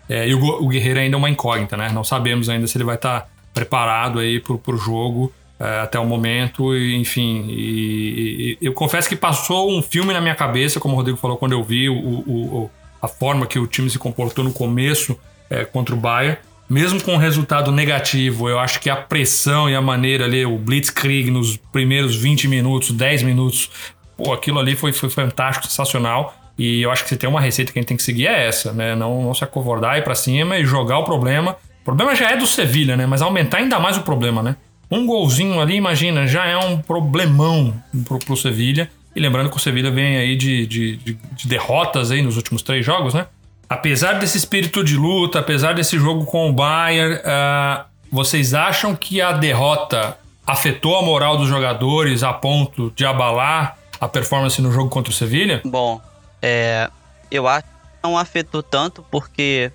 É, 0.09 0.27
e 0.27 0.33
o, 0.33 0.43
o 0.43 0.67
Guerreiro 0.69 0.99
ainda 0.99 1.15
é 1.15 1.19
uma 1.19 1.29
incógnita, 1.29 1.77
né? 1.77 1.91
Não 1.93 2.03
sabemos 2.03 2.49
ainda 2.49 2.65
se 2.65 2.75
ele 2.75 2.83
vai 2.83 2.95
estar 2.95 3.21
tá 3.21 3.27
preparado 3.53 4.17
aí 4.17 4.39
para 4.39 4.73
o 4.73 4.77
jogo 4.77 5.31
é, 5.31 5.48
até 5.59 5.99
o 5.99 6.05
momento, 6.05 6.75
enfim. 6.75 7.45
E, 7.49 8.57
e, 8.61 8.65
eu 8.65 8.73
confesso 8.73 9.09
que 9.09 9.15
passou 9.15 9.77
um 9.77 9.81
filme 9.81 10.13
na 10.13 10.21
minha 10.21 10.35
cabeça, 10.35 10.79
como 10.79 10.93
o 10.93 10.97
Rodrigo 10.97 11.17
falou 11.17 11.37
quando 11.37 11.51
eu 11.51 11.63
vi 11.63 11.89
o, 11.89 11.95
o, 11.95 12.71
a 13.01 13.07
forma 13.07 13.45
que 13.45 13.59
o 13.59 13.67
time 13.67 13.89
se 13.89 13.99
comportou 13.99 14.43
no 14.43 14.53
começo 14.53 15.19
é, 15.49 15.65
contra 15.65 15.93
o 15.93 15.97
Bayern. 15.97 16.37
Mesmo 16.69 17.01
com 17.01 17.15
o 17.15 17.17
resultado 17.17 17.71
negativo, 17.71 18.47
eu 18.47 18.59
acho 18.59 18.79
que 18.79 18.89
a 18.89 18.95
pressão 18.95 19.67
e 19.69 19.75
a 19.75 19.81
maneira 19.81 20.25
ali, 20.25 20.45
o 20.45 20.57
Blitzkrieg 20.57 21.31
nos 21.31 21.57
primeiros 21.57 22.15
20 22.15 22.47
minutos, 22.47 22.91
10 22.91 23.23
minutos, 23.23 23.71
pô, 24.15 24.31
aquilo 24.31 24.59
ali 24.59 24.75
foi, 24.75 24.93
foi 24.93 25.09
fantástico, 25.09 25.65
sensacional. 25.65 26.35
E 26.59 26.81
eu 26.81 26.91
acho 26.91 27.03
que 27.03 27.09
se 27.09 27.17
tem 27.17 27.27
uma 27.27 27.41
receita 27.41 27.71
que 27.71 27.79
a 27.79 27.81
gente 27.81 27.87
tem 27.87 27.97
que 27.97 28.03
seguir 28.03 28.27
é 28.27 28.47
essa, 28.47 28.71
né? 28.71 28.95
Não, 28.95 29.23
não 29.23 29.33
se 29.33 29.43
acovardar, 29.43 29.97
ir 29.97 30.03
pra 30.03 30.13
cima 30.13 30.57
e 30.57 30.65
jogar 30.65 30.99
o 30.99 31.03
problema. 31.03 31.55
O 31.81 31.85
problema 31.85 32.13
já 32.13 32.29
é 32.31 32.37
do 32.37 32.45
Sevilha, 32.45 32.95
né? 32.95 33.07
Mas 33.07 33.21
aumentar 33.21 33.57
ainda 33.57 33.79
mais 33.79 33.97
o 33.97 34.01
problema, 34.01 34.43
né? 34.43 34.55
Um 34.91 35.05
golzinho 35.05 35.59
ali, 35.59 35.75
imagina, 35.75 36.25
já 36.25 36.45
é 36.45 36.57
um 36.57 36.77
problemão 36.79 37.73
pro, 38.05 38.19
pro 38.19 38.35
Sevilha. 38.35 38.89
E 39.15 39.19
lembrando 39.19 39.49
que 39.49 39.57
o 39.57 39.59
Sevilha 39.59 39.91
vem 39.91 40.17
aí 40.17 40.35
de, 40.35 40.65
de, 40.65 40.97
de, 40.97 41.13
de 41.13 41.47
derrotas 41.47 42.11
aí 42.11 42.21
nos 42.21 42.37
últimos 42.37 42.61
três 42.61 42.85
jogos, 42.85 43.13
né? 43.13 43.27
Apesar 43.67 44.13
desse 44.13 44.37
espírito 44.37 44.83
de 44.83 44.95
luta, 44.95 45.39
apesar 45.39 45.73
desse 45.73 45.97
jogo 45.99 46.25
com 46.25 46.49
o 46.49 46.53
Bayern, 46.53 47.17
uh, 47.17 47.85
vocês 48.11 48.55
acham 48.55 48.95
que 48.95 49.21
a 49.21 49.31
derrota 49.31 50.17
afetou 50.45 50.97
a 50.97 51.03
moral 51.03 51.37
dos 51.37 51.47
jogadores 51.47 52.23
a 52.23 52.33
ponto 52.33 52.91
de 52.95 53.05
abalar 53.05 53.77
a 54.01 54.07
performance 54.07 54.59
no 54.59 54.71
jogo 54.71 54.89
contra 54.89 55.11
o 55.11 55.13
Sevilha? 55.13 55.61
Bom, 55.63 56.01
é, 56.41 56.89
eu 57.29 57.47
acho 57.47 57.67
que 57.67 57.73
não 58.03 58.17
afetou 58.17 58.63
tanto 58.63 59.05
porque 59.11 59.71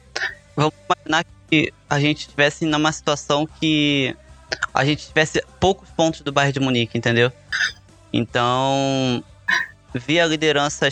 vamos 0.56 0.74
imaginar 0.90 1.24
que 1.48 1.72
a 1.88 2.00
gente 2.00 2.20
estivesse 2.22 2.64
numa 2.66 2.90
situação 2.90 3.46
que 3.60 4.16
a 4.72 4.84
gente 4.84 5.06
tivesse 5.06 5.42
poucos 5.60 5.88
pontos 5.90 6.20
do 6.20 6.32
Bayern 6.32 6.52
de 6.52 6.60
Munique, 6.60 6.98
entendeu? 6.98 7.32
Então, 8.12 9.22
ver 9.92 10.20
a 10.20 10.26
liderança 10.26 10.88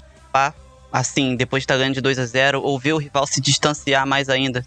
assim, 0.93 1.37
depois 1.37 1.63
de 1.63 1.65
estar 1.65 1.77
ganhando 1.77 1.95
de 1.95 2.01
2 2.01 2.19
a 2.19 2.27
0 2.27 2.63
ou 2.63 2.79
ver 2.79 2.93
o 2.93 2.99
rival 2.99 3.27
se 3.27 3.41
distanciar 3.41 4.07
mais 4.07 4.29
ainda, 4.29 4.65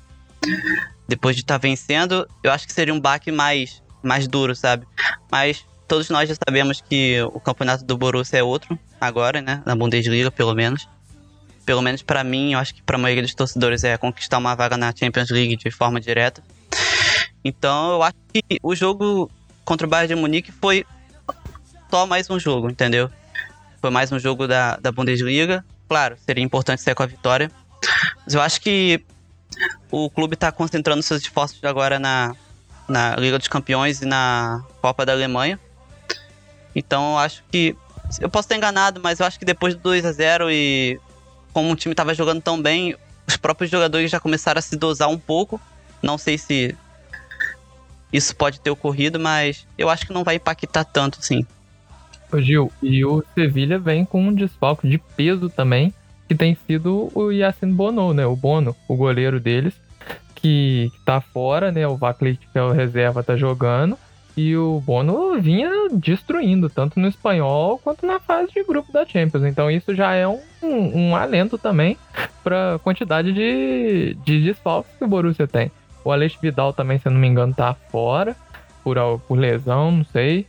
depois 1.07 1.35
de 1.35 1.43
estar 1.43 1.57
vencendo, 1.57 2.27
eu 2.43 2.51
acho 2.51 2.65
que 2.65 2.73
seria 2.73 2.93
um 2.93 2.99
baque 2.99 3.31
mais, 3.31 3.81
mais 4.01 4.27
duro, 4.27 4.55
sabe? 4.55 4.87
Mas 5.31 5.65
todos 5.87 6.09
nós 6.09 6.27
já 6.27 6.35
sabemos 6.35 6.81
que 6.81 7.21
o 7.33 7.39
campeonato 7.39 7.83
do 7.83 7.97
Borussia 7.97 8.39
é 8.39 8.43
outro 8.43 8.77
agora, 8.99 9.41
né? 9.41 9.61
Na 9.65 9.75
Bundesliga, 9.75 10.31
pelo 10.31 10.55
menos. 10.55 10.87
Pelo 11.65 11.81
menos 11.81 12.01
para 12.01 12.23
mim, 12.23 12.53
eu 12.53 12.59
acho 12.59 12.75
que 12.75 12.83
para 12.83 12.95
a 12.95 12.99
maioria 12.99 13.23
dos 13.23 13.33
torcedores 13.33 13.83
é 13.83 13.97
conquistar 13.97 14.37
uma 14.37 14.55
vaga 14.55 14.77
na 14.77 14.93
Champions 14.95 15.29
League 15.29 15.55
de 15.55 15.71
forma 15.71 15.99
direta. 15.99 16.43
Então, 17.45 17.91
eu 17.91 18.01
acho 18.01 18.15
que 18.33 18.59
o 18.63 18.75
jogo 18.75 19.29
contra 19.63 19.85
o 19.85 19.89
Bayern 19.89 20.15
de 20.15 20.19
Munique 20.19 20.51
foi 20.51 20.83
só 21.91 22.07
mais 22.07 22.27
um 22.27 22.39
jogo, 22.39 22.71
entendeu? 22.71 23.07
Foi 23.79 23.91
mais 23.91 24.11
um 24.11 24.17
jogo 24.17 24.47
da, 24.47 24.77
da 24.77 24.91
Bundesliga. 24.91 25.63
Claro, 25.87 26.17
seria 26.25 26.43
importante 26.43 26.81
sair 26.81 26.95
com 26.95 27.03
a 27.03 27.05
vitória. 27.05 27.51
Mas 28.25 28.33
eu 28.33 28.41
acho 28.41 28.59
que 28.59 28.99
o 29.91 30.09
clube 30.09 30.33
está 30.33 30.51
concentrando 30.51 31.03
seus 31.03 31.21
esforços 31.21 31.63
agora 31.63 31.99
na, 31.99 32.35
na 32.87 33.15
Liga 33.15 33.37
dos 33.37 33.47
Campeões 33.47 34.01
e 34.01 34.05
na 34.05 34.63
Copa 34.81 35.05
da 35.05 35.11
Alemanha. 35.11 35.59
Então 36.75 37.11
eu 37.11 37.17
acho 37.19 37.43
que. 37.51 37.75
Eu 38.19 38.29
posso 38.29 38.47
estar 38.47 38.55
enganado, 38.55 38.99
mas 39.03 39.19
eu 39.19 39.25
acho 39.25 39.37
que 39.37 39.45
depois 39.45 39.75
do 39.75 39.81
2 39.81 40.03
a 40.03 40.11
0 40.11 40.49
e 40.51 40.99
como 41.53 41.71
o 41.71 41.75
time 41.75 41.93
estava 41.93 42.13
jogando 42.13 42.41
tão 42.41 42.59
bem, 42.59 42.95
os 43.27 43.37
próprios 43.37 43.69
jogadores 43.69 44.09
já 44.09 44.19
começaram 44.19 44.57
a 44.57 44.61
se 44.63 44.75
dosar 44.75 45.09
um 45.09 45.17
pouco. 45.17 45.61
Não 46.01 46.17
sei 46.17 46.37
se 46.37 46.75
isso 48.11 48.35
pode 48.35 48.59
ter 48.59 48.69
ocorrido, 48.69 49.19
mas 49.19 49.65
eu 49.77 49.89
acho 49.89 50.05
que 50.05 50.13
não 50.13 50.23
vai 50.23 50.35
impactar 50.35 50.83
tanto, 50.83 51.17
sim. 51.21 51.45
Ô 52.31 52.39
Gil, 52.41 52.71
e 52.81 53.05
o 53.05 53.23
Sevilha 53.33 53.77
vem 53.77 54.03
com 54.03 54.21
um 54.21 54.33
desfalque 54.33 54.89
de 54.89 54.97
peso 54.97 55.49
também, 55.49 55.93
que 56.27 56.35
tem 56.35 56.57
sido 56.67 57.11
o 57.13 57.31
Yacine 57.31 57.71
Bono, 57.71 58.13
né? 58.13 58.25
O 58.25 58.35
Bono, 58.35 58.75
o 58.87 58.95
goleiro 58.95 59.39
deles, 59.39 59.73
que, 60.33 60.91
tá 61.05 61.21
fora, 61.21 61.71
né? 61.71 61.87
O 61.87 61.97
Vaclik, 61.97 62.39
que 62.51 62.57
é 62.57 62.61
o 62.61 62.71
reserva, 62.71 63.23
tá 63.23 63.35
jogando. 63.35 63.97
E 64.37 64.55
o 64.55 64.81
Bono 64.81 65.39
vinha 65.39 65.69
destruindo, 65.93 66.69
tanto 66.69 66.99
no 66.99 67.07
espanhol 67.07 67.79
quanto 67.81 68.05
na 68.05 68.19
fase 68.19 68.51
de 68.51 68.63
grupo 68.63 68.91
da 68.91 69.05
Champions. 69.05 69.45
Então 69.45 69.71
isso 69.71 69.95
já 69.95 70.13
é 70.13 70.27
um, 70.27 70.39
um, 70.61 70.97
um 70.99 71.15
alento 71.15 71.57
também 71.57 71.97
para 72.43 72.75
a 72.75 72.79
quantidade 72.79 73.31
de, 73.31 74.17
de 74.25 74.43
desfalques 74.43 74.93
que 74.97 75.05
o 75.05 75.07
Borussia 75.07 75.47
tem. 75.47 75.71
O 76.05 76.11
Alex 76.11 76.37
Vidal 76.39 76.71
também, 76.71 76.99
se 76.99 77.07
eu 77.07 77.11
não 77.11 77.19
me 77.19 77.27
engano, 77.27 77.53
tá 77.53 77.73
fora 77.73 78.35
por, 78.83 78.97
por 79.27 79.39
lesão, 79.39 79.91
não 79.91 80.05
sei. 80.05 80.45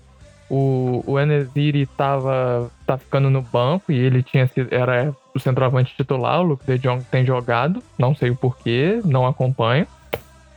O, 0.51 1.03
o 1.07 1.19
Enesiri 1.19 1.87
tava 1.87 2.71
tá 2.87 2.97
ficando 2.99 3.31
no 3.31 3.41
banco 3.41 3.91
e 3.91 3.97
ele 3.97 4.23
tinha 4.23 4.47
sido, 4.47 4.73
era 4.73 5.13
o 5.35 5.41
centroavante 5.41 5.97
titular, 5.97 6.41
o 6.41 6.45
Luke 6.45 6.65
de 6.65 6.79
Jong 6.79 7.03
tem 7.11 7.25
jogado, 7.25 7.83
não 7.99 8.15
sei 8.15 8.31
o 8.31 8.37
porquê, 8.37 9.01
não 9.05 9.27
acompanho. 9.27 9.87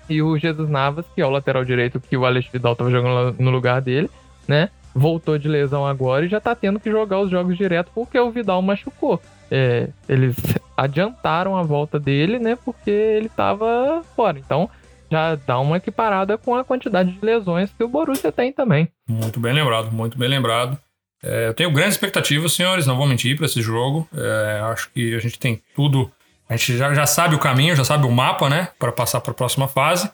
E 0.10 0.22
o 0.22 0.38
Jesus 0.38 0.70
Navas, 0.70 1.06
que 1.16 1.22
é 1.22 1.26
o 1.26 1.30
lateral 1.30 1.64
direito 1.64 2.00
que 2.00 2.18
o 2.18 2.26
Alex 2.26 2.48
Vidal 2.52 2.76
tava 2.76 2.92
jogando 2.92 3.36
no 3.40 3.50
lugar 3.50 3.82
dele, 3.82 4.10
né? 4.48 4.70
Voltou 4.94 5.38
de 5.38 5.48
lesão 5.48 5.88
agora 5.88 6.26
e 6.26 6.30
já 6.30 6.42
tá 6.42 6.54
tendo 6.54 6.80
que 6.80 6.92
jogar 6.92 7.20
os 7.20 7.32
jogos 7.32 7.58
direto 7.58 7.90
porque 7.96 8.20
o 8.20 8.32
Vidal 8.32 8.62
machucou. 8.62 9.22
É, 9.50 9.88
eles 10.08 10.36
adiantaram 10.76 11.56
a 11.56 11.64
volta 11.64 12.00
dele, 12.00 12.38
né? 12.38 12.58
Porque 12.64 12.92
ele 12.92 13.30
tava 13.30 14.04
fora. 14.16 14.38
Então, 14.38 14.70
já 15.10 15.36
dá 15.36 15.60
uma 15.60 15.78
equiparada 15.78 16.38
com 16.38 16.56
a 16.56 16.64
quantidade 16.64 17.12
de 17.12 17.26
lesões 17.26 17.72
que 17.76 17.84
o 17.84 17.88
Borussia 17.88 18.32
tem 18.32 18.52
também. 18.52 18.88
Muito 19.08 19.40
bem 19.40 19.54
lembrado, 19.54 19.92
muito 19.92 20.18
bem 20.18 20.30
lembrado. 20.30 20.78
É, 21.24 21.48
eu 21.48 21.54
tenho 21.54 21.72
grandes 21.72 21.96
expectativas, 21.96 22.54
senhores, 22.54 22.86
não 22.86 22.96
vou 22.96 23.08
mentir 23.08 23.36
para 23.36 23.46
esse 23.46 23.62
jogo. 23.62 24.08
É, 24.16 24.62
acho 24.72 24.90
que 24.92 25.16
a 25.16 25.20
gente 25.20 25.38
tem 25.38 25.62
tudo. 25.76 26.12
A 26.48 26.56
gente 26.56 26.78
já, 26.78 26.94
já 26.94 27.06
sabe 27.06 27.36
o 27.36 27.40
caminho, 27.40 27.76
já 27.76 27.84
sabe 27.84 28.06
o 28.06 28.12
mapa, 28.12 28.50
né? 28.50 28.70
Para 28.80 28.92
passar 28.92 29.20
para 29.22 29.32
a 29.32 29.36
próxima 29.36 29.68
fase. 29.68 30.10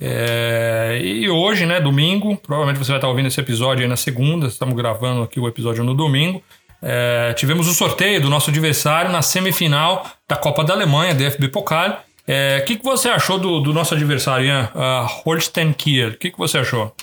É, 0.00 0.98
e 1.02 1.28
hoje, 1.28 1.66
né, 1.66 1.80
domingo, 1.80 2.36
provavelmente 2.36 2.78
você 2.78 2.92
vai 2.92 2.98
estar 2.98 3.08
ouvindo 3.08 3.26
esse 3.26 3.40
episódio 3.40 3.82
aí 3.82 3.88
na 3.88 3.96
segunda, 3.96 4.46
estamos 4.46 4.74
gravando 4.74 5.22
aqui 5.22 5.38
o 5.38 5.48
episódio 5.48 5.84
no 5.84 5.94
domingo. 5.94 6.42
É, 6.82 7.34
tivemos 7.34 7.68
o 7.68 7.74
sorteio 7.74 8.20
do 8.22 8.30
nosso 8.30 8.48
adversário 8.48 9.12
na 9.12 9.20
semifinal 9.20 10.06
da 10.26 10.36
Copa 10.36 10.64
da 10.64 10.72
Alemanha, 10.72 11.14
DFB 11.14 11.48
Pokal. 11.48 12.02
O 12.30 12.32
é, 12.32 12.60
que, 12.60 12.76
que 12.76 12.84
você 12.84 13.08
achou 13.08 13.40
do, 13.40 13.58
do 13.58 13.72
nosso 13.72 13.92
adversário, 13.92 14.46
Ian? 14.46 14.70
Uh, 14.72 15.04
Holstein 15.24 15.72
Kiel? 15.72 16.10
O 16.10 16.16
que, 16.16 16.30
que 16.30 16.38
você 16.38 16.58
achou? 16.58 16.94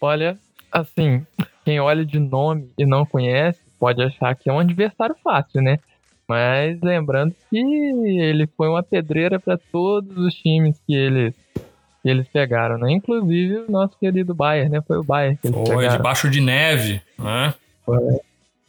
Olha, 0.00 0.38
assim, 0.70 1.26
quem 1.64 1.80
olha 1.80 2.06
de 2.06 2.20
nome 2.20 2.70
e 2.78 2.86
não 2.86 3.04
conhece 3.04 3.58
pode 3.80 4.00
achar 4.00 4.36
que 4.36 4.48
é 4.48 4.52
um 4.52 4.60
adversário 4.60 5.16
fácil, 5.24 5.60
né? 5.60 5.80
Mas 6.28 6.80
lembrando 6.82 7.34
que 7.50 7.58
ele 7.58 8.46
foi 8.56 8.68
uma 8.68 8.80
pedreira 8.80 9.40
para 9.40 9.58
todos 9.58 10.16
os 10.16 10.34
times 10.34 10.80
que 10.86 10.94
eles, 10.94 11.34
que 12.00 12.08
eles 12.08 12.28
pegaram, 12.28 12.78
né? 12.78 12.92
Inclusive 12.92 13.64
o 13.68 13.72
nosso 13.72 13.98
querido 13.98 14.32
Bayern, 14.36 14.70
né? 14.70 14.80
Foi 14.86 14.98
o 14.98 15.04
Bayern 15.04 15.36
que 15.36 15.48
eles 15.48 15.58
foi, 15.66 15.78
pegaram. 15.78 15.96
debaixo 15.96 16.30
de 16.30 16.40
neve, 16.40 17.02
né? 17.18 17.54
Foi, 17.84 17.98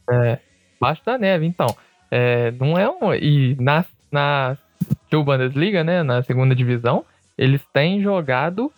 é, 0.09 0.39
debaixo 0.73 1.05
da 1.05 1.15
neve, 1.15 1.45
então. 1.45 1.67
É, 2.09 2.49
não 2.59 2.75
é 2.75 2.89
um... 2.89 3.13
E 3.13 3.55
na, 3.59 3.85
na 4.11 4.57
Bundesliga, 5.11 5.83
né? 5.83 6.03
Na 6.03 6.21
segunda 6.23 6.55
divisão, 6.55 7.05
eles 7.37 7.61
têm 7.73 8.01
jogado 8.01 8.71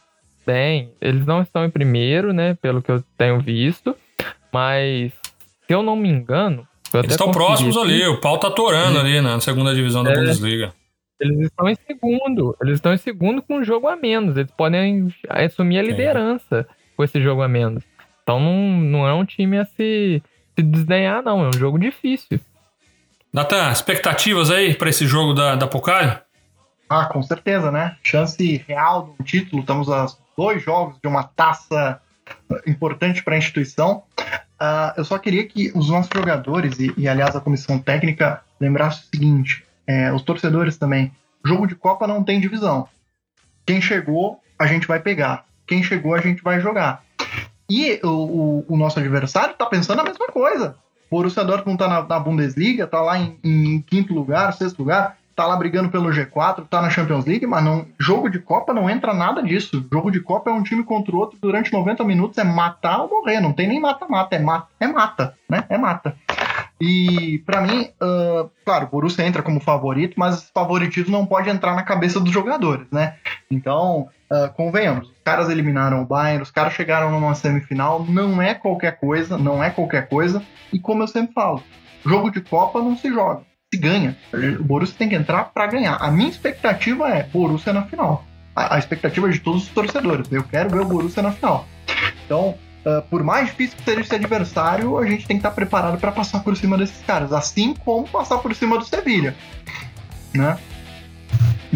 bem. 0.45 0.91
Eles 0.99 1.25
não 1.25 1.41
estão 1.41 1.65
em 1.65 1.69
primeiro, 1.69 2.33
né? 2.33 2.55
Pelo 2.61 2.81
que 2.81 2.91
eu 2.91 3.03
tenho 3.17 3.39
visto. 3.39 3.95
Mas, 4.51 5.11
se 5.67 5.73
eu 5.73 5.83
não 5.83 5.95
me 5.95 6.09
engano. 6.09 6.67
Eles 6.93 7.11
estão 7.11 7.31
próximos 7.31 7.77
aqui, 7.77 7.85
ali, 7.85 8.07
o 8.07 8.19
pau 8.19 8.39
tá 8.39 8.49
torando 8.49 8.97
é, 8.97 9.01
ali 9.01 9.21
na 9.21 9.39
segunda 9.39 9.75
divisão 9.75 10.03
da 10.03 10.11
é, 10.11 10.15
Bundesliga. 10.15 10.73
Eles 11.19 11.47
estão 11.47 11.69
em 11.69 11.75
segundo. 11.75 12.55
Eles 12.61 12.75
estão 12.75 12.93
em 12.93 12.97
segundo 12.97 13.41
com 13.41 13.57
um 13.57 13.63
jogo 13.63 13.87
a 13.87 13.95
menos. 13.95 14.37
Eles 14.37 14.51
podem 14.51 15.13
assumir 15.29 15.79
a 15.79 15.83
liderança 15.83 16.67
com 16.95 17.03
esse 17.03 17.21
jogo 17.21 17.41
a 17.41 17.47
menos. 17.47 17.83
Então 18.23 18.39
não, 18.39 18.77
não 18.79 19.07
é 19.07 19.13
um 19.13 19.25
time 19.25 19.57
a 19.57 19.65
se, 19.65 20.23
se 20.55 20.63
desdenhar, 20.63 21.21
não. 21.21 21.43
É 21.45 21.49
um 21.49 21.53
jogo 21.53 21.77
difícil. 21.77 22.39
Natan, 23.31 23.71
expectativas 23.71 24.49
aí 24.49 24.73
para 24.73 24.89
esse 24.89 25.05
jogo 25.05 25.33
da, 25.33 25.55
da 25.55 25.67
Pocal? 25.67 26.21
Ah, 26.89 27.05
com 27.05 27.21
certeza, 27.21 27.71
né? 27.71 27.95
Chance 28.01 28.63
real 28.67 29.13
do 29.17 29.23
título. 29.23 29.61
Estamos 29.61 29.89
a 29.89 30.07
dois 30.35 30.63
jogos 30.63 30.97
de 31.01 31.07
uma 31.07 31.23
taça 31.23 32.01
importante 32.65 33.23
para 33.23 33.35
a 33.35 33.37
instituição. 33.37 34.03
Uh, 34.19 34.91
eu 34.97 35.05
só 35.05 35.17
queria 35.19 35.47
que 35.47 35.71
os 35.75 35.89
nossos 35.89 36.09
jogadores, 36.13 36.79
e, 36.79 36.91
e 36.97 37.07
aliás 37.07 37.35
a 37.35 37.39
comissão 37.39 37.77
técnica, 37.77 38.41
lembrassem 38.59 39.03
o 39.03 39.15
seguinte: 39.15 39.63
é, 39.85 40.11
os 40.11 40.23
torcedores 40.23 40.77
também. 40.77 41.11
Jogo 41.45 41.67
de 41.67 41.75
Copa 41.75 42.07
não 42.07 42.23
tem 42.23 42.41
divisão. 42.41 42.87
Quem 43.65 43.79
chegou, 43.79 44.41
a 44.57 44.65
gente 44.65 44.87
vai 44.87 44.99
pegar. 44.99 45.45
Quem 45.67 45.83
chegou, 45.83 46.15
a 46.15 46.19
gente 46.19 46.41
vai 46.41 46.59
jogar. 46.59 47.03
E 47.69 47.99
o, 48.03 48.07
o, 48.07 48.65
o 48.69 48.77
nosso 48.77 48.99
adversário 48.99 49.51
está 49.51 49.67
pensando 49.67 50.01
a 50.01 50.03
mesma 50.03 50.27
coisa. 50.27 50.75
Borussia 51.09 51.43
Dortmund 51.43 51.75
está 51.75 51.87
na, 51.87 52.07
na, 52.07 52.19
Bundesliga, 52.19 52.83
está 52.83 53.01
lá 53.01 53.17
em, 53.17 53.37
em, 53.43 53.81
quinto 53.81 54.13
lugar, 54.13 54.53
sexto 54.53 54.79
lugar 54.79 55.17
tá 55.39 55.45
lá 55.45 55.55
brigando 55.55 55.87
pelo 55.87 56.09
G4, 56.09 56.67
tá 56.69 56.81
na 56.81 56.89
Champions 56.89 57.23
League, 57.23 57.47
mas 57.47 57.63
não, 57.63 57.85
jogo 57.97 58.29
de 58.29 58.39
Copa 58.39 58.73
não 58.73 58.89
entra 58.89 59.13
nada 59.13 59.41
disso. 59.41 59.87
Jogo 59.89 60.11
de 60.11 60.19
Copa 60.19 60.49
é 60.49 60.53
um 60.53 60.61
time 60.61 60.83
contra 60.83 61.15
o 61.15 61.17
outro 61.17 61.39
durante 61.41 61.71
90 61.71 62.03
minutos, 62.03 62.37
é 62.37 62.43
matar 62.43 63.03
ou 63.03 63.09
morrer, 63.09 63.39
não 63.39 63.53
tem 63.53 63.65
nem 63.65 63.79
mata-mata, 63.79 64.35
é 64.35 64.39
mata, 64.39 64.67
é 64.81 64.87
mata, 64.87 65.33
né? 65.49 65.63
É 65.69 65.77
mata. 65.77 66.13
E 66.81 67.41
para 67.45 67.61
mim, 67.61 67.89
uh, 68.01 68.49
claro, 68.65 68.85
o 68.85 68.89
Borussia 68.89 69.25
entra 69.25 69.41
como 69.41 69.61
favorito, 69.61 70.15
mas 70.17 70.49
favoritismo 70.53 71.17
não 71.17 71.25
pode 71.25 71.49
entrar 71.49 71.73
na 71.73 71.83
cabeça 71.83 72.19
dos 72.19 72.33
jogadores, 72.33 72.87
né? 72.91 73.15
Então, 73.49 74.09
uh, 74.31 74.53
convenhamos, 74.55 75.09
os 75.09 75.23
caras 75.23 75.49
eliminaram 75.49 76.01
o 76.01 76.05
Bayern, 76.05 76.43
os 76.43 76.51
caras 76.51 76.73
chegaram 76.73 77.11
numa 77.11 77.35
semifinal, 77.35 78.05
não 78.07 78.41
é 78.41 78.53
qualquer 78.53 78.99
coisa, 78.99 79.37
não 79.37 79.63
é 79.63 79.69
qualquer 79.69 80.07
coisa. 80.07 80.41
E 80.71 80.79
como 80.79 81.03
eu 81.03 81.07
sempre 81.07 81.33
falo, 81.33 81.63
jogo 82.05 82.29
de 82.29 82.41
Copa 82.41 82.81
não 82.81 82.97
se 82.97 83.09
joga 83.09 83.49
se 83.73 83.79
ganha. 83.79 84.17
O 84.59 84.63
Borussia 84.63 84.95
tem 84.97 85.09
que 85.09 85.15
entrar 85.15 85.45
para 85.45 85.67
ganhar. 85.67 85.95
A 85.95 86.09
minha 86.09 86.29
expectativa 86.29 87.07
é 87.09 87.23
Borussia 87.23 87.71
na 87.71 87.83
final. 87.83 88.25
A, 88.55 88.75
a, 88.75 88.79
expectativa 88.79 89.29
de 89.29 89.39
todos 89.39 89.63
os 89.63 89.69
torcedores. 89.69 90.31
Eu 90.31 90.43
quero 90.43 90.69
ver 90.69 90.81
o 90.81 90.85
Borussia 90.85 91.21
na 91.21 91.31
final. 91.31 91.65
Então, 92.25 92.55
uh, 92.85 93.01
por 93.09 93.23
mais 93.23 93.47
difícil 93.47 93.77
que 93.77 93.83
seja 93.83 94.01
esse 94.01 94.15
adversário, 94.15 94.97
a 94.97 95.05
gente 95.05 95.27
tem 95.27 95.37
que 95.37 95.41
estar 95.41 95.51
preparado 95.51 95.99
para 95.99 96.11
passar 96.11 96.43
por 96.43 96.57
cima 96.57 96.77
desses 96.77 97.01
caras. 97.05 97.31
Assim 97.31 97.75
como 97.75 98.07
passar 98.07 98.39
por 98.39 98.55
cima 98.55 98.77
do 98.77 98.85
Sevilha. 98.85 99.35
Né? 100.33 100.57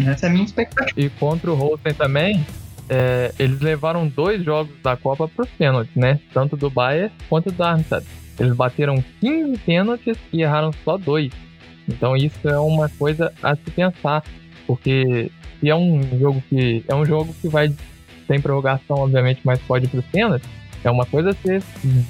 Essa 0.06 0.26
é 0.26 0.28
a 0.28 0.32
minha 0.32 0.44
expectativa. 0.44 1.00
E 1.00 1.08
contra 1.10 1.50
o 1.50 1.54
Holstein 1.54 1.94
também, 1.94 2.44
é, 2.88 3.32
eles 3.38 3.60
levaram 3.60 4.06
dois 4.06 4.44
jogos 4.44 4.74
da 4.82 4.96
Copa 4.96 5.28
por 5.28 5.46
pênalti, 5.46 5.90
né? 5.96 6.20
Tanto 6.32 6.56
do 6.56 6.68
Bayern 6.68 7.12
quanto 7.28 7.50
do 7.50 7.56
Darmstadt. 7.56 8.06
Eles 8.38 8.54
bateram 8.54 9.02
15 9.20 9.58
pênaltis 9.58 10.18
e 10.32 10.42
erraram 10.42 10.72
só 10.84 10.96
dois. 10.96 11.32
Então 11.88 12.16
isso 12.16 12.48
é 12.48 12.58
uma 12.58 12.88
coisa 12.88 13.32
a 13.42 13.54
se 13.54 13.70
pensar, 13.70 14.24
porque 14.66 15.30
se 15.60 15.70
é 15.70 15.74
um 15.76 16.02
jogo 16.18 16.42
que 16.48 16.84
é 16.88 16.94
um 16.94 17.04
jogo 17.04 17.34
que 17.40 17.48
vai 17.48 17.72
tem 18.26 18.40
prorrogação, 18.40 18.96
obviamente, 18.96 19.40
mas 19.44 19.60
pode 19.60 19.84
ir 19.84 19.88
para 19.88 20.02
cenas, 20.10 20.42
é 20.86 20.90
uma 20.90 21.06
coisa 21.06 21.30
a 21.30 21.34
ser 21.34 21.62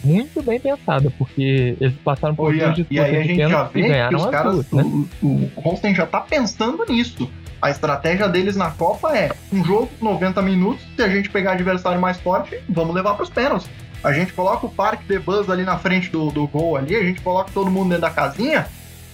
muito 0.03 0.43
bem 0.43 0.59
pensada, 0.59 1.11
porque 1.17 1.77
eles 1.81 1.95
passaram 2.05 2.35
por 2.35 2.53
duas 2.53 2.75
disputas 2.75 2.87
e 2.91 2.99
aí 2.99 3.17
a 3.17 3.23
gente 3.23 3.49
já 3.49 3.65
vê 3.65 4.09
que 4.09 4.15
os 4.17 4.27
caras, 4.27 4.67
duas, 4.67 4.73
né? 4.73 4.83
o, 5.23 5.29
o 5.29 5.51
Holstein 5.61 5.95
já 5.95 6.07
tá 6.07 6.21
pensando 6.21 6.85
nisso. 6.89 7.31
A 7.63 7.71
estratégia 7.71 8.29
deles 8.29 8.57
na 8.57 8.71
Copa 8.71 9.17
é 9.17 9.31
um 9.53 9.65
jogo, 9.65 9.91
90 10.01 10.43
minutos, 10.43 10.85
se 10.95 11.03
a 11.03 11.09
gente 11.09 11.31
pegar 11.31 11.53
adversário 11.53 12.01
mais 12.01 12.21
forte, 12.21 12.61
vamos 12.69 12.95
levar 12.95 13.15
para 13.15 13.23
os 13.23 13.31
pênaltis. 13.31 13.71
A 14.03 14.13
gente 14.13 14.35
coloca 14.35 14.67
o 14.67 14.71
Parque 14.71 15.05
de 15.07 15.19
Buzz 15.19 15.49
ali 15.49 15.63
na 15.63 15.79
frente 15.79 16.11
do, 16.11 16.31
do 16.31 16.47
gol 16.47 16.77
ali, 16.77 16.95
a 16.95 17.03
gente 17.03 17.23
coloca 17.23 17.51
todo 17.55 17.71
mundo 17.71 17.89
dentro 17.89 18.03
da 18.03 18.11
casinha 18.11 18.67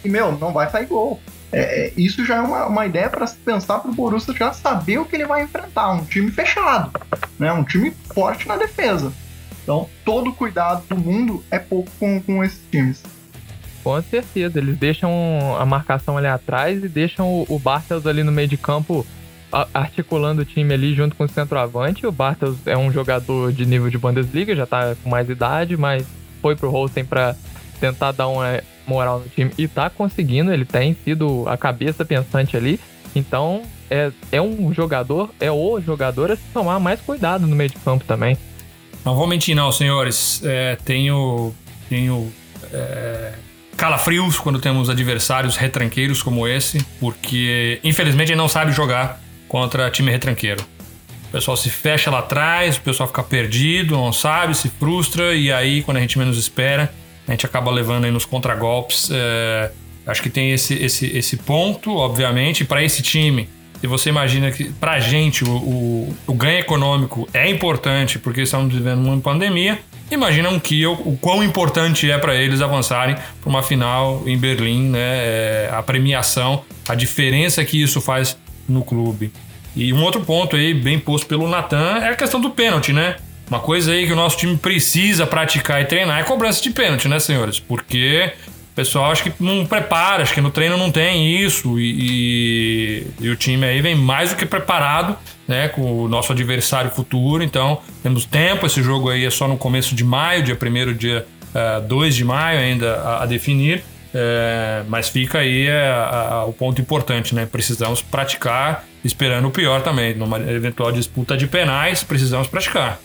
e, 0.05 0.09
meu, 0.09 0.33
não 0.33 0.53
vai 0.53 0.69
sair 0.69 0.87
gol. 0.87 1.21
É, 1.53 1.87
é 1.87 1.93
isso 1.97 2.25
já 2.25 2.37
é 2.37 2.41
uma, 2.41 2.67
uma 2.67 2.87
ideia 2.87 3.09
para 3.09 3.27
se 3.27 3.37
pensar 3.37 3.79
para 3.79 3.91
o 3.91 3.95
Borussia 3.95 4.35
já 4.35 4.53
saber 4.53 4.99
o 4.99 5.05
que 5.05 5.15
ele 5.15 5.27
vai 5.27 5.45
enfrentar. 5.45 5.93
Um 5.93 6.05
time 6.05 6.31
fechado, 6.31 6.91
né? 7.39 7.53
um 7.53 7.63
time 7.63 7.93
forte 8.13 8.49
na 8.49 8.57
defesa. 8.57 9.13
Então, 9.63 9.89
todo 10.05 10.33
cuidado 10.33 10.85
do 10.89 10.97
mundo 10.97 11.45
é 11.51 11.59
pouco 11.59 11.91
com, 11.99 12.21
com 12.21 12.43
esses 12.43 12.61
times. 12.71 13.03
Com 13.83 14.01
certeza, 14.03 14.59
eles 14.59 14.77
deixam 14.79 15.11
a 15.59 15.65
marcação 15.65 16.19
ali 16.19 16.27
atrás 16.27 16.85
e 16.85 16.89
deixam 16.89 17.27
o, 17.29 17.47
o 17.49 17.59
Bartels 17.59 18.07
ali 18.07 18.23
no 18.23 18.33
meio 18.33 18.49
de 18.49 18.57
campo 18.57 19.07
articulando 19.75 20.43
o 20.43 20.45
time 20.45 20.73
ali 20.73 20.95
junto 20.95 21.17
com 21.17 21.25
o 21.25 21.29
centroavante. 21.29 22.07
O 22.07 22.13
Bartels 22.13 22.59
é 22.67 22.77
um 22.77 22.93
jogador 22.93 23.53
de 23.53 23.67
nível 23.67 23.91
de 23.91 23.99
Bundesliga, 23.99 24.55
já 24.55 24.67
tá 24.67 24.95
com 25.03 25.11
mais 25.11 25.29
idade, 25.29 25.77
mas 25.77 26.07
foi 26.41 26.55
pro 26.55 26.71
Holstein 26.71 27.05
para 27.05 27.35
tentar 27.81 28.13
dar 28.13 28.29
uma 28.29 28.61
moral 28.87 29.21
no 29.21 29.29
time 29.29 29.51
e 29.59 29.67
tá 29.67 29.91
conseguindo. 29.91 30.53
Ele 30.53 30.65
tem 30.65 30.97
sido 31.05 31.49
a 31.49 31.57
cabeça 31.57 32.05
pensante 32.05 32.57
ali. 32.57 32.79
Então, 33.15 33.63
é, 33.91 34.13
é 34.31 34.41
um 34.41 34.73
jogador, 34.73 35.31
é 35.41 35.51
o 35.51 35.81
jogador 35.81 36.31
a 36.31 36.37
se 36.37 36.43
tomar 36.53 36.79
mais 36.79 37.01
cuidado 37.01 37.47
no 37.47 37.57
meio 37.57 37.71
de 37.71 37.77
campo 37.79 38.05
também. 38.05 38.39
Não 39.05 39.15
vou 39.15 39.27
mentir, 39.27 39.55
não, 39.55 39.71
senhores. 39.73 40.43
É, 40.45 40.77
tenho. 40.85 41.55
Tenho. 41.89 42.33
É 42.73 43.35
calafrios 43.81 44.39
quando 44.39 44.59
temos 44.59 44.91
adversários 44.91 45.57
retranqueiros 45.57 46.23
como 46.23 46.47
esse, 46.47 46.85
porque 47.01 47.81
infelizmente 47.83 48.31
ele 48.31 48.37
não 48.37 48.47
sabe 48.47 48.73
jogar 48.73 49.19
contra 49.49 49.91
time 49.91 50.11
retranqueiro. 50.11 50.63
O 51.29 51.33
pessoal 51.33 51.57
se 51.57 51.71
fecha 51.71 52.11
lá 52.11 52.19
atrás, 52.19 52.77
o 52.77 52.83
pessoal 52.83 53.07
fica 53.07 53.23
perdido, 53.23 53.95
não 53.95 54.13
sabe, 54.13 54.55
se 54.55 54.69
frustra 54.69 55.35
e 55.35 55.51
aí 55.51 55.83
quando 55.83 55.97
a 55.97 56.01
gente 56.01 56.19
menos 56.19 56.37
espera, 56.37 56.93
a 57.27 57.31
gente 57.31 57.47
acaba 57.47 57.71
levando 57.71 58.05
aí 58.05 58.11
nos 58.11 58.27
contragolpes. 58.27 59.09
É, 59.11 59.71
acho 60.07 60.21
que 60.21 60.29
tem 60.29 60.53
esse, 60.53 60.75
esse, 60.75 61.07
esse 61.17 61.39
ponto, 61.39 61.97
obviamente, 61.97 62.67
para 62.67 62.85
esse 62.85 63.01
time. 63.01 63.49
Se 63.81 63.87
você 63.87 64.11
imagina 64.11 64.51
que 64.51 64.71
pra 64.73 64.99
gente 65.01 65.43
o, 65.45 65.51
o, 65.51 66.17
o 66.27 66.35
ganho 66.35 66.59
econômico 66.59 67.29
é 67.33 67.49
importante 67.49 68.19
porque 68.19 68.43
estamos 68.43 68.75
vivendo 68.75 69.01
uma 69.01 69.19
pandemia, 69.21 69.79
Imagina 70.11 70.49
um 70.49 70.59
Kiel, 70.59 71.01
o 71.05 71.17
quão 71.17 71.43
importante 71.43 72.11
é 72.11 72.19
para 72.19 72.35
eles 72.35 72.61
avançarem 72.61 73.15
para 73.15 73.49
uma 73.49 73.63
final 73.63 74.25
em 74.27 74.37
Berlim, 74.37 74.91
né? 74.91 74.99
É, 74.99 75.71
a 75.73 75.83
premiação, 75.83 76.65
a 76.89 76.97
diferença 76.97 77.65
que 77.65 77.81
isso 77.81 78.01
faz 78.01 78.37
no 78.69 78.83
clube. 78.83 79.33
E 79.77 79.93
um 79.93 80.03
outro 80.03 80.21
ponto 80.23 80.57
aí, 80.57 80.75
bem 80.75 80.99
posto 80.99 81.29
pelo 81.29 81.49
Natan, 81.49 81.99
é 82.03 82.09
a 82.09 82.17
questão 82.17 82.41
do 82.41 82.51
pênalti, 82.51 82.93
né? 82.93 83.17
Uma 83.49 83.61
coisa 83.61 83.93
aí 83.93 84.05
que 84.05 84.13
o 84.13 84.17
nosso 84.17 84.37
time 84.37 84.57
precisa 84.57 85.27
praticar 85.27 85.81
e 85.81 85.85
treinar 85.85 86.19
é 86.19 86.25
cobrança 86.25 86.61
de 86.61 86.71
pênalti, 86.71 87.07
né, 87.07 87.21
senhores? 87.21 87.61
Porque 87.61 88.33
pessoal 88.81 89.13
acho 89.13 89.23
que 89.25 89.33
não 89.39 89.67
prepara, 89.67 90.23
acho 90.23 90.33
que 90.33 90.41
no 90.41 90.51
treino 90.51 90.77
não 90.79 90.91
tem 90.91 91.37
isso 91.37 91.79
e, 91.79 93.05
e, 93.21 93.27
e 93.27 93.29
o 93.29 93.37
time 93.37 93.67
aí 93.67 93.83
vem 93.83 93.95
mais 93.95 94.31
do 94.31 94.37
que 94.37 94.47
preparado 94.47 95.17
né, 95.47 95.69
com 95.69 96.05
o 96.05 96.09
nosso 96.09 96.33
adversário 96.33 96.91
futuro. 96.91 97.43
Então, 97.43 97.81
temos 98.03 98.25
tempo. 98.25 98.65
Esse 98.65 98.83
jogo 98.83 99.11
aí 99.11 99.27
é 99.27 99.31
só 99.31 99.47
no 99.47 99.59
começo 99.59 99.95
de 99.95 100.05
maio, 100.05 100.43
dia 100.43 100.57
1 100.57 100.95
dia 100.95 101.27
uh, 101.55 101.79
eh, 101.79 101.81
2 101.83 102.15
de 102.15 102.25
maio 102.25 102.61
ainda 102.61 102.95
a, 102.95 103.23
a 103.25 103.27
definir. 103.27 103.83
É, 104.13 104.83
mas 104.89 105.09
fica 105.09 105.39
aí 105.39 105.69
é, 105.69 105.89
a, 105.89 106.29
a, 106.33 106.45
o 106.45 106.53
ponto 106.53 106.81
importante, 106.81 107.33
né? 107.33 107.47
Precisamos 107.47 108.03
praticar, 108.03 108.85
esperando 109.05 109.47
o 109.47 109.51
pior 109.53 109.83
também. 109.83 110.15
Numa 110.15 110.39
eventual 110.39 110.91
disputa 110.91 111.37
de 111.37 111.47
penais, 111.47 112.03
precisamos 112.03 112.49
praticar. 112.49 112.99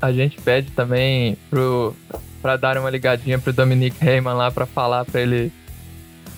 A 0.00 0.12
gente 0.12 0.40
pede 0.40 0.70
também 0.70 1.36
pro, 1.48 1.94
pra 2.40 2.56
dar 2.56 2.78
uma 2.78 2.90
ligadinha 2.90 3.38
pro 3.38 3.52
Dominic 3.52 3.96
Heyman 4.04 4.34
lá 4.34 4.50
para 4.50 4.66
falar 4.66 5.04
para 5.04 5.20
ele 5.20 5.52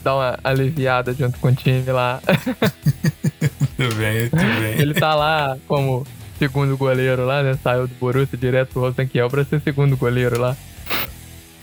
dar 0.02 0.14
uma 0.14 0.38
aliviada 0.42 1.14
junto 1.14 1.38
com 1.38 1.48
o 1.48 1.54
time 1.54 1.90
lá. 1.90 2.20
Muito 3.78 3.96
bem, 3.96 4.20
muito 4.20 4.60
bem. 4.60 4.80
Ele 4.80 4.94
tá 4.94 5.14
lá 5.14 5.56
como 5.66 6.06
segundo 6.38 6.76
goleiro 6.76 7.24
lá, 7.24 7.42
né? 7.42 7.58
Saiu 7.62 7.88
do 7.88 7.94
Borussia 7.96 8.38
direto 8.38 8.70
pro 8.72 8.82
Rosenkiel 8.82 9.28
pra 9.28 9.44
ser 9.44 9.60
segundo 9.60 9.96
goleiro 9.96 10.40
lá. 10.40 10.56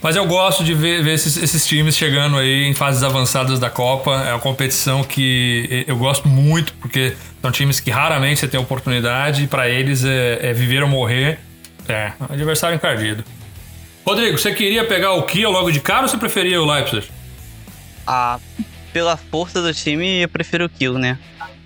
Mas 0.01 0.15
eu 0.15 0.25
gosto 0.25 0.63
de 0.63 0.73
ver, 0.73 1.03
ver 1.03 1.13
esses, 1.13 1.35
esses, 1.35 1.65
times 1.65 1.95
chegando 1.95 2.37
aí 2.37 2.63
em 2.63 2.73
fases 2.73 3.03
avançadas 3.03 3.59
da 3.59 3.69
Copa. 3.69 4.11
É 4.25 4.31
uma 4.31 4.39
competição 4.39 5.03
que 5.03 5.85
eu 5.87 5.97
gosto 5.97 6.27
muito, 6.27 6.73
porque 6.73 7.15
são 7.41 7.51
times 7.51 7.79
que 7.79 7.91
raramente 7.91 8.39
você 8.39 8.47
tem 8.47 8.59
oportunidade 8.59 9.43
e 9.43 9.47
para 9.47 9.69
eles 9.69 10.05
é, 10.05 10.39
é, 10.41 10.53
viver 10.53 10.83
ou 10.83 10.89
morrer. 10.89 11.39
É, 11.89 12.13
adversário 12.29 12.75
encardido. 12.75 13.23
Rodrigo, 14.05 14.37
você 14.37 14.53
queria 14.53 14.85
pegar 14.85 15.13
o 15.13 15.23
Kiel 15.23 15.51
logo 15.51 15.71
de 15.71 15.79
cara 15.79 16.03
ou 16.03 16.07
você 16.07 16.17
preferia 16.17 16.61
o 16.61 16.65
Leipzig? 16.65 17.09
Ah, 18.05 18.39
pela 18.93 19.17
força 19.17 19.61
do 19.61 19.73
time, 19.73 20.21
eu 20.21 20.29
prefiro 20.29 20.65
o 20.65 20.69
Kiel, 20.69 20.93
né? 20.93 21.17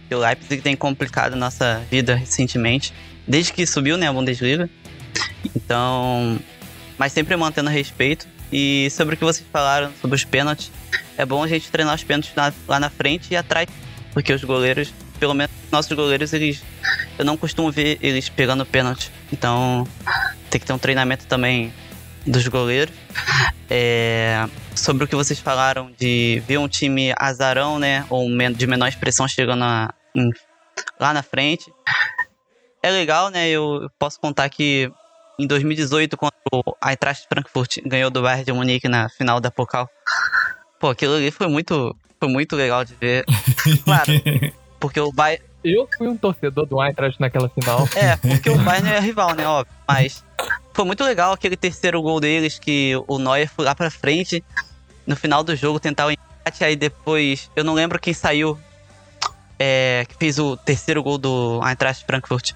Porque 0.02 0.16
o 0.16 0.20
Leipzig 0.20 0.62
tem 0.62 0.76
complicado 0.76 1.34
a 1.34 1.36
nossa 1.36 1.82
vida 1.92 2.16
recentemente, 2.16 2.94
desde 3.28 3.54
que 3.54 3.66
subiu, 3.66 3.98
né, 3.98 4.08
a 4.08 4.14
Bundesliga. 4.14 4.70
Então, 5.56 6.40
mas 6.98 7.12
sempre 7.12 7.36
mantendo 7.36 7.70
respeito. 7.70 8.28
E 8.52 8.90
sobre 8.92 9.16
o 9.16 9.18
que 9.18 9.24
vocês 9.24 9.48
falaram 9.52 9.92
sobre 10.00 10.16
os 10.16 10.24
pênaltis, 10.24 10.72
é 11.18 11.26
bom 11.26 11.44
a 11.44 11.48
gente 11.48 11.70
treinar 11.70 11.96
os 11.96 12.04
pênaltis 12.04 12.32
na, 12.36 12.54
lá 12.68 12.80
na 12.80 12.90
frente 12.90 13.28
e 13.32 13.36
atrás, 13.36 13.68
porque 14.14 14.32
os 14.32 14.44
goleiros, 14.44 14.94
pelo 15.20 15.34
menos 15.34 15.52
nossos 15.72 15.92
goleiros, 15.92 16.34
eles 16.34 16.62
eu 17.18 17.26
não 17.26 17.36
costumo 17.36 17.72
ver 17.72 17.98
eles 18.02 18.30
pegando 18.30 18.66
pênalti. 18.66 19.12
Então, 19.34 19.88
tem 20.52 20.62
que 20.62 20.68
ter 20.68 20.74
um 20.74 20.78
treinamento 20.78 21.26
também 21.26 21.74
dos 22.26 22.48
goleiros. 22.48 22.94
É, 23.68 24.48
sobre 24.76 25.04
o 25.04 25.08
que 25.08 25.16
vocês 25.16 25.40
falaram 25.40 25.92
de 26.00 26.44
ver 26.48 26.60
um 26.60 26.68
time 26.68 27.12
azarão, 27.18 27.80
né, 27.80 28.06
ou 28.12 28.28
de 28.52 28.68
menor 28.68 28.88
expressão 28.88 29.28
chegando 29.28 29.66
em, 30.16 30.30
lá 31.00 31.14
na 31.14 31.24
frente. 31.24 31.74
É 32.84 32.92
legal, 32.92 33.30
né? 33.30 33.50
Eu, 33.50 33.90
posso 33.98 34.20
contar 34.20 34.48
que 34.50 34.92
em 35.40 35.48
2018, 35.48 36.16
quando 36.16 36.34
a 36.80 36.92
Eintracht 36.92 37.28
Frankfurt 37.28 37.78
ganhou 37.86 38.12
do 38.12 38.22
Bayern 38.22 38.46
de 38.46 38.54
Munique 38.54 38.88
na 38.88 39.10
final 39.10 39.40
da 39.40 39.50
Pokal. 39.50 39.90
Pô, 40.80 40.90
aquilo 40.90 41.16
ali 41.16 41.32
foi 41.32 41.48
muito, 41.48 41.96
foi 42.20 42.30
muito 42.30 42.56
legal 42.56 42.86
de 42.86 42.94
ver. 42.94 43.26
Claro, 43.84 44.12
porque 44.80 45.00
o 45.00 45.12
Bayern... 45.12 45.44
Eu 45.64 45.88
fui 45.98 46.08
um 46.08 46.18
torcedor 46.18 46.66
do 46.66 46.82
Eintracht 46.82 47.20
naquela 47.20 47.50
final. 47.50 47.88
É, 47.96 48.16
porque 48.18 48.50
o 48.50 48.58
Bayern 48.58 48.90
é 48.90 49.00
rival, 49.00 49.34
né, 49.36 49.48
óbvio. 49.48 49.74
Mas 49.88 50.24
foi 50.74 50.86
muito 50.86 51.04
legal 51.04 51.32
aquele 51.32 51.56
terceiro 51.56 52.02
gol 52.02 52.20
deles, 52.20 52.60
que 52.60 52.94
o 53.08 53.18
Neuer 53.18 53.50
foi 53.50 53.66
lá 53.66 53.74
pra 53.74 53.90
frente, 53.90 54.44
no 55.06 55.16
final 55.16 55.44
do 55.44 55.56
jogo, 55.56 55.80
tentar 55.80 56.08
o 56.08 56.12
empate, 56.12 56.64
aí 56.64 56.76
depois... 56.76 57.50
Eu 57.56 57.64
não 57.64 57.74
lembro 57.74 58.00
quem 58.00 58.14
saiu, 58.14 58.58
é, 59.58 60.06
que 60.10 60.16
fez 60.16 60.40
o 60.40 60.58
terceiro 60.58 61.02
gol 61.02 61.18
do 61.18 61.62
Eintracht 61.66 62.06
Frankfurt. 62.06 62.54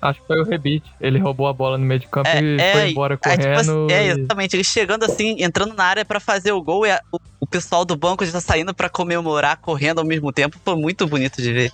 Acho 0.00 0.20
que 0.20 0.26
foi 0.26 0.40
o 0.40 0.44
Rebite. 0.44 0.88
Ele 1.00 1.18
roubou 1.18 1.48
a 1.48 1.52
bola 1.52 1.76
no 1.76 1.84
meio 1.84 1.98
de 1.98 2.06
campo 2.06 2.28
é, 2.28 2.40
e 2.40 2.60
é, 2.60 2.72
foi 2.72 2.90
embora 2.90 3.16
correndo. 3.16 3.40
É, 3.40 3.56
tipo 3.56 3.60
assim, 3.60 3.92
é, 3.92 4.06
exatamente. 4.06 4.56
Ele 4.56 4.64
chegando 4.64 5.04
assim, 5.04 5.36
entrando 5.42 5.74
na 5.74 5.84
área 5.84 6.04
para 6.04 6.20
fazer 6.20 6.52
o 6.52 6.62
gol 6.62 6.86
e 6.86 6.90
a, 6.92 7.00
o, 7.10 7.18
o, 7.40 7.46
pessoal 7.46 7.84
do 7.84 7.96
banco 7.96 8.24
já 8.24 8.32
tá 8.32 8.40
saindo 8.40 8.72
para 8.72 8.88
comemorar, 8.88 9.56
correndo 9.56 9.98
ao 9.98 10.04
mesmo 10.04 10.32
tempo. 10.32 10.56
Foi 10.64 10.76
muito 10.76 11.06
bonito 11.06 11.42
de 11.42 11.52
ver. 11.52 11.72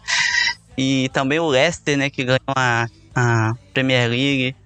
E 0.77 1.09
também 1.13 1.39
o 1.39 1.47
Leicester, 1.47 1.97
né, 1.97 2.11
que 2.11 2.25
ganhou 2.25 2.41
a, 2.57 2.87
a 3.15 3.55
Premier 3.73 4.09
League. 4.09 4.57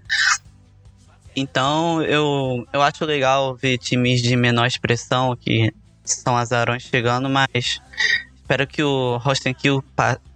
Então, 1.36 2.02
eu, 2.02 2.66
eu 2.72 2.82
acho 2.82 3.04
legal 3.04 3.54
ver 3.54 3.78
times 3.78 4.22
de 4.22 4.34
menor 4.34 4.66
expressão, 4.66 5.36
que 5.36 5.72
são 6.04 6.36
azarões 6.36 6.82
chegando, 6.82 7.28
mas 7.28 7.80
espero 8.34 8.66
que 8.66 8.82
o 8.82 9.18
Rostenkill 9.18 9.84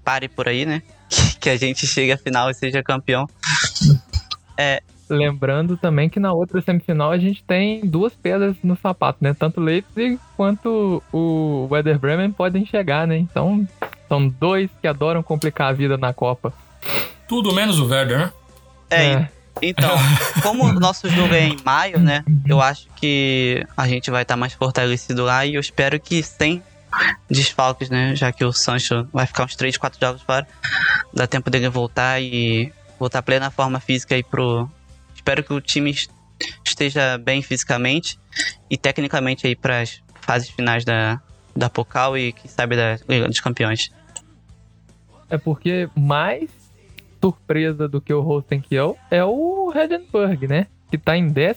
pare 0.04 0.28
por 0.28 0.48
aí, 0.48 0.64
né? 0.64 0.82
que 1.40 1.48
a 1.48 1.56
gente 1.56 1.86
chegue 1.86 2.12
à 2.12 2.18
final 2.18 2.50
e 2.50 2.54
seja 2.54 2.82
campeão. 2.82 3.26
É, 4.56 4.82
Lembrando 5.12 5.76
também 5.76 6.08
que 6.08 6.18
na 6.18 6.32
outra 6.32 6.62
semifinal 6.62 7.10
a 7.10 7.18
gente 7.18 7.44
tem 7.44 7.80
duas 7.84 8.14
pedras 8.14 8.56
no 8.62 8.76
sapato, 8.76 9.18
né? 9.20 9.34
Tanto 9.34 9.60
Leipzig 9.60 10.18
quanto 10.36 11.02
o 11.12 11.68
Werder 11.70 11.98
Bremen 11.98 12.32
podem 12.32 12.64
chegar, 12.64 13.06
né? 13.06 13.18
Então, 13.18 13.68
são 14.12 14.28
dois 14.28 14.68
que 14.82 14.86
adoram 14.86 15.22
complicar 15.22 15.70
a 15.70 15.72
vida 15.72 15.96
na 15.96 16.12
Copa. 16.12 16.52
Tudo 17.26 17.54
menos 17.54 17.78
o 17.78 17.86
Werder, 17.86 18.18
né? 18.18 18.32
É, 18.90 19.04
é. 19.04 19.28
então, 19.62 19.96
como 20.42 20.64
o 20.64 20.72
nosso 20.74 21.08
jogo 21.08 21.32
é 21.32 21.46
em 21.46 21.56
maio, 21.64 21.98
né? 21.98 22.22
Eu 22.46 22.60
acho 22.60 22.88
que 22.96 23.66
a 23.74 23.88
gente 23.88 24.10
vai 24.10 24.20
estar 24.20 24.34
tá 24.34 24.38
mais 24.38 24.52
fortalecido 24.52 25.24
lá 25.24 25.46
e 25.46 25.54
eu 25.54 25.60
espero 25.62 25.98
que 25.98 26.22
sem 26.22 26.62
desfalques, 27.30 27.88
né? 27.88 28.14
Já 28.14 28.30
que 28.30 28.44
o 28.44 28.52
Sancho 28.52 29.08
vai 29.10 29.24
ficar 29.24 29.44
uns 29.44 29.56
3, 29.56 29.78
4 29.78 29.98
jogos 29.98 30.20
fora. 30.20 30.46
Dá 31.14 31.26
tempo 31.26 31.48
dele 31.48 31.70
voltar 31.70 32.20
e 32.20 32.70
voltar 32.98 33.22
plena 33.22 33.50
forma 33.50 33.80
física 33.80 34.14
aí 34.14 34.22
pro. 34.22 34.70
Espero 35.14 35.42
que 35.42 35.54
o 35.54 35.60
time 35.60 35.96
esteja 36.62 37.16
bem 37.16 37.40
fisicamente 37.40 38.18
e 38.68 38.76
tecnicamente 38.76 39.46
aí 39.46 39.56
para 39.56 39.80
as 39.80 40.02
fases 40.20 40.50
finais 40.50 40.84
da, 40.84 41.18
da 41.56 41.70
Pokal 41.70 42.18
e 42.18 42.34
quem 42.34 42.50
sabe 42.50 42.76
da 42.76 42.98
Liga 43.08 43.26
dos 43.26 43.40
Campeões. 43.40 43.90
É 45.32 45.38
porque 45.38 45.88
mais 45.96 46.50
surpresa 47.18 47.88
do 47.88 48.02
que 48.02 48.12
o 48.12 48.20
Rosenkiel 48.20 48.98
é 49.10 49.24
o 49.24 49.70
Redenburg, 49.70 50.46
né? 50.46 50.66
Que 50.90 50.98
tá 50.98 51.16
em 51.16 51.26
12 51.26 51.56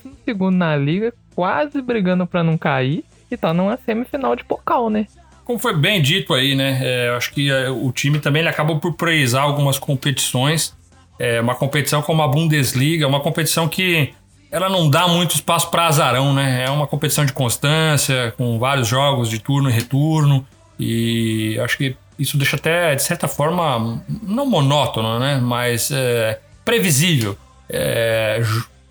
na 0.53 0.77
liga, 0.77 1.13
quase 1.35 1.81
brigando 1.81 2.25
para 2.25 2.41
não 2.41 2.57
cair 2.57 3.03
e 3.29 3.35
tá 3.35 3.53
numa 3.53 3.77
semifinal 3.77 4.33
de 4.33 4.45
Pokal, 4.45 4.89
né? 4.89 5.07
Como 5.43 5.59
foi 5.59 5.75
bem 5.75 6.01
dito 6.01 6.33
aí, 6.33 6.55
né? 6.55 6.79
É, 6.81 7.09
acho 7.09 7.33
que 7.33 7.51
é, 7.51 7.69
o 7.69 7.91
time 7.91 8.17
também 8.17 8.41
ele 8.41 8.51
por 8.79 8.93
priorizar 8.93 9.43
algumas 9.43 9.77
competições. 9.77 10.73
É, 11.19 11.41
uma 11.41 11.55
competição 11.55 12.01
como 12.01 12.21
a 12.21 12.27
Bundesliga, 12.27 13.05
uma 13.05 13.19
competição 13.19 13.67
que 13.67 14.13
ela 14.49 14.69
não 14.69 14.89
dá 14.89 15.05
muito 15.05 15.35
espaço 15.35 15.69
para 15.69 15.87
azarão, 15.87 16.33
né? 16.33 16.63
É 16.65 16.69
uma 16.69 16.87
competição 16.87 17.25
de 17.25 17.33
constância, 17.33 18.33
com 18.37 18.57
vários 18.57 18.87
jogos 18.87 19.29
de 19.29 19.39
turno 19.39 19.69
e 19.69 19.73
retorno. 19.73 20.47
E 20.79 21.59
acho 21.59 21.77
que 21.77 21.95
isso 22.17 22.37
deixa 22.37 22.55
até, 22.55 22.95
de 22.95 23.03
certa 23.03 23.27
forma, 23.27 24.03
não 24.23 24.45
monótono, 24.45 25.19
né? 25.19 25.39
Mas 25.41 25.91
é, 25.91 26.39
previsível. 26.63 27.37
É, 27.69 28.41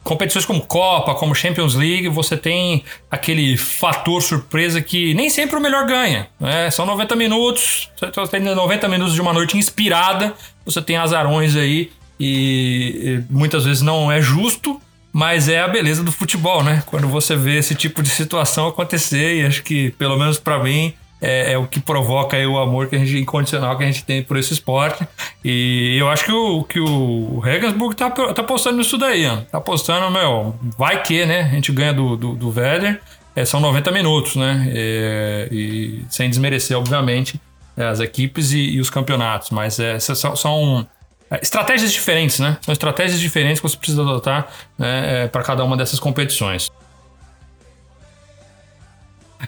competições 0.05 0.45
como 0.45 0.61
Copa, 0.61 1.15
como 1.15 1.35
Champions 1.35 1.75
League, 1.75 2.09
você 2.09 2.37
tem 2.37 2.85
aquele 3.11 3.57
fator 3.57 4.23
surpresa 4.23 4.81
que 4.83 5.15
nem 5.15 5.31
sempre 5.31 5.57
o 5.57 5.61
melhor 5.61 5.87
ganha. 5.87 6.29
Né? 6.39 6.71
São 6.71 6.85
90 6.85 7.17
minutos, 7.17 7.91
você 8.15 8.31
tem 8.31 8.41
90 8.41 8.89
minutos 8.89 9.15
de 9.15 9.21
uma 9.21 9.33
noite 9.33 9.57
inspirada, 9.57 10.35
você 10.65 10.83
tem 10.83 10.97
azarões 10.97 11.57
aí 11.57 11.91
e, 12.21 13.23
e 13.29 13.33
muitas 13.33 13.65
vezes 13.65 13.83
não 13.83 14.13
é 14.13 14.21
justo, 14.21 14.81
mas 15.11 15.49
é 15.49 15.61
a 15.61 15.69
beleza 15.69 16.03
do 16.03 16.13
futebol, 16.13 16.63
né? 16.63 16.83
Quando 16.87 17.07
você 17.09 17.37
vê 17.37 17.57
esse 17.57 17.75
tipo 17.75 18.03
de 18.03 18.09
situação 18.09 18.67
acontecer, 18.67 19.37
e 19.37 19.47
acho 19.47 19.63
que, 19.63 19.93
pelo 19.93 20.19
menos 20.19 20.39
para 20.39 20.61
mim, 20.63 20.93
é, 21.25 21.53
é, 21.53 21.59
o 21.59 21.67
que 21.67 21.81
provoca 21.81 22.37
o 22.47 22.59
amor 22.59 22.89
que 22.89 22.97
a 22.97 22.99
gente, 22.99 23.19
incondicional 23.19 23.79
que 23.79 23.85
a 23.85 23.87
gente 23.87 24.05
tem 24.05 24.23
por 24.23 24.37
esse 24.37 24.53
esporte. 24.53 25.07
E 25.43 25.97
eu 25.99 26.09
acho 26.11 26.27
que 26.27 26.33
o, 26.33 26.63
que 26.65 26.79
o 26.79 27.39
Regensburg 27.39 27.97
tá, 27.97 28.11
tá 28.11 28.43
apostando 28.43 28.77
nisso 28.77 28.99
daí, 28.99 29.27
ó. 29.27 29.39
Tá 29.39 29.59
apostando, 29.59 30.11
meu, 30.11 30.55
vai 30.77 31.03
que, 31.03 31.25
né? 31.25 31.43
A 31.43 31.55
gente 31.55 31.73
ganha 31.73 31.95
do, 31.95 32.15
do, 32.15 32.35
do 32.35 32.49
Werder, 32.51 33.01
é, 33.35 33.45
são 33.45 33.59
90 33.59 33.91
minutos, 33.91 34.37
né? 34.37 34.67
É, 34.69 35.49
e 35.51 36.05
sem 36.11 36.29
desmerecer, 36.29 36.77
obviamente, 36.77 37.41
as 37.75 38.01
equipes 38.01 38.53
e, 38.53 38.59
e 38.59 38.81
os 38.81 38.91
campeonatos, 38.91 39.51
mas 39.51 39.81
é, 39.81 39.99
são, 39.99 40.37
são 40.37 40.87
é, 41.31 41.41
estratégias 41.43 41.91
diferentes, 41.91 42.39
né? 42.39 42.59
São 42.61 42.73
estratégias 42.73 43.19
diferentes 43.19 43.61
que 43.61 43.69
você 43.69 43.77
precisa 43.77 44.03
adotar 44.03 44.47
né, 44.79 45.25
é, 45.25 45.29
para 45.29 45.43
cada 45.43 45.65
uma 45.65 45.77
dessas 45.77 45.99
competições. 45.99 46.71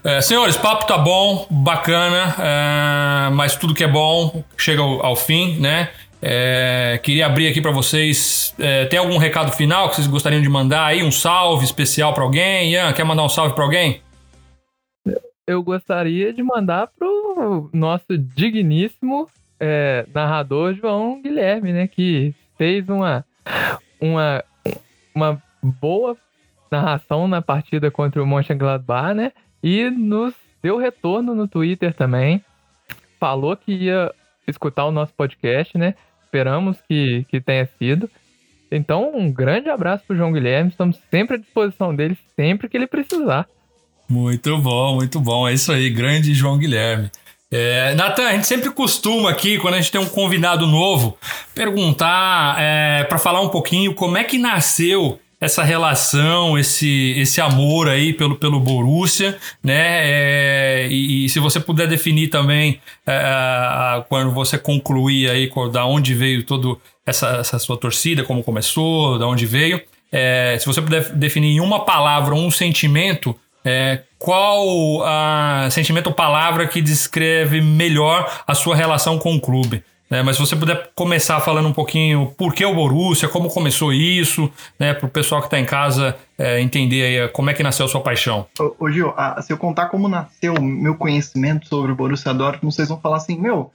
É, 0.05 0.20
senhores, 0.20 0.57
papo 0.57 0.87
tá 0.87 0.99
bom, 0.99 1.47
bacana, 1.51 2.34
é, 2.39 3.30
mas 3.30 3.57
tudo 3.57 3.74
que 3.74 3.82
é 3.82 3.89
bom 3.89 4.45
chega 4.57 4.82
ao, 4.82 5.05
ao 5.05 5.16
fim, 5.16 5.59
né? 5.59 5.91
É, 6.20 6.99
queria 7.03 7.26
abrir 7.26 7.49
aqui 7.49 7.61
para 7.61 7.70
vocês. 7.70 8.55
É, 8.59 8.87
tem 8.87 8.99
algum 8.99 9.18
recado 9.18 9.53
final 9.53 9.89
que 9.89 9.97
vocês 9.97 10.07
gostariam 10.07 10.43
de 10.43 10.49
mandar 10.49 10.87
aí? 10.87 11.03
Um 11.03 11.11
salve 11.11 11.64
especial 11.64 12.12
para 12.14 12.24
alguém? 12.24 12.72
Ian, 12.72 12.93
quer 12.93 13.05
mandar 13.05 13.22
um 13.22 13.28
salve 13.28 13.55
para 13.55 13.64
alguém? 13.64 14.01
Eu 15.47 15.62
gostaria 15.62 16.32
de 16.32 16.43
mandar 16.43 16.89
pro 16.99 17.70
nosso 17.72 18.18
digníssimo 18.18 19.28
é, 19.61 20.05
narrador 20.12 20.74
João 20.74 21.20
Guilherme, 21.22 21.72
né? 21.72 21.87
Que 21.87 22.34
fez 22.59 22.89
uma, 22.89 23.24
uma, 24.01 24.43
uma 25.14 25.43
boa 25.62 26.16
narração 26.70 27.28
na 27.28 27.41
partida 27.41 27.91
contra 27.91 28.22
o 28.22 28.26
Mönchengladbach, 28.26 29.14
né? 29.14 29.32
E 29.62 29.90
nos 29.90 30.34
deu 30.62 30.76
retorno 30.76 31.34
no 31.34 31.48
Twitter 31.48 31.94
também. 31.94 32.44
Falou 33.18 33.57
que 33.57 33.72
ia 33.72 34.12
escutar 34.46 34.84
o 34.84 34.92
nosso 34.92 35.12
podcast, 35.14 35.76
né? 35.76 35.94
Esperamos 36.24 36.78
que, 36.88 37.24
que 37.28 37.40
tenha 37.40 37.68
sido. 37.78 38.11
Então, 38.70 39.12
um 39.14 39.30
grande 39.32 39.70
abraço 39.70 40.04
pro 40.07 40.16
João 40.16 40.32
Guilherme. 40.32 40.70
Estamos 40.70 40.98
sempre 41.11 41.36
à 41.36 41.38
disposição 41.38 41.94
dele, 41.94 42.16
sempre 42.34 42.68
que 42.68 42.76
ele 42.76 42.86
precisar. 42.86 43.48
Muito 44.09 44.57
bom, 44.59 44.96
muito 44.96 45.20
bom. 45.20 45.48
É 45.48 45.54
isso 45.54 45.72
aí, 45.72 45.90
grande 45.90 46.34
João 46.34 46.59
Guilherme. 46.59 47.11
É, 47.50 47.94
Natan, 47.94 48.26
a 48.26 48.32
gente 48.32 48.46
sempre 48.46 48.70
costuma 48.70 49.30
aqui, 49.30 49.59
quando 49.59 49.74
a 49.74 49.80
gente 49.80 49.92
tem 49.92 50.00
um 50.00 50.09
convidado 50.09 50.66
novo, 50.66 51.16
perguntar 51.54 52.57
é, 52.59 53.04
para 53.04 53.18
falar 53.18 53.40
um 53.40 53.48
pouquinho 53.48 53.94
como 53.94 54.16
é 54.16 54.24
que 54.24 54.36
nasceu 54.36 55.20
essa 55.41 55.62
relação, 55.62 56.59
esse, 56.59 57.14
esse 57.18 57.41
amor 57.41 57.89
aí 57.89 58.12
pelo, 58.12 58.37
pelo 58.37 58.59
Borussia, 58.59 59.37
né? 59.62 60.01
É, 60.03 60.89
e, 60.91 61.26
e, 61.26 61.28
se 61.28 61.39
você 61.39 61.61
puder 61.61 61.87
definir 61.87 62.28
também 62.28 62.80
é, 63.07 64.05
quando 64.09 64.30
você 64.32 64.57
concluir 64.57 65.30
aí 65.30 65.51
da 65.70 65.84
onde 65.84 66.14
veio 66.14 66.43
toda 66.43 66.78
essa, 67.05 67.28
essa 67.37 67.59
sua 67.59 67.76
torcida, 67.76 68.24
como 68.24 68.43
começou, 68.43 69.18
da 69.18 69.26
onde 69.26 69.45
veio, 69.45 69.80
é, 70.11 70.57
se 70.59 70.66
você 70.66 70.80
puder 70.80 71.12
definir 71.12 71.49
em 71.49 71.61
uma 71.61 71.84
palavra 71.84 72.34
um 72.34 72.51
sentimento, 72.51 73.37
é, 73.64 74.03
qual 74.18 75.03
a 75.05 75.68
sentimento 75.70 76.07
ou 76.07 76.14
palavra 76.14 76.66
que 76.66 76.80
descreve 76.80 77.61
melhor 77.61 78.43
a 78.47 78.55
sua 78.55 78.74
relação 78.74 79.18
com 79.18 79.34
o 79.34 79.41
clube? 79.41 79.82
É, 80.11 80.22
mas 80.22 80.36
se 80.36 80.42
você 80.42 80.54
puder 80.54 80.90
começar 80.94 81.40
falando 81.40 81.68
um 81.68 81.72
pouquinho 81.72 82.32
por 82.38 82.54
que 82.54 82.64
o 82.64 82.74
Borussia, 82.74 83.28
como 83.28 83.48
começou 83.48 83.92
isso, 83.92 84.50
né, 84.78 84.94
para 84.94 85.07
o 85.07 85.11
pessoal 85.11 85.40
que 85.40 85.48
está 85.48 85.59
em 85.59 85.64
casa 85.64 86.16
é, 86.38 86.61
entender 86.61 87.02
aí, 87.02 87.16
é, 87.16 87.28
como 87.28 87.50
é 87.50 87.54
que 87.54 87.62
nasceu 87.62 87.86
a 87.86 87.88
sua 87.88 88.00
paixão. 88.00 88.46
Ô, 88.59 88.74
ô 88.78 88.90
Gil, 88.90 89.12
a, 89.16 89.42
se 89.42 89.52
eu 89.52 89.59
contar 89.59 89.86
como 89.86 90.09
nasceu 90.09 90.54
o 90.54 90.62
meu 90.62 90.94
conhecimento 90.94 91.66
sobre 91.66 91.90
o 91.90 91.96
Borussia 91.96 92.32
Dortmund, 92.32 92.74
vocês 92.74 92.88
vão 92.88 93.00
falar 93.00 93.16
assim, 93.16 93.38
meu, 93.38 93.72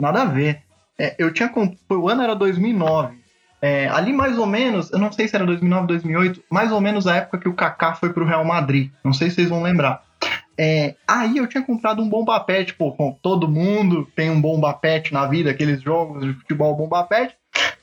nada 0.00 0.22
a 0.22 0.24
ver. 0.24 0.60
É, 0.98 1.16
eu 1.18 1.32
tinha, 1.32 1.50
o 1.88 2.08
ano 2.08 2.22
era 2.22 2.36
2009, 2.36 3.22
é, 3.60 3.88
ali 3.88 4.12
mais 4.12 4.38
ou 4.38 4.46
menos, 4.46 4.92
eu 4.92 4.98
não 4.98 5.10
sei 5.10 5.26
se 5.26 5.34
era 5.34 5.46
2009, 5.46 5.86
2008, 5.86 6.42
mais 6.50 6.70
ou 6.70 6.80
menos 6.80 7.06
a 7.06 7.16
época 7.16 7.38
que 7.38 7.48
o 7.48 7.54
Kaká 7.54 7.94
foi 7.94 8.12
para 8.12 8.22
o 8.22 8.26
Real 8.26 8.44
Madrid, 8.44 8.90
não 9.04 9.12
sei 9.12 9.30
se 9.30 9.36
vocês 9.36 9.48
vão 9.48 9.62
lembrar. 9.62 10.02
É, 10.58 10.94
aí 11.06 11.38
eu 11.38 11.46
tinha 11.46 11.62
comprado 11.62 12.02
um 12.02 12.08
bomba 12.08 12.38
pet, 12.40 12.74
com 12.74 13.18
todo 13.22 13.48
mundo 13.48 14.06
tem 14.14 14.30
um 14.30 14.40
bomba 14.40 14.72
pet 14.72 15.12
na 15.12 15.26
vida, 15.26 15.50
aqueles 15.50 15.80
jogos 15.82 16.24
de 16.24 16.34
futebol 16.34 16.76
bomba 16.76 17.02
pet 17.04 17.36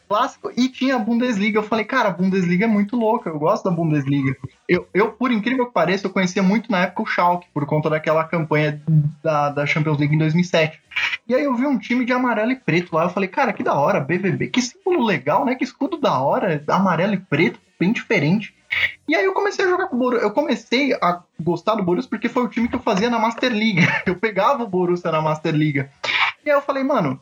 clássico, 0.10 0.52
e 0.58 0.68
tinha 0.68 0.96
a 0.96 1.00
Bundesliga. 1.00 1.60
Eu 1.60 1.64
falei, 1.64 1.86
cara, 1.86 2.10
a 2.10 2.12
Bundesliga 2.12 2.66
é 2.66 2.68
muito 2.68 2.96
louca, 2.96 3.30
eu 3.30 3.38
gosto 3.38 3.66
da 3.66 3.72
Bundesliga. 3.72 4.36
Eu, 4.68 4.88
eu, 4.92 5.12
por 5.12 5.32
incrível 5.32 5.68
que 5.68 5.74
pareça, 5.74 6.08
eu 6.08 6.10
conhecia 6.10 6.42
muito 6.42 6.72
na 6.72 6.80
época 6.80 7.04
o 7.04 7.06
Schalke, 7.06 7.48
por 7.54 7.66
conta 7.68 7.90
daquela 7.92 8.24
campanha 8.24 8.82
da, 9.24 9.50
da 9.50 9.66
Champions 9.68 10.00
League 10.00 10.16
em 10.16 10.18
2007. 10.18 10.82
E 11.28 11.36
aí 11.36 11.44
eu 11.44 11.56
vi 11.56 11.68
um 11.68 11.78
time 11.78 12.04
de 12.04 12.12
amarelo 12.12 12.52
e 12.52 12.56
preto 12.56 12.96
lá, 12.96 13.04
eu 13.04 13.10
falei, 13.10 13.30
cara, 13.30 13.54
que 13.54 13.62
da 13.62 13.76
hora, 13.76 14.00
BVB, 14.00 14.48
que 14.48 14.62
símbolo 14.62 15.06
legal, 15.06 15.46
né? 15.46 15.54
Que 15.54 15.64
escudo 15.64 15.98
da 15.98 16.20
hora, 16.20 16.64
amarelo 16.68 17.14
e 17.14 17.18
preto, 17.18 17.60
bem 17.80 17.94
diferente. 17.94 18.56
E 19.08 19.16
aí 19.16 19.26
eu 19.26 19.34
comecei 19.34 19.66
a 19.66 19.70
jogar 19.70 19.88
com 19.88 19.96
o 19.96 20.00
Borussia. 20.00 20.26
Eu 20.26 20.32
comecei 20.32 20.94
a 20.94 21.22
gostar 21.40 21.76
do 21.76 21.84
Borussia 21.84 22.10
porque 22.10 22.30
foi 22.30 22.44
o 22.44 22.48
time 22.48 22.68
que 22.68 22.76
eu 22.76 22.82
fazia 22.82 23.10
na 23.10 23.20
Master 23.20 23.52
League. 23.52 23.82
Eu 24.06 24.16
pegava 24.16 24.64
o 24.64 24.68
Borussia 24.68 25.12
na 25.12 25.22
Master 25.22 25.54
League. 25.54 25.88
E 26.46 26.50
aí 26.50 26.56
eu 26.56 26.62
falei, 26.62 26.84
mano, 26.84 27.20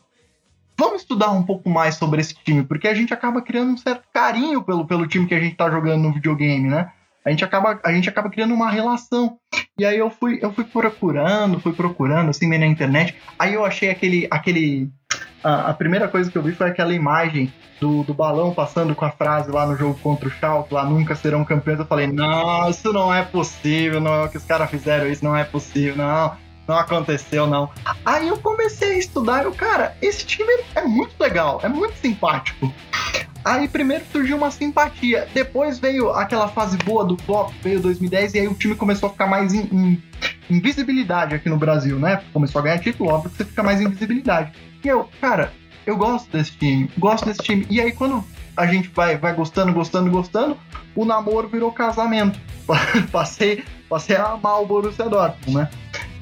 vamos 0.76 1.02
estudar 1.02 1.30
um 1.30 1.42
pouco 1.42 1.68
mais 1.68 1.96
sobre 1.96 2.20
esse 2.20 2.34
time, 2.34 2.62
porque 2.62 2.86
a 2.86 2.94
gente 2.94 3.12
acaba 3.12 3.42
criando 3.42 3.72
um 3.72 3.76
certo 3.76 4.04
carinho 4.12 4.62
pelo, 4.62 4.86
pelo 4.86 5.06
time 5.06 5.26
que 5.26 5.34
a 5.34 5.40
gente 5.40 5.56
tá 5.56 5.70
jogando 5.70 6.02
no 6.02 6.12
videogame, 6.12 6.68
né? 6.68 6.92
A 7.24 7.30
gente 7.30 7.44
acaba, 7.44 7.78
a 7.84 7.92
gente 7.92 8.08
acaba 8.08 8.30
criando 8.30 8.54
uma 8.54 8.70
relação. 8.70 9.38
E 9.78 9.84
aí 9.84 9.98
eu 9.98 10.08
fui, 10.08 10.38
eu 10.40 10.52
fui 10.52 10.64
procurando, 10.64 11.60
fui 11.60 11.72
procurando, 11.72 12.30
assim, 12.30 12.46
na 12.46 12.66
internet. 12.66 13.14
Aí 13.38 13.52
eu 13.52 13.64
achei 13.64 13.90
aquele. 13.90 14.26
aquele 14.30 14.90
a, 15.42 15.70
a, 15.70 15.74
primeira 15.74 16.08
coisa 16.08 16.30
que 16.30 16.36
eu 16.36 16.42
vi 16.42 16.52
foi 16.52 16.68
aquela 16.68 16.94
imagem 16.94 17.52
do, 17.80 18.02
do 18.02 18.14
balão 18.14 18.52
passando 18.52 18.94
com 18.94 19.04
a 19.04 19.10
frase 19.10 19.50
lá 19.50 19.66
no 19.66 19.76
jogo 19.76 19.98
contra 20.02 20.28
o 20.28 20.30
Schalke, 20.30 20.74
lá 20.74 20.84
nunca 20.84 21.14
serão 21.14 21.44
campeões. 21.44 21.78
Eu 21.78 21.86
falei, 21.86 22.06
não, 22.06 22.68
isso 22.68 22.92
não 22.92 23.14
é 23.14 23.22
possível, 23.22 24.00
não 24.00 24.14
é 24.14 24.24
o 24.24 24.28
que 24.28 24.36
os 24.36 24.44
caras 24.44 24.70
fizeram, 24.70 25.06
isso 25.06 25.24
não 25.24 25.36
é 25.36 25.44
possível, 25.44 25.96
não 25.96 26.36
não 26.68 26.76
aconteceu, 26.76 27.46
não. 27.46 27.70
Aí 28.04 28.28
eu 28.28 28.36
comecei 28.36 28.92
a 28.92 28.98
estudar 28.98 29.46
e, 29.46 29.50
cara, 29.52 29.96
esse 30.02 30.26
time 30.26 30.52
é 30.74 30.82
muito 30.82 31.14
legal, 31.18 31.60
é 31.62 31.68
muito 31.68 31.96
simpático. 31.96 32.72
Aí 33.42 33.66
primeiro 33.66 34.04
surgiu 34.12 34.36
uma 34.36 34.50
simpatia, 34.50 35.26
depois 35.32 35.78
veio 35.78 36.10
aquela 36.10 36.48
fase 36.48 36.76
boa 36.76 37.04
do 37.04 37.16
flop, 37.16 37.50
veio 37.62 37.80
2010 37.80 38.34
e 38.34 38.40
aí 38.40 38.48
o 38.48 38.54
time 38.54 38.74
começou 38.74 39.08
a 39.08 39.12
ficar 39.12 39.26
mais 39.26 39.54
em, 39.54 39.60
em, 39.60 40.02
em 40.50 40.60
visibilidade 40.60 41.34
aqui 41.34 41.48
no 41.48 41.56
Brasil, 41.56 41.98
né? 41.98 42.20
Começou 42.32 42.58
a 42.58 42.64
ganhar 42.64 42.78
título, 42.78 43.10
óbvio 43.10 43.30
que 43.30 43.38
você 43.38 43.44
fica 43.46 43.62
mais 43.62 43.80
em 43.80 43.88
visibilidade. 43.88 44.52
E 44.84 44.88
eu, 44.88 45.08
cara, 45.20 45.52
eu 45.86 45.96
gosto 45.96 46.30
desse 46.30 46.52
time, 46.52 46.90
gosto 46.98 47.24
desse 47.26 47.42
time. 47.42 47.66
E 47.70 47.80
aí 47.80 47.92
quando 47.92 48.24
a 48.56 48.66
gente 48.66 48.88
vai, 48.88 49.16
vai 49.16 49.34
gostando, 49.34 49.72
gostando, 49.72 50.10
gostando, 50.10 50.56
o 50.94 51.04
namoro 51.04 51.48
virou 51.48 51.72
casamento. 51.72 52.38
passei, 53.10 53.64
passei 53.88 54.16
a 54.16 54.32
amar 54.32 54.60
o 54.60 54.66
Borussia 54.66 55.08
Dortmund, 55.08 55.58
né? 55.58 55.70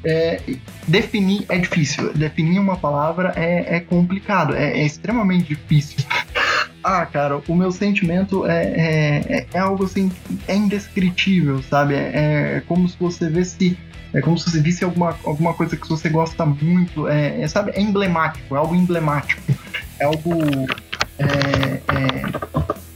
é, 0.06 0.40
definir 0.86 1.44
é 1.48 1.58
difícil. 1.58 2.12
Definir 2.14 2.60
uma 2.60 2.76
palavra 2.76 3.32
é, 3.36 3.76
é 3.76 3.80
complicado, 3.80 4.54
é, 4.54 4.78
é, 4.80 4.86
extremamente 4.86 5.48
difícil. 5.48 5.98
Ah, 6.88 7.04
cara, 7.04 7.42
o 7.48 7.54
meu 7.56 7.72
sentimento 7.72 8.46
é, 8.46 8.62
é, 8.64 9.38
é, 9.38 9.46
é 9.54 9.58
algo 9.58 9.86
assim, 9.86 10.08
é 10.46 10.54
indescritível, 10.54 11.60
sabe? 11.64 11.94
É, 11.94 12.58
é, 12.58 12.62
como 12.64 12.88
se 12.88 12.96
você 12.96 13.28
visse. 13.28 13.76
É 14.14 14.20
como 14.20 14.38
se 14.38 14.48
você 14.48 14.60
visse 14.60 14.84
alguma, 14.84 15.18
alguma 15.24 15.52
coisa 15.52 15.76
que 15.76 15.88
você 15.88 16.08
gosta 16.08 16.46
muito, 16.46 17.08
é, 17.08 17.40
é 17.40 17.48
sabe? 17.48 17.72
É 17.74 17.80
emblemático, 17.80 18.54
é 18.54 18.58
algo 18.58 18.72
emblemático. 18.76 19.42
é 19.98 20.04
algo. 20.04 20.30
É, 21.18 21.80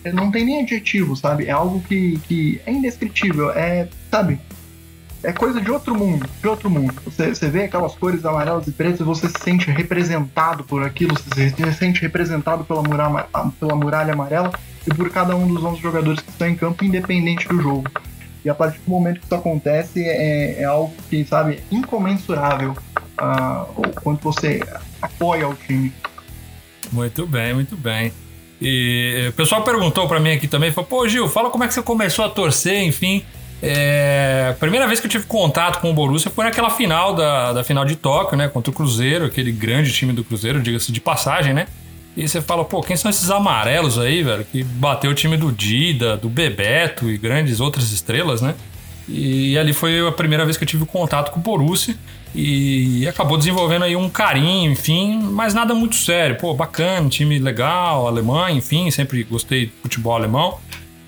é, 0.04 0.12
não 0.12 0.30
tem 0.30 0.44
nem 0.44 0.62
adjetivo, 0.62 1.16
sabe? 1.16 1.46
É 1.46 1.50
algo 1.50 1.80
que, 1.80 2.16
que 2.28 2.60
é 2.64 2.70
indescritível. 2.70 3.50
É, 3.50 3.88
sabe? 4.08 4.38
É 5.22 5.32
coisa 5.32 5.60
de 5.60 5.70
outro 5.70 5.94
mundo, 5.94 6.26
de 6.40 6.48
outro 6.48 6.70
mundo. 6.70 6.94
Você, 7.04 7.34
você 7.34 7.48
vê 7.50 7.64
aquelas 7.64 7.94
cores 7.94 8.24
amarelas 8.24 8.66
e 8.66 8.72
pretas, 8.72 9.00
você 9.00 9.28
se 9.28 9.38
sente 9.42 9.70
representado 9.70 10.64
por 10.64 10.82
aquilo, 10.82 11.14
você 11.14 11.50
se 11.50 11.72
sente 11.74 12.00
representado 12.00 12.64
pela 12.64 12.82
muralha, 12.82 13.26
pela 13.58 13.76
muralha 13.76 14.14
amarela 14.14 14.50
e 14.86 14.94
por 14.94 15.10
cada 15.10 15.36
um 15.36 15.46
dos 15.46 15.62
11 15.62 15.80
jogadores 15.80 16.20
que 16.20 16.30
estão 16.30 16.48
em 16.48 16.56
campo, 16.56 16.84
independente 16.84 17.46
do 17.48 17.60
jogo. 17.60 17.90
E 18.42 18.48
a 18.48 18.54
partir 18.54 18.78
do 18.78 18.90
momento 18.90 19.20
que 19.20 19.26
isso 19.26 19.34
acontece, 19.34 20.02
é, 20.02 20.62
é 20.62 20.64
algo 20.64 20.94
que, 21.10 21.22
sabe, 21.26 21.60
incomensurável 21.70 22.70
uh, 23.20 23.66
o 23.76 24.00
quanto 24.00 24.22
você 24.22 24.60
apoia 25.02 25.46
o 25.46 25.54
time. 25.54 25.92
Muito 26.90 27.26
bem, 27.26 27.52
muito 27.52 27.76
bem. 27.76 28.10
E 28.60 29.26
o 29.28 29.32
pessoal 29.32 29.62
perguntou 29.62 30.08
para 30.08 30.18
mim 30.18 30.32
aqui 30.32 30.48
também, 30.48 30.70
falou, 30.70 30.88
pô 30.88 31.08
Gil, 31.08 31.28
fala 31.28 31.50
como 31.50 31.64
é 31.64 31.68
que 31.68 31.74
você 31.74 31.82
começou 31.82 32.24
a 32.24 32.28
torcer, 32.28 32.82
enfim. 32.82 33.22
É, 33.62 34.48
a 34.50 34.54
primeira 34.54 34.86
vez 34.86 35.00
que 35.00 35.06
eu 35.06 35.10
tive 35.10 35.26
contato 35.26 35.80
com 35.80 35.90
o 35.90 35.94
Borussia 35.94 36.30
foi 36.30 36.44
naquela 36.44 36.70
final 36.70 37.14
da, 37.14 37.52
da 37.52 37.64
final 37.64 37.84
de 37.84 37.96
Tóquio, 37.96 38.36
né? 38.36 38.48
Contra 38.48 38.70
o 38.70 38.74
Cruzeiro, 38.74 39.26
aquele 39.26 39.52
grande 39.52 39.92
time 39.92 40.12
do 40.12 40.24
Cruzeiro, 40.24 40.60
diga-se 40.60 40.90
de 40.90 41.00
passagem, 41.00 41.52
né? 41.52 41.66
E 42.16 42.26
você 42.28 42.40
fala, 42.40 42.64
pô, 42.64 42.80
quem 42.82 42.96
são 42.96 43.10
esses 43.10 43.30
amarelos 43.30 43.98
aí, 43.98 44.22
velho? 44.22 44.44
Que 44.44 44.64
bateu 44.64 45.10
o 45.10 45.14
time 45.14 45.36
do 45.36 45.52
Dida, 45.52 46.16
do 46.16 46.28
Bebeto 46.28 47.08
e 47.08 47.16
grandes 47.16 47.60
outras 47.60 47.92
estrelas, 47.92 48.40
né? 48.40 48.54
E 49.08 49.58
ali 49.58 49.72
foi 49.72 50.06
a 50.06 50.12
primeira 50.12 50.44
vez 50.44 50.56
que 50.56 50.64
eu 50.64 50.68
tive 50.68 50.86
contato 50.86 51.30
com 51.32 51.40
o 51.40 51.42
Borussia 51.42 51.96
e 52.34 53.06
acabou 53.08 53.36
desenvolvendo 53.36 53.84
aí 53.84 53.96
um 53.96 54.08
carinho, 54.08 54.70
enfim, 54.70 55.18
mas 55.20 55.52
nada 55.52 55.74
muito 55.74 55.96
sério. 55.96 56.36
Pô, 56.36 56.54
bacana, 56.54 57.08
time 57.08 57.38
legal, 57.38 58.06
Alemanha, 58.06 58.56
enfim, 58.56 58.90
sempre 58.90 59.24
gostei 59.24 59.66
de 59.66 59.72
futebol 59.82 60.14
alemão. 60.14 60.58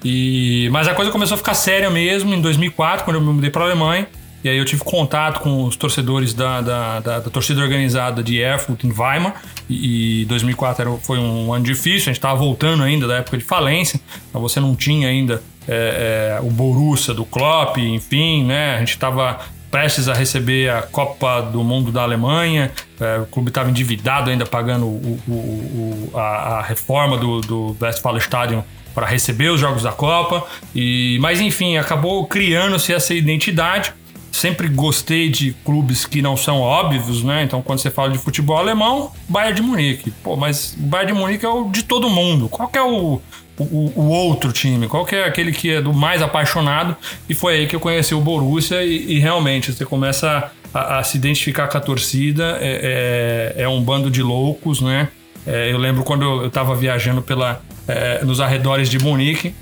E 0.04 0.68
mas 0.72 0.88
a 0.88 0.94
coisa 0.94 1.10
começou 1.10 1.34
a 1.34 1.38
ficar 1.38 1.54
séria 1.54 1.90
mesmo 1.90 2.34
em 2.34 2.40
2004, 2.40 3.04
quando 3.04 3.16
eu 3.16 3.20
me 3.20 3.32
mudei 3.32 3.50
para 3.50 3.62
a 3.62 3.66
Alemanha. 3.66 4.08
E 4.44 4.48
aí 4.48 4.58
eu 4.58 4.64
tive 4.64 4.82
contato 4.82 5.40
com 5.40 5.64
os 5.64 5.76
torcedores 5.76 6.34
da, 6.34 6.60
da, 6.60 7.00
da, 7.00 7.20
da 7.20 7.30
torcida 7.30 7.60
organizada 7.60 8.22
de 8.22 8.38
Erfurt 8.38 8.82
em 8.82 8.92
Weimar. 8.92 9.40
E, 9.70 10.22
e 10.22 10.24
2004 10.24 10.82
era, 10.82 10.96
foi 10.98 11.18
um 11.18 11.52
ano 11.52 11.64
difícil, 11.64 12.10
a 12.10 12.12
gente 12.12 12.16
estava 12.16 12.36
voltando 12.36 12.82
ainda 12.82 13.06
da 13.06 13.18
época 13.18 13.38
de 13.38 13.44
falência. 13.44 14.00
Então 14.28 14.40
você 14.40 14.58
não 14.58 14.74
tinha 14.74 15.06
ainda 15.06 15.40
é, 15.68 16.38
é, 16.38 16.40
o 16.42 16.50
Borussia 16.50 17.14
do 17.14 17.24
Klopp, 17.24 17.78
enfim, 17.78 18.44
né? 18.44 18.74
A 18.74 18.78
gente 18.80 18.90
estava 18.90 19.38
prestes 19.70 20.08
a 20.08 20.12
receber 20.12 20.70
a 20.70 20.82
Copa 20.82 21.40
do 21.40 21.62
Mundo 21.62 21.92
da 21.92 22.02
Alemanha. 22.02 22.72
É, 23.00 23.18
o 23.18 23.26
clube 23.26 23.48
estava 23.48 23.70
endividado 23.70 24.28
ainda 24.28 24.44
pagando 24.44 24.86
o, 24.86 25.20
o, 25.26 25.32
o, 25.32 26.10
a, 26.14 26.58
a, 26.58 26.62
reforma 26.62 27.16
do, 27.16 27.40
do 27.40 27.76
Westfalenstadion 27.80 28.62
para 28.94 29.06
receber 29.06 29.50
os 29.50 29.60
jogos 29.60 29.82
da 29.82 29.92
Copa. 29.92 30.46
E, 30.74 31.18
mas 31.20 31.40
enfim, 31.40 31.76
acabou 31.76 32.26
criando-se 32.26 32.92
essa 32.92 33.14
identidade 33.14 33.94
sempre 34.32 34.66
gostei 34.66 35.28
de 35.28 35.52
clubes 35.64 36.06
que 36.06 36.22
não 36.22 36.36
são 36.36 36.60
óbvios, 36.60 37.22
né? 37.22 37.42
Então, 37.42 37.60
quando 37.60 37.78
você 37.80 37.90
fala 37.90 38.10
de 38.10 38.18
futebol 38.18 38.56
alemão, 38.56 39.12
Bayern 39.28 39.54
de 39.54 39.62
Munique. 39.62 40.10
Pô, 40.10 40.36
mas 40.36 40.74
Bayern 40.76 41.12
de 41.12 41.18
Munique 41.18 41.44
é 41.44 41.48
o 41.48 41.68
de 41.68 41.82
todo 41.82 42.08
mundo. 42.08 42.48
Qual 42.48 42.66
que 42.66 42.78
é 42.78 42.82
o, 42.82 43.20
o, 43.58 43.92
o, 43.94 44.08
outro 44.08 44.50
time? 44.50 44.88
Qual 44.88 45.04
que 45.04 45.14
é 45.14 45.26
aquele 45.26 45.52
que 45.52 45.70
é 45.70 45.82
do 45.82 45.92
mais 45.92 46.22
apaixonado? 46.22 46.96
E 47.28 47.34
foi 47.34 47.56
aí 47.56 47.66
que 47.66 47.76
eu 47.76 47.80
conheci 47.80 48.14
o 48.14 48.20
Borussia 48.20 48.82
e, 48.82 49.12
e 49.12 49.18
realmente 49.18 49.70
você 49.70 49.84
começa 49.84 50.50
a, 50.72 50.98
a, 50.98 51.02
se 51.04 51.18
identificar 51.18 51.68
com 51.68 51.76
a 51.76 51.80
torcida. 51.80 52.58
É, 52.60 53.52
é, 53.56 53.62
é 53.64 53.68
um 53.68 53.82
bando 53.82 54.10
de 54.10 54.22
loucos, 54.22 54.80
né? 54.80 55.08
É, 55.46 55.72
eu 55.72 55.78
lembro 55.78 56.04
quando 56.04 56.22
eu 56.24 56.46
estava 56.46 56.74
viajando 56.74 57.22
pela, 57.22 57.62
é, 57.88 58.24
nos 58.24 58.40
arredores 58.40 58.88
de 58.88 58.98
Munique 58.98 59.54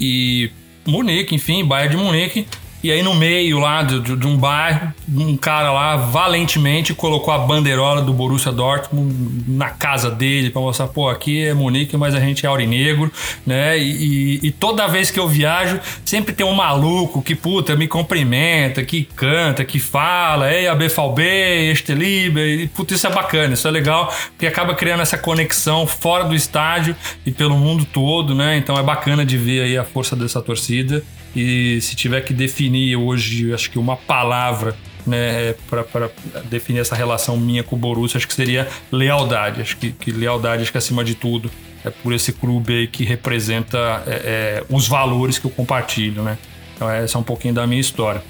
e 0.00 0.50
Munique, 0.86 1.34
enfim, 1.34 1.64
Bayern 1.64 1.96
de 1.96 2.02
Munique 2.02 2.46
e 2.84 2.92
aí 2.92 3.02
no 3.02 3.14
meio 3.14 3.58
lá 3.60 3.82
de, 3.82 3.98
de, 3.98 4.26
um 4.26 4.36
bairro, 4.36 4.92
um 5.08 5.38
cara 5.38 5.72
lá 5.72 5.96
valentemente 5.96 6.92
colocou 6.92 7.32
a 7.32 7.38
bandeirola 7.38 8.02
do 8.02 8.12
Borussia 8.12 8.52
Dortmund 8.52 9.42
na 9.48 9.70
casa 9.70 10.10
dele 10.10 10.50
para 10.50 10.60
mostrar, 10.60 10.88
pô, 10.88 11.08
aqui 11.08 11.46
é 11.46 11.54
Munique, 11.54 11.96
mas 11.96 12.14
a 12.14 12.20
gente 12.20 12.44
é 12.44 12.48
aurinegro, 12.50 13.10
né? 13.46 13.78
E, 13.78 14.38
e, 14.42 14.50
toda 14.50 14.86
vez 14.86 15.10
que 15.10 15.18
eu 15.18 15.26
viajo, 15.26 15.80
sempre 16.04 16.34
tem 16.34 16.44
um 16.44 16.52
maluco 16.52 17.22
que, 17.22 17.34
puta, 17.34 17.74
me 17.74 17.88
cumprimenta, 17.88 18.84
que 18.84 19.04
canta, 19.16 19.64
que 19.64 19.78
fala, 19.78 20.52
ei, 20.52 20.68
a 20.68 20.74
BVB, 20.74 21.70
este 21.72 21.94
Liber, 21.94 22.60
e 22.60 22.68
puta, 22.68 22.92
isso 22.92 23.06
é 23.06 23.10
bacana, 23.10 23.54
isso 23.54 23.66
é 23.66 23.70
legal, 23.70 24.12
porque 24.32 24.46
acaba 24.46 24.74
criando 24.74 25.00
essa 25.00 25.16
conexão 25.16 25.86
fora 25.86 26.24
do 26.24 26.34
estádio 26.34 26.94
e 27.24 27.30
pelo 27.30 27.56
mundo 27.56 27.86
todo, 27.86 28.34
né? 28.34 28.58
Então 28.58 28.78
é 28.78 28.82
bacana 28.82 29.24
de 29.24 29.38
ver 29.38 29.62
aí 29.62 29.78
a 29.78 29.84
força 29.84 30.14
dessa 30.14 30.42
torcida. 30.42 31.02
E 31.34 31.80
se 31.80 31.96
tiver 31.96 32.20
que 32.20 32.32
definir 32.32 32.96
hoje, 32.96 33.52
acho 33.52 33.70
que 33.70 33.78
uma 33.78 33.96
palavra 33.96 34.76
né, 35.06 35.54
para 35.68 36.10
definir 36.44 36.80
essa 36.80 36.94
relação 36.94 37.36
minha 37.36 37.62
com 37.62 37.76
o 37.76 37.78
Borussia, 37.78 38.18
acho 38.18 38.28
que 38.28 38.34
seria 38.34 38.68
lealdade. 38.90 39.60
Acho 39.60 39.76
que, 39.76 39.92
que 39.92 40.10
lealdade, 40.10 40.62
acho 40.62 40.72
que 40.72 40.78
acima 40.78 41.04
de 41.04 41.14
tudo, 41.14 41.50
é 41.84 41.90
por 41.90 42.12
esse 42.12 42.32
clube 42.32 42.72
aí 42.72 42.86
que 42.86 43.04
representa 43.04 44.02
é, 44.06 44.10
é, 44.10 44.64
os 44.70 44.88
valores 44.88 45.38
que 45.38 45.46
eu 45.46 45.50
compartilho, 45.50 46.22
né? 46.22 46.38
Então, 46.74 46.90
essa 46.90 47.18
é 47.18 47.20
um 47.20 47.24
pouquinho 47.24 47.54
da 47.54 47.66
minha 47.66 47.80
história. 47.80 48.22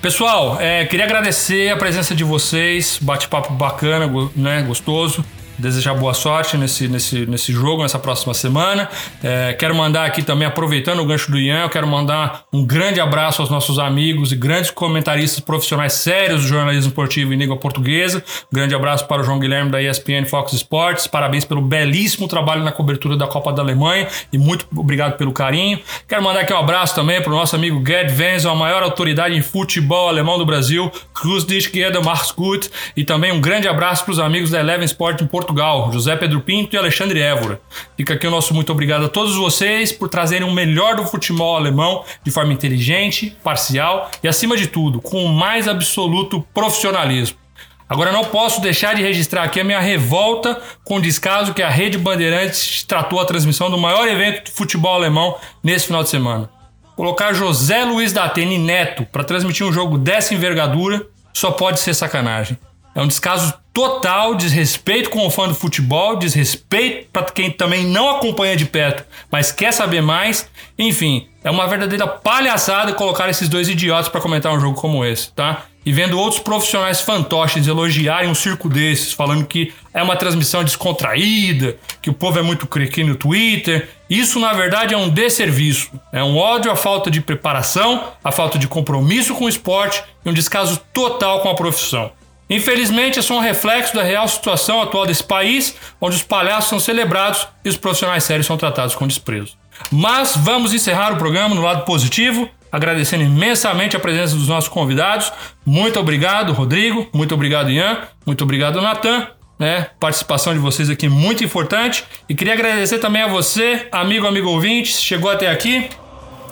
Pessoal, 0.00 0.58
é, 0.60 0.86
queria 0.86 1.04
agradecer 1.04 1.70
a 1.70 1.76
presença 1.76 2.14
de 2.14 2.24
vocês, 2.24 2.98
bate-papo 3.00 3.52
bacana, 3.52 4.10
né, 4.34 4.62
gostoso 4.62 5.24
desejar 5.60 5.94
boa 5.94 6.14
sorte 6.14 6.56
nesse, 6.56 6.88
nesse, 6.88 7.26
nesse 7.26 7.52
jogo, 7.52 7.82
nessa 7.82 7.98
próxima 7.98 8.34
semana. 8.34 8.88
É, 9.22 9.52
quero 9.52 9.74
mandar 9.74 10.06
aqui 10.06 10.22
também, 10.22 10.48
aproveitando 10.48 11.00
o 11.00 11.04
gancho 11.04 11.30
do 11.30 11.38
Ian, 11.38 11.62
eu 11.62 11.70
quero 11.70 11.86
mandar 11.86 12.44
um 12.52 12.64
grande 12.64 13.00
abraço 13.00 13.42
aos 13.42 13.50
nossos 13.50 13.78
amigos 13.78 14.32
e 14.32 14.36
grandes 14.36 14.70
comentaristas 14.70 15.40
profissionais 15.40 15.92
sérios 15.92 16.42
do 16.42 16.48
jornalismo 16.48 16.88
esportivo 16.88 17.34
em 17.34 17.36
língua 17.36 17.56
portuguesa. 17.56 18.24
Um 18.50 18.56
grande 18.56 18.74
abraço 18.74 19.06
para 19.06 19.20
o 19.20 19.24
João 19.24 19.38
Guilherme 19.38 19.70
da 19.70 19.82
ESPN 19.82 20.24
Fox 20.26 20.52
Sports. 20.54 21.06
Parabéns 21.06 21.44
pelo 21.44 21.60
belíssimo 21.60 22.26
trabalho 22.26 22.64
na 22.64 22.72
cobertura 22.72 23.16
da 23.16 23.26
Copa 23.26 23.52
da 23.52 23.62
Alemanha 23.62 24.08
e 24.32 24.38
muito 24.38 24.66
obrigado 24.74 25.16
pelo 25.16 25.32
carinho. 25.32 25.78
Quero 26.08 26.22
mandar 26.22 26.40
aqui 26.40 26.52
um 26.52 26.58
abraço 26.58 26.94
também 26.94 27.22
para 27.22 27.32
o 27.32 27.36
nosso 27.36 27.54
amigo 27.54 27.84
Gerd 27.86 28.12
Wenzel, 28.18 28.50
a 28.50 28.54
maior 28.54 28.82
autoridade 28.82 29.36
em 29.36 29.42
futebol 29.42 30.08
alemão 30.08 30.38
do 30.38 30.46
Brasil, 30.46 30.90
Cruz 31.12 31.44
de 31.44 31.56
Esquerda, 31.58 32.00
Marcos 32.00 32.32
Gut, 32.32 32.70
e 32.96 33.04
também 33.04 33.30
um 33.30 33.40
grande 33.40 33.68
abraço 33.68 34.04
para 34.04 34.12
os 34.12 34.18
amigos 34.18 34.50
da 34.50 34.60
Eleven 34.60 34.86
Sport 34.86 35.20
em 35.20 35.26
Portugal 35.26 35.49
Portugal, 35.50 35.92
José 35.92 36.16
Pedro 36.16 36.40
Pinto 36.40 36.76
e 36.76 36.78
Alexandre 36.78 37.20
Évora. 37.20 37.60
Fica 37.96 38.14
aqui 38.14 38.24
o 38.24 38.30
nosso 38.30 38.54
muito 38.54 38.70
obrigado 38.70 39.06
a 39.06 39.08
todos 39.08 39.34
vocês 39.34 39.90
por 39.90 40.08
trazerem 40.08 40.48
o 40.48 40.52
melhor 40.52 40.94
do 40.94 41.04
futebol 41.04 41.56
alemão 41.56 42.04
de 42.22 42.30
forma 42.30 42.52
inteligente, 42.52 43.36
parcial 43.42 44.08
e, 44.22 44.28
acima 44.28 44.56
de 44.56 44.68
tudo, 44.68 45.00
com 45.00 45.24
o 45.24 45.28
mais 45.28 45.66
absoluto 45.66 46.40
profissionalismo. 46.54 47.36
Agora 47.88 48.12
não 48.12 48.24
posso 48.24 48.60
deixar 48.60 48.94
de 48.94 49.02
registrar 49.02 49.42
aqui 49.42 49.58
a 49.58 49.64
minha 49.64 49.80
revolta 49.80 50.62
com 50.84 50.98
o 50.98 51.02
descaso 51.02 51.52
que 51.52 51.62
a 51.62 51.68
Rede 51.68 51.98
Bandeirantes 51.98 52.84
tratou 52.84 53.18
a 53.18 53.24
transmissão 53.24 53.68
do 53.68 53.76
maior 53.76 54.06
evento 54.06 54.44
de 54.44 54.52
futebol 54.52 54.94
alemão 54.94 55.36
nesse 55.64 55.86
final 55.86 56.04
de 56.04 56.10
semana. 56.10 56.48
Colocar 56.94 57.32
José 57.32 57.84
Luiz 57.84 58.12
da 58.12 58.24
Atene 58.24 58.56
Neto 58.56 59.04
para 59.10 59.24
transmitir 59.24 59.66
um 59.66 59.72
jogo 59.72 59.98
dessa 59.98 60.32
envergadura 60.32 61.04
só 61.34 61.50
pode 61.50 61.80
ser 61.80 61.94
sacanagem. 61.94 62.56
É 62.94 63.02
um 63.02 63.08
descaso 63.08 63.52
total, 63.80 64.34
desrespeito 64.34 65.08
com 65.08 65.26
o 65.26 65.30
fã 65.30 65.48
do 65.48 65.54
futebol, 65.54 66.14
desrespeito 66.14 67.08
para 67.10 67.22
quem 67.22 67.50
também 67.50 67.86
não 67.86 68.10
acompanha 68.10 68.54
de 68.54 68.66
perto, 68.66 69.02
mas 69.32 69.50
quer 69.50 69.72
saber 69.72 70.02
mais. 70.02 70.46
Enfim, 70.78 71.28
é 71.42 71.50
uma 71.50 71.66
verdadeira 71.66 72.06
palhaçada 72.06 72.92
colocar 72.92 73.30
esses 73.30 73.48
dois 73.48 73.70
idiotas 73.70 74.10
para 74.10 74.20
comentar 74.20 74.52
um 74.52 74.60
jogo 74.60 74.78
como 74.78 75.02
esse, 75.02 75.32
tá? 75.32 75.62
E 75.86 75.94
vendo 75.94 76.18
outros 76.18 76.42
profissionais 76.42 77.00
fantoches 77.00 77.66
elogiarem 77.66 78.28
um 78.28 78.34
circo 78.34 78.68
desses, 78.68 79.14
falando 79.14 79.46
que 79.46 79.72
é 79.94 80.02
uma 80.02 80.14
transmissão 80.14 80.62
descontraída, 80.62 81.78
que 82.02 82.10
o 82.10 82.12
povo 82.12 82.38
é 82.38 82.42
muito 82.42 82.66
crequinho 82.66 83.06
no 83.06 83.14
Twitter. 83.14 83.88
Isso, 84.10 84.38
na 84.38 84.52
verdade, 84.52 84.92
é 84.92 84.96
um 84.98 85.08
desserviço. 85.08 85.90
É 86.12 86.22
um 86.22 86.36
ódio 86.36 86.70
à 86.70 86.76
falta 86.76 87.10
de 87.10 87.22
preparação, 87.22 88.12
à 88.22 88.30
falta 88.30 88.58
de 88.58 88.68
compromisso 88.68 89.34
com 89.34 89.46
o 89.46 89.48
esporte 89.48 90.04
e 90.22 90.28
um 90.28 90.34
descaso 90.34 90.78
total 90.92 91.40
com 91.40 91.48
a 91.48 91.54
profissão. 91.54 92.12
Infelizmente, 92.50 93.20
é 93.20 93.22
só 93.22 93.36
um 93.36 93.40
reflexo 93.40 93.94
da 93.94 94.02
real 94.02 94.26
situação 94.26 94.82
atual 94.82 95.06
desse 95.06 95.22
país, 95.22 95.76
onde 96.00 96.16
os 96.16 96.22
palhaços 96.22 96.68
são 96.68 96.80
celebrados 96.80 97.46
e 97.64 97.68
os 97.68 97.76
profissionais 97.76 98.24
sérios 98.24 98.46
são 98.46 98.56
tratados 98.56 98.96
com 98.96 99.06
desprezo. 99.06 99.56
Mas 99.90 100.34
vamos 100.36 100.74
encerrar 100.74 101.12
o 101.12 101.16
programa 101.16 101.54
no 101.54 101.62
lado 101.62 101.84
positivo, 101.84 102.50
agradecendo 102.72 103.22
imensamente 103.22 103.96
a 103.96 104.00
presença 104.00 104.34
dos 104.34 104.48
nossos 104.48 104.68
convidados. 104.68 105.32
Muito 105.64 105.98
obrigado, 106.00 106.52
Rodrigo. 106.52 107.08
Muito 107.14 107.34
obrigado, 107.34 107.70
Ian. 107.70 107.98
Muito 108.26 108.42
obrigado, 108.42 108.80
Natan. 108.80 109.28
Né? 109.58 109.86
Participação 110.00 110.52
de 110.52 110.58
vocês 110.58 110.90
aqui 110.90 111.08
muito 111.08 111.44
importante. 111.44 112.04
E 112.28 112.34
queria 112.34 112.54
agradecer 112.54 112.98
também 112.98 113.22
a 113.22 113.28
você, 113.28 113.86
amigo, 113.92 114.26
amigo 114.26 114.48
ouvinte, 114.48 114.92
chegou 114.96 115.30
até 115.30 115.48
aqui 115.48 115.88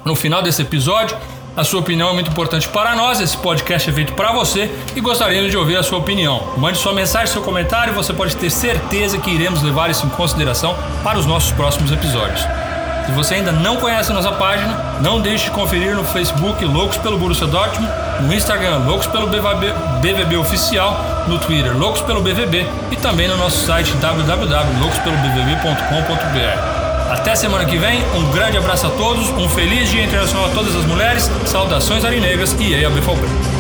no 0.05 0.15
final 0.15 0.43
desse 0.43 0.63
episódio. 0.63 1.17
A 1.59 1.65
sua 1.65 1.81
opinião 1.81 2.11
é 2.11 2.13
muito 2.13 2.31
importante 2.31 2.69
para 2.69 2.95
nós. 2.95 3.21
Esse 3.21 3.37
podcast 3.37 3.91
é 3.91 3.93
feito 3.93 4.13
para 4.13 4.31
você 4.31 4.71
e 4.95 5.01
gostaríamos 5.01 5.51
de 5.51 5.57
ouvir 5.57 5.77
a 5.77 5.83
sua 5.83 5.99
opinião. 5.99 6.53
Mande 6.57 6.79
sua 6.79 6.93
mensagem, 6.93 7.27
seu 7.27 7.43
comentário, 7.43 7.93
você 7.93 8.13
pode 8.13 8.37
ter 8.37 8.49
certeza 8.49 9.19
que 9.19 9.29
iremos 9.29 9.61
levar 9.61 9.91
isso 9.91 10.07
em 10.07 10.11
consideração 10.11 10.77
para 11.03 11.19
os 11.19 11.27
nossos 11.27 11.51
próximos 11.51 11.91
episódios. 11.91 12.47
Se 13.07 13.11
você 13.11 13.35
ainda 13.35 13.51
não 13.51 13.75
conhece 13.75 14.13
a 14.13 14.15
nossa 14.15 14.31
página, 14.31 15.01
não 15.01 15.21
deixe 15.21 15.47
de 15.47 15.51
conferir 15.51 15.97
no 15.97 16.05
Facebook 16.05 16.65
Loucos 16.65 16.97
pelo 16.99 17.19
Borussia 17.19 17.49
Dortmund, 17.49 17.93
no 18.21 18.33
Instagram 18.33 18.79
Loucos 18.87 19.09
pelo 19.09 19.27
BVB, 19.27 19.73
BVB 20.01 20.37
Oficial, 20.37 21.25
no 21.27 21.41
Twitter 21.41 21.77
Loucos 21.77 22.03
pelo 22.03 22.23
BVB 22.23 22.69
e 22.93 22.97
também 22.97 23.27
no 23.27 23.37
nosso 23.37 23.67
site 23.67 23.97
www.loucospelobvb.com.br. 23.97 26.78
Até 27.09 27.35
semana 27.35 27.65
que 27.65 27.79
vem, 27.79 28.05
um 28.15 28.31
grande 28.33 28.59
abraço 28.59 28.87
a 28.87 28.91
todos, 28.91 29.31
um 29.31 29.49
feliz 29.49 29.89
Dia 29.89 30.05
Internacional 30.05 30.47
a 30.47 30.51
todas 30.51 30.77
as 30.77 30.85
mulheres, 30.85 31.31
saudações 31.47 32.05
arinegras 32.05 32.55
e 32.61 32.75
EA 32.75 32.91
BFOB. 32.91 33.58